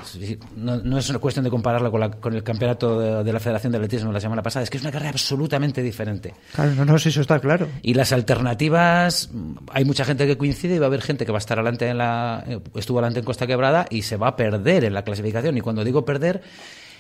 no, 0.56 0.78
no, 0.78 0.98
es 0.98 1.10
una 1.10 1.20
cuestión 1.20 1.44
de 1.44 1.50
compararla 1.52 1.92
con, 1.92 2.00
la, 2.00 2.12
con 2.12 2.34
el 2.34 2.44
campeonato 2.44 2.98
de, 2.98 3.26
de, 3.26 3.34
la 3.34 3.42
Federación 3.42 3.74
de 3.74 3.78
Atletismo 3.78 4.10
la 4.14 4.22
semana 4.22 4.42
pasada, 4.42 4.64
es 4.64 4.70
que 4.70 4.78
es 4.78 4.84
una 4.84 4.92
carrera 4.92 5.10
absolutamente 5.10 5.84
diferente. 5.84 6.34
Claro, 6.54 6.76
no, 6.76 6.86
no, 6.86 6.98
si 6.98 7.10
eso 7.10 7.20
está 7.20 7.38
claro. 7.42 7.68
Y 7.82 7.94
las 7.94 8.14
alternativas, 8.14 9.30
hay 9.74 9.84
mucha 9.84 10.06
gente 10.06 10.26
que 10.28 10.38
coincide 10.38 10.76
y 10.76 10.80
va 10.80 10.86
a 10.86 10.88
haber 10.88 11.02
gente 11.02 11.26
que 11.26 11.34
va 11.34 11.40
a 11.40 11.44
estar 11.44 11.60
adelante 11.60 11.90
en 11.90 11.98
la, 11.98 12.46
estuvo 12.76 13.00
adelante 13.00 13.20
en 13.20 13.26
Costa 13.26 13.46
Quebrada 13.46 13.86
y 13.90 14.04
se 14.04 14.16
va 14.16 14.30
a 14.30 14.36
perder 14.38 14.86
en 14.86 14.94
la 14.94 15.04
clasificación. 15.04 15.58
Y 15.58 15.62
cuando 15.62 15.84
digo 15.84 16.06
perder, 16.06 16.42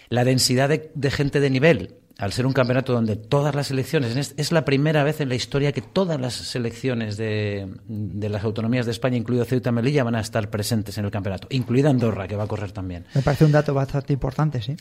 la 0.10 0.26
densidad 0.26 0.68
de, 0.68 0.92
de 0.96 1.12
gente 1.12 1.40
de 1.40 1.50
nivel 1.50 1.96
al 2.18 2.34
ser 2.34 2.48
un 2.48 2.54
campeonato 2.54 2.94
donde 2.94 3.16
todas 3.16 3.54
las 3.54 3.68
selecciones, 3.68 4.34
es 4.36 4.52
la 4.52 4.66
primera 4.66 5.04
vez 5.04 5.22
en 5.22 5.30
la 5.30 5.36
historia 5.36 5.72
que 5.72 5.82
todas 5.82 6.20
las 6.20 6.34
selecciones 6.34 7.16
de, 7.16 7.68
de, 7.88 8.30
las 8.30 8.44
autonomías 8.44 8.88
de 8.88 8.92
España, 8.92 9.18
incluido 9.18 9.46
Ceuta 9.46 9.70
y 9.70 9.74
Melilla, 9.74 10.04
van 10.04 10.16
a 10.16 10.22
estar 10.22 10.50
presentes 10.50 10.98
en 10.98 11.06
el 11.06 11.12
campeonato, 11.12 11.48
incluida 11.52 11.90
Andorra, 11.90 12.28
que 12.28 12.36
va 12.36 12.46
a 12.46 12.48
correr 12.48 12.72
también. 12.72 13.06
Me 13.14 13.22
parece 13.22 13.46
un 13.46 13.52
dato 13.52 13.74
bastante 13.74 14.14
importante, 14.14 14.62
sí. 14.62 14.76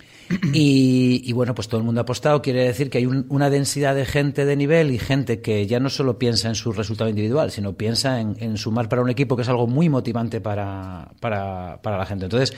Y, 0.54 1.22
y 1.24 1.32
bueno, 1.32 1.54
pues 1.54 1.68
todo 1.68 1.78
el 1.78 1.84
mundo 1.84 2.00
ha 2.00 2.02
apostado, 2.02 2.40
quiere 2.40 2.64
decir 2.64 2.88
que 2.88 2.98
hay 2.98 3.06
un, 3.06 3.26
una 3.28 3.50
densidad 3.50 3.94
de 3.94 4.06
gente 4.06 4.46
de 4.46 4.56
nivel 4.56 4.90
y 4.90 4.98
gente 4.98 5.42
que 5.42 5.66
ya 5.66 5.78
no 5.78 5.90
solo 5.90 6.18
piensa 6.18 6.48
en 6.48 6.54
su 6.54 6.72
resultado 6.72 7.10
individual, 7.10 7.50
sino 7.50 7.74
piensa 7.74 8.20
en, 8.20 8.36
en 8.40 8.56
sumar 8.56 8.88
para 8.88 9.02
un 9.02 9.10
equipo, 9.10 9.36
que 9.36 9.42
es 9.42 9.48
algo 9.48 9.66
muy 9.66 9.90
motivante 9.90 10.40
para, 10.40 11.10
para, 11.20 11.80
para 11.82 11.98
la 11.98 12.06
gente. 12.06 12.24
Entonces, 12.24 12.56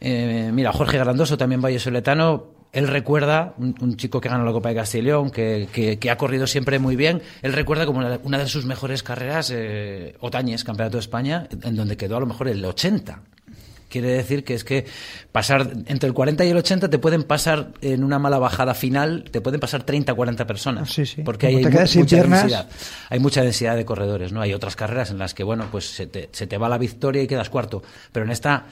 eh, 0.00 0.50
mira, 0.52 0.72
Jorge 0.72 0.98
Grandoso, 0.98 1.38
también 1.38 1.62
vallesoletano, 1.62 2.55
él 2.76 2.88
recuerda, 2.88 3.54
un, 3.56 3.74
un, 3.80 3.96
chico 3.96 4.20
que 4.20 4.28
ganó 4.28 4.44
la 4.44 4.52
Copa 4.52 4.68
de 4.68 4.74
Castellón, 4.74 5.30
que, 5.30 5.66
que, 5.72 5.98
que, 5.98 6.10
ha 6.10 6.18
corrido 6.18 6.46
siempre 6.46 6.78
muy 6.78 6.94
bien, 6.94 7.22
él 7.40 7.54
recuerda 7.54 7.86
como 7.86 8.00
una, 8.00 8.20
una 8.22 8.36
de 8.36 8.46
sus 8.48 8.66
mejores 8.66 9.02
carreras, 9.02 9.50
eh, 9.50 10.14
Otañez, 10.20 10.62
Campeonato 10.62 10.98
de 10.98 11.00
España, 11.00 11.48
en 11.62 11.74
donde 11.74 11.96
quedó 11.96 12.18
a 12.18 12.20
lo 12.20 12.26
mejor 12.26 12.48
el 12.48 12.62
80. 12.62 13.22
Quiere 13.88 14.08
decir 14.08 14.44
que 14.44 14.52
es 14.52 14.62
que 14.62 14.84
pasar 15.32 15.72
entre 15.86 16.06
el 16.06 16.12
40 16.12 16.44
y 16.44 16.50
el 16.50 16.56
80 16.58 16.90
te 16.90 16.98
pueden 16.98 17.22
pasar 17.22 17.72
en 17.80 18.04
una 18.04 18.18
mala 18.18 18.38
bajada 18.38 18.74
final, 18.74 19.24
te 19.30 19.40
pueden 19.40 19.58
pasar 19.58 19.84
30, 19.84 20.12
40 20.12 20.46
personas. 20.46 20.92
Sí, 20.92 21.06
sí. 21.06 21.22
Porque 21.22 21.46
hay, 21.46 21.64
mucha 21.64 21.86
piernas... 22.04 22.42
densidad. 22.42 22.68
Hay 23.08 23.20
mucha 23.20 23.40
densidad 23.40 23.74
de 23.74 23.86
corredores, 23.86 24.32
¿no? 24.32 24.42
Hay 24.42 24.52
otras 24.52 24.76
carreras 24.76 25.10
en 25.10 25.16
las 25.16 25.32
que, 25.32 25.44
bueno, 25.44 25.68
pues 25.70 25.88
se 25.88 26.08
te, 26.08 26.28
se 26.30 26.46
te 26.46 26.58
va 26.58 26.68
la 26.68 26.76
victoria 26.76 27.22
y 27.22 27.26
quedas 27.26 27.48
cuarto. 27.48 27.82
Pero 28.12 28.26
en 28.26 28.32
esta 28.32 28.66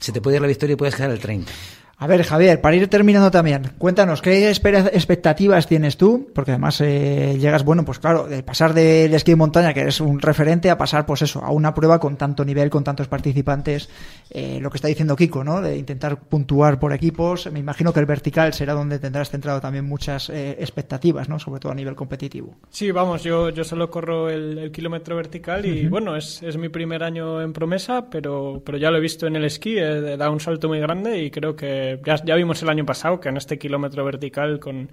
se 0.00 0.12
te 0.12 0.22
puede 0.22 0.36
ir 0.36 0.40
la 0.40 0.48
victoria 0.48 0.72
y 0.72 0.76
puedes 0.76 0.94
quedar 0.94 1.10
el 1.10 1.18
30. 1.18 1.52
A 1.96 2.06
ver, 2.06 2.22
Javier, 2.24 2.60
para 2.60 2.74
ir 2.74 2.88
terminando 2.88 3.30
también, 3.30 3.70
cuéntanos, 3.78 4.20
¿qué 4.20 4.50
expectativas 4.50 5.66
tienes 5.66 5.96
tú? 5.96 6.28
Porque 6.34 6.50
además 6.50 6.80
eh, 6.80 7.36
llegas, 7.38 7.64
bueno, 7.64 7.84
pues 7.84 8.00
claro, 8.00 8.26
de 8.26 8.42
pasar 8.42 8.74
del 8.74 9.14
esquí 9.14 9.32
de 9.32 9.36
montaña, 9.36 9.72
que 9.72 9.80
eres 9.80 10.00
un 10.00 10.20
referente, 10.20 10.70
a 10.70 10.76
pasar, 10.76 11.06
pues 11.06 11.22
eso, 11.22 11.42
a 11.44 11.52
una 11.52 11.72
prueba 11.72 12.00
con 12.00 12.16
tanto 12.16 12.44
nivel, 12.44 12.68
con 12.68 12.82
tantos 12.82 13.06
participantes, 13.06 13.88
eh, 14.30 14.58
lo 14.60 14.70
que 14.70 14.78
está 14.78 14.88
diciendo 14.88 15.14
Kiko, 15.14 15.44
¿no? 15.44 15.60
De 15.60 15.76
intentar 15.76 16.18
puntuar 16.18 16.80
por 16.80 16.92
equipos. 16.92 17.50
Me 17.52 17.60
imagino 17.60 17.92
que 17.92 18.00
el 18.00 18.06
vertical 18.06 18.52
será 18.54 18.74
donde 18.74 18.98
tendrás 18.98 19.30
centrado 19.30 19.60
también 19.60 19.84
muchas 19.84 20.30
eh, 20.30 20.56
expectativas, 20.58 21.28
¿no? 21.28 21.38
Sobre 21.38 21.60
todo 21.60 21.70
a 21.70 21.76
nivel 21.76 21.94
competitivo. 21.94 22.56
Sí, 22.70 22.90
vamos, 22.90 23.22
yo, 23.22 23.50
yo 23.50 23.62
solo 23.62 23.88
corro 23.88 24.28
el, 24.30 24.58
el 24.58 24.72
kilómetro 24.72 25.14
vertical 25.14 25.64
y, 25.64 25.70
uh 25.70 25.86
-huh. 25.86 25.90
bueno, 25.90 26.16
es, 26.16 26.42
es, 26.42 26.56
mi 26.56 26.68
primer 26.68 27.04
año 27.04 27.40
en 27.40 27.52
promesa, 27.52 28.10
pero, 28.10 28.62
pero 28.64 28.78
ya 28.78 28.90
lo 28.90 28.98
he 28.98 29.00
visto 29.00 29.26
en 29.26 29.36
el 29.36 29.44
esquí, 29.44 29.76
dado 29.76 30.32
un 30.32 30.40
salto 30.40 30.68
muy 30.68 30.80
grande 30.80 31.22
y 31.22 31.30
creo 31.30 31.54
que 31.54 31.83
ya, 32.04 32.34
vimos 32.34 32.62
el 32.62 32.68
año 32.68 32.84
pasado 32.84 33.20
que 33.20 33.28
en 33.28 33.36
este 33.36 33.58
kilómetro 33.58 34.04
vertical 34.04 34.60
con, 34.60 34.90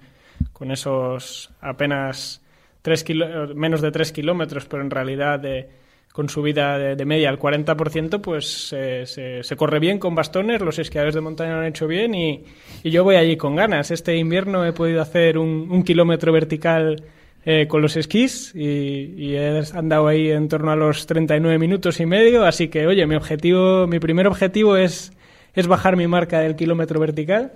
con 0.52 0.70
esos 0.70 1.50
apenas 1.60 2.42
tres 2.82 3.04
kilo, 3.04 3.54
menos 3.54 3.80
de 3.80 3.90
3 3.90 4.12
kilómetros, 4.12 4.66
pero 4.66 4.82
en 4.82 4.90
realidad 4.90 5.38
de, 5.38 5.68
con 6.12 6.28
subida 6.28 6.78
de, 6.78 7.04
media 7.06 7.30
al 7.30 7.38
40%, 7.38 8.20
pues 8.20 8.68
se, 8.68 9.06
se, 9.06 9.56
corre 9.56 9.78
bien 9.78 9.98
con 9.98 10.14
bastones, 10.14 10.60
los 10.60 10.78
esquiadores 10.78 11.14
de 11.14 11.20
montaña 11.20 11.54
lo 11.54 11.60
han 11.60 11.66
hecho 11.66 11.86
bien 11.86 12.14
y, 12.14 12.44
y 12.82 12.90
yo 12.90 13.02
voy 13.04 13.16
allí 13.16 13.36
con 13.36 13.56
ganas. 13.56 13.90
Este 13.90 14.16
invierno 14.16 14.64
he 14.66 14.72
podido 14.72 15.00
hacer 15.00 15.38
un, 15.38 15.68
un 15.70 15.82
kilómetro 15.84 16.32
vertical 16.32 17.02
eh, 17.44 17.66
con 17.66 17.82
los 17.82 17.96
esquís 17.96 18.54
y, 18.54 19.14
y, 19.16 19.36
he 19.36 19.62
andado 19.74 20.06
ahí 20.06 20.30
en 20.30 20.48
torno 20.48 20.70
a 20.70 20.76
los 20.76 21.06
39 21.06 21.58
minutos 21.58 21.98
y 21.98 22.06
medio, 22.06 22.44
así 22.44 22.68
que 22.68 22.86
oye, 22.86 23.04
mi 23.06 23.16
objetivo, 23.16 23.86
mi 23.88 23.98
primer 23.98 24.26
objetivo 24.28 24.76
es 24.76 25.12
es 25.54 25.66
bajar 25.66 25.96
mi 25.96 26.06
marca 26.06 26.40
del 26.40 26.56
kilómetro 26.56 27.00
vertical 27.00 27.52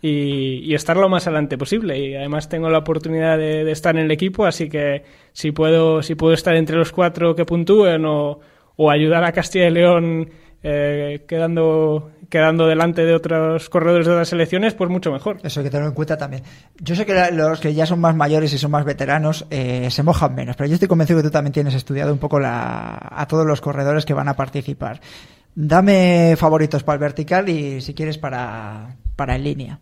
y, 0.00 0.74
estar 0.74 0.96
lo 0.96 1.08
más 1.08 1.26
adelante 1.26 1.58
posible. 1.58 1.98
Y 1.98 2.14
además 2.14 2.48
tengo 2.48 2.70
la 2.70 2.78
oportunidad 2.78 3.38
de, 3.38 3.70
estar 3.70 3.96
en 3.96 4.04
el 4.04 4.10
equipo, 4.10 4.46
así 4.46 4.68
que 4.68 5.02
si 5.32 5.52
puedo, 5.52 6.02
si 6.02 6.14
puedo 6.14 6.34
estar 6.34 6.54
entre 6.56 6.76
los 6.76 6.92
cuatro 6.92 7.34
que 7.34 7.44
puntúen 7.44 8.04
o, 8.04 8.40
o 8.76 8.90
ayudar 8.90 9.24
a 9.24 9.32
Castilla 9.32 9.66
y 9.66 9.70
León 9.70 10.30
eh, 10.60 11.24
quedando, 11.28 12.10
quedando 12.28 12.66
delante 12.66 13.04
de 13.04 13.14
otros 13.14 13.68
corredores 13.70 14.06
de 14.06 14.12
otras 14.12 14.28
selecciones, 14.28 14.74
pues 14.74 14.90
mucho 14.90 15.12
mejor. 15.12 15.38
Eso 15.44 15.60
hay 15.60 15.64
que 15.64 15.70
tenerlo 15.70 15.90
en 15.90 15.94
cuenta 15.94 16.16
también. 16.16 16.42
Yo 16.80 16.96
sé 16.96 17.06
que 17.06 17.14
los 17.32 17.60
que 17.60 17.74
ya 17.74 17.86
son 17.86 18.00
más 18.00 18.16
mayores 18.16 18.52
y 18.52 18.58
son 18.58 18.72
más 18.72 18.84
veteranos 18.84 19.46
eh, 19.50 19.88
se 19.90 20.02
mojan 20.02 20.34
menos, 20.34 20.56
pero 20.56 20.68
yo 20.68 20.74
estoy 20.74 20.88
convencido 20.88 21.20
que 21.20 21.28
tú 21.28 21.30
también 21.30 21.52
tienes 21.52 21.74
estudiado 21.74 22.12
un 22.12 22.18
poco 22.18 22.40
la, 22.40 22.98
a 22.98 23.26
todos 23.28 23.46
los 23.46 23.60
corredores 23.60 24.04
que 24.04 24.14
van 24.14 24.28
a 24.28 24.34
participar. 24.34 25.00
Dame 25.60 26.36
favoritos 26.36 26.84
para 26.84 26.94
el 26.94 27.00
vertical 27.00 27.48
y 27.48 27.80
si 27.80 27.92
quieres 27.92 28.16
para, 28.16 28.94
para 29.16 29.34
en 29.34 29.42
línea. 29.42 29.80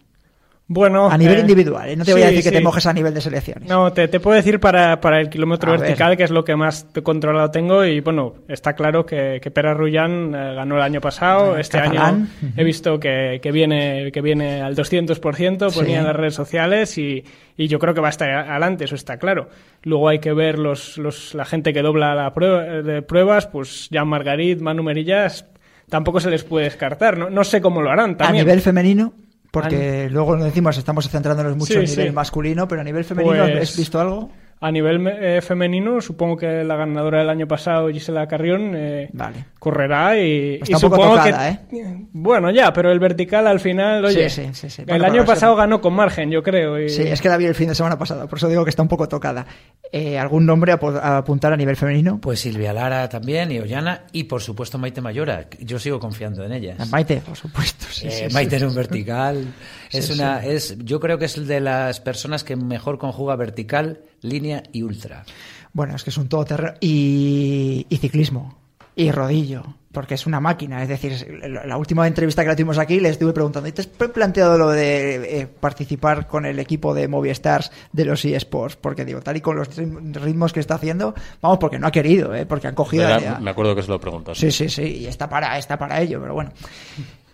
Bueno, 0.69 1.11
a 1.11 1.19
nivel 1.19 1.37
eh, 1.37 1.41
individual, 1.41 1.91
¿eh? 1.91 1.97
no 1.97 2.05
te 2.05 2.15
voy 2.15 2.23
a 2.23 2.27
decir 2.29 2.43
que 2.43 2.49
sí. 2.49 2.55
te 2.55 2.62
mojes 2.62 2.87
a 2.87 2.95
nivel 2.95 3.12
de 3.12 3.21
selecciones. 3.21 3.69
No, 3.69 3.93
te, 3.93 4.09
te 4.09 4.19
puedo 4.19 4.35
decir 4.37 4.59
para, 4.59 5.03
para 5.03 5.21
el 5.21 5.29
kilómetro 5.29 5.75
a 5.75 5.77
vertical, 5.77 6.09
ver. 6.09 6.17
que 6.17 6.25
es 6.25 6.31
lo 6.31 6.45
que 6.45 6.57
más 6.57 6.87
controlado 7.03 7.51
tengo. 7.51 7.85
Y 7.85 8.01
bueno, 8.01 8.37
está 8.49 8.73
claro 8.73 9.05
que, 9.05 9.39
que 9.43 9.51
Pera 9.51 9.75
Rullán 9.75 10.35
eh, 10.35 10.55
ganó 10.55 10.77
el 10.77 10.83
año 10.83 11.03
pasado. 11.03 11.59
este 11.59 11.77
catalán. 11.77 12.31
año 12.43 12.53
he 12.57 12.65
visto 12.65 12.99
que, 12.99 13.39
que, 13.43 13.53
viene, 13.53 14.11
que 14.12 14.23
viene 14.23 14.62
al 14.62 14.75
200%, 14.75 15.75
ponía 15.75 15.85
sí. 15.85 15.93
en 15.93 16.05
las 16.05 16.17
redes 16.17 16.35
sociales 16.35 16.97
y, 16.97 17.23
y 17.55 17.69
yo 17.69 17.79
creo 17.79 17.93
que 17.93 18.01
va 18.01 18.09
a 18.09 18.11
estar 18.11 18.31
adelante, 18.31 18.87
eso 18.87 18.95
está 18.95 19.19
claro. 19.19 19.51
Luego 19.83 20.09
hay 20.09 20.21
que 20.21 20.33
ver 20.33 20.59
los, 20.59 20.97
los, 20.97 21.35
la 21.35 21.45
gente 21.45 21.75
que 21.75 21.83
dobla 21.83 22.15
la 22.15 22.33
prueba, 22.33 22.62
de 22.62 23.03
pruebas, 23.03 23.47
pues 23.47 23.91
Jan 23.93 24.09
Margarit, 24.09 24.59
Manu 24.61 24.83
Merillas, 24.83 25.45
tampoco 25.89 26.20
se 26.20 26.30
les 26.30 26.45
puede 26.45 26.64
descartar. 26.64 27.18
No, 27.18 27.30
no 27.30 27.45
sé 27.45 27.61
cómo 27.61 27.82
lo 27.82 27.91
harán 27.91 28.16
también. 28.16 28.43
A 28.43 28.45
nivel 28.45 28.61
femenino, 28.61 29.12
porque 29.51 30.05
An... 30.07 30.12
luego 30.12 30.37
lo 30.37 30.45
decimos, 30.45 30.76
estamos 30.76 31.09
centrándonos 31.09 31.57
mucho 31.57 31.74
sí, 31.74 31.78
en 31.78 31.84
nivel 31.87 32.09
sí. 32.09 32.12
masculino, 32.12 32.68
pero 32.68 32.80
a 32.80 32.84
nivel 32.84 33.05
femenino, 33.05 33.45
pues, 33.45 33.70
¿has 33.70 33.76
visto 33.76 34.01
algo? 34.01 34.30
A 34.59 34.70
nivel 34.72 35.07
eh, 35.07 35.42
femenino, 35.42 36.00
supongo 36.00 36.38
que 36.38 36.64
la 36.64 36.76
ganadora 36.76 37.18
del 37.18 37.28
año 37.28 37.46
pasado, 37.46 37.88
Gisela 37.90 38.26
Carrión, 38.26 38.72
eh, 38.74 39.11
correrá 39.59 40.18
y, 40.18 40.54
Está 40.62 40.76
un 40.76 40.80
poco 40.80 40.96
supongo 40.96 41.16
tocada, 41.16 41.66
que... 41.68 41.76
¿eh? 41.78 41.96
Bueno, 42.12 42.50
ya, 42.50 42.72
pero 42.72 42.90
el 42.90 42.98
vertical 42.98 43.46
al 43.46 43.61
final, 43.61 44.02
oye, 44.07 44.30
Sí, 44.30 44.44
sí, 44.44 44.50
sí, 44.54 44.70
sí. 44.70 44.82
el 44.86 45.04
año 45.04 45.26
pasado 45.26 45.52
es 45.52 45.57
que- 45.57 45.61
ganó 45.61 45.80
con 45.82 45.92
margen, 45.92 46.30
yo 46.30 46.42
creo. 46.42 46.80
y- 46.80 46.88
Sí, 46.88 47.02
es 47.02 47.20
que 47.20 47.28
la 47.28 47.36
vi 47.36 47.44
el 47.44 47.54
fin 47.54 47.68
de 47.68 47.74
semana 47.74 47.98
pasado, 47.98 48.26
por 48.28 48.38
eso 48.38 48.48
digo 48.48 48.64
que 48.64 48.70
está 48.70 48.80
un 48.82 48.88
poco 48.88 49.07
tocada. 49.09 49.44
Eh, 49.92 50.18
¿Algún 50.18 50.46
nombre 50.46 50.72
a, 50.72 51.16
apuntar 51.18 51.52
a 51.52 51.57
nivel 51.57 51.76
femenino? 51.76 52.18
Pues 52.20 52.40
Silvia 52.40 52.72
Lara 52.72 53.09
también, 53.11 53.52
y 53.52 53.59
Ollana, 53.59 54.04
y 54.12 54.24
por 54.24 54.40
supuesto 54.40 54.78
Maite 54.78 55.02
Mayora. 55.02 55.48
Yo 55.61 55.78
sigo 55.78 56.00
confiando 56.00 56.42
en 56.44 56.52
ellas. 56.52 56.90
Maite, 56.90 57.18
por 57.18 57.36
supuesto. 57.36 57.86
sí, 57.90 58.07
Eh, 58.07 58.11
sí, 58.11 58.24
sí. 58.28 58.34
Maite 58.34 58.57
en 58.57 58.64
un 58.66 58.74
vertical. 58.74 59.44
Es 59.91 60.07
Sí, 60.07 60.12
una, 60.14 60.43
sí. 60.43 60.49
es, 60.51 60.78
yo 60.78 61.01
creo 61.01 61.18
que 61.18 61.24
es 61.26 61.47
de 61.47 61.61
las 61.61 62.01
personas 62.01 62.45
que 62.45 62.57
mejor 62.57 62.99
conjuga 62.99 63.37
vertical, 63.37 64.01
línea 64.22 64.62
y 64.72 64.82
ultra. 64.82 65.24
Bueno, 65.72 65.95
es 65.97 66.05
que 66.05 66.11
es 66.11 66.16
un 66.18 66.28
todoterreno. 66.28 66.74
Y, 66.80 67.87
y 67.89 67.97
ciclismo. 67.99 68.59
Y 68.95 69.11
rodillo. 69.11 69.62
Porque 69.93 70.14
es 70.14 70.26
una 70.26 70.41
máquina. 70.41 70.82
Es 70.82 70.89
decir, 70.91 71.41
la 71.64 71.76
última 71.78 72.07
entrevista 72.07 72.43
que 72.43 72.49
la 72.49 72.57
tuvimos 72.57 72.76
aquí 72.78 73.01
le 73.01 73.09
estuve 73.09 73.32
preguntando, 73.32 73.66
¿y 73.68 73.72
te 73.72 73.80
has 73.80 73.87
planteado 73.87 74.59
lo 74.59 74.68
de 74.70 75.41
eh, 75.41 75.47
participar 75.47 76.26
con 76.26 76.45
el 76.45 76.59
equipo 76.59 76.93
de 76.95 77.09
Movistar 77.09 77.64
de 77.93 78.05
los 78.05 78.22
eSports? 78.24 78.76
Porque 78.76 79.07
digo, 79.07 79.20
tal 79.22 79.37
y 79.39 79.41
con 79.41 79.57
los 79.57 79.70
ritm- 79.78 80.12
ritmos 80.14 80.53
que 80.53 80.61
está 80.61 80.74
haciendo, 80.74 81.14
vamos, 81.41 81.59
porque 81.59 81.78
no 81.78 81.87
ha 81.87 81.93
querido, 81.93 82.34
¿eh? 82.34 82.45
porque 82.45 82.68
han 82.68 82.74
cogido... 82.74 83.09
Me 83.41 83.51
acuerdo 83.51 83.74
que 83.74 83.82
se 83.82 83.89
lo 83.89 83.99
preguntas. 83.99 84.37
Sí, 84.37 84.51
sí, 84.51 84.68
sí, 84.68 84.82
y 84.82 85.07
está 85.07 85.28
para, 85.30 85.57
está 85.59 85.78
para 85.78 86.01
ello, 86.03 86.20
pero 86.20 86.34
bueno. 86.34 86.51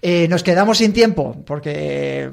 Eh, 0.05 0.26
nos 0.26 0.42
quedamos 0.42 0.78
sin 0.78 0.92
tiempo, 0.92 1.36
porque 1.46 2.28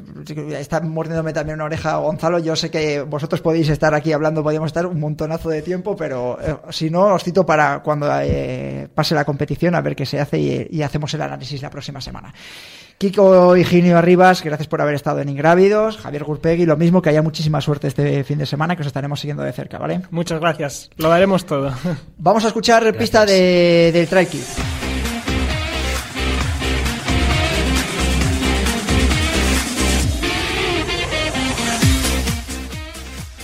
está 0.58 0.82
mordiéndome 0.82 1.34
también 1.34 1.54
una 1.54 1.66
oreja 1.66 1.98
Gonzalo. 1.98 2.40
Yo 2.40 2.56
sé 2.56 2.72
que 2.72 3.04
vosotros 3.04 3.42
podéis 3.42 3.70
estar 3.70 3.94
aquí 3.94 4.12
hablando, 4.12 4.42
podríamos 4.42 4.70
estar 4.70 4.88
un 4.88 5.00
montonazo 5.00 5.50
de 5.50 5.62
tiempo, 5.62 5.96
pero 5.96 6.40
eh, 6.42 6.56
si 6.72 6.90
no, 6.90 7.14
os 7.14 7.24
cito 7.24 7.46
para 7.46 7.84
cuando 7.84 8.10
eh, 8.22 8.88
pase 8.96 9.14
la 9.14 9.24
competición 9.24 9.76
a 9.76 9.82
ver 9.82 9.96
qué 9.96 10.08
se 10.08 10.20
hace 10.20 10.40
y, 10.40 10.68
y 10.72 10.82
hacemos 10.82 11.14
el 11.14 11.22
análisis 11.22 11.62
la 11.62 11.70
próxima 11.70 12.02
semana. 12.02 12.34
Kiko 12.98 13.56
Higinio 13.56 14.00
Arribas, 14.00 14.44
gracias 14.44 14.68
por 14.68 14.82
haber 14.82 14.96
estado 14.96 15.20
en 15.20 15.30
Ingrávidos. 15.30 15.98
Javier 15.98 16.24
Gurpegui, 16.24 16.66
lo 16.66 16.76
mismo, 16.76 17.04
que 17.04 17.10
haya 17.10 17.22
muchísima 17.22 17.62
suerte 17.62 17.88
este 17.88 18.24
fin 18.24 18.40
de 18.40 18.48
semana, 18.48 18.76
que 18.76 18.82
os 18.82 18.88
estaremos 18.88 19.20
siguiendo 19.20 19.44
de 19.44 19.54
cerca, 19.54 19.78
¿vale? 19.78 20.02
Muchas 20.10 20.40
gracias, 20.40 20.90
lo 20.98 21.08
daremos 21.08 21.46
todo. 21.46 21.72
Vamos 22.18 22.44
a 22.46 22.48
escuchar 22.48 22.98
pista 22.98 23.28
de, 23.28 23.92
del 23.94 24.08
Trail 24.08 24.28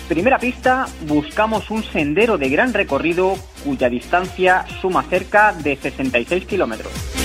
Primera 0.07 0.37
pista, 0.37 0.85
buscamos 1.07 1.71
un 1.71 1.83
sendero 1.83 2.37
de 2.37 2.49
gran 2.49 2.73
recorrido 2.73 3.35
cuya 3.63 3.89
distancia 3.89 4.63
suma 4.79 5.01
cerca 5.01 5.51
de 5.51 5.75
66 5.75 6.45
kilómetros. 6.45 7.24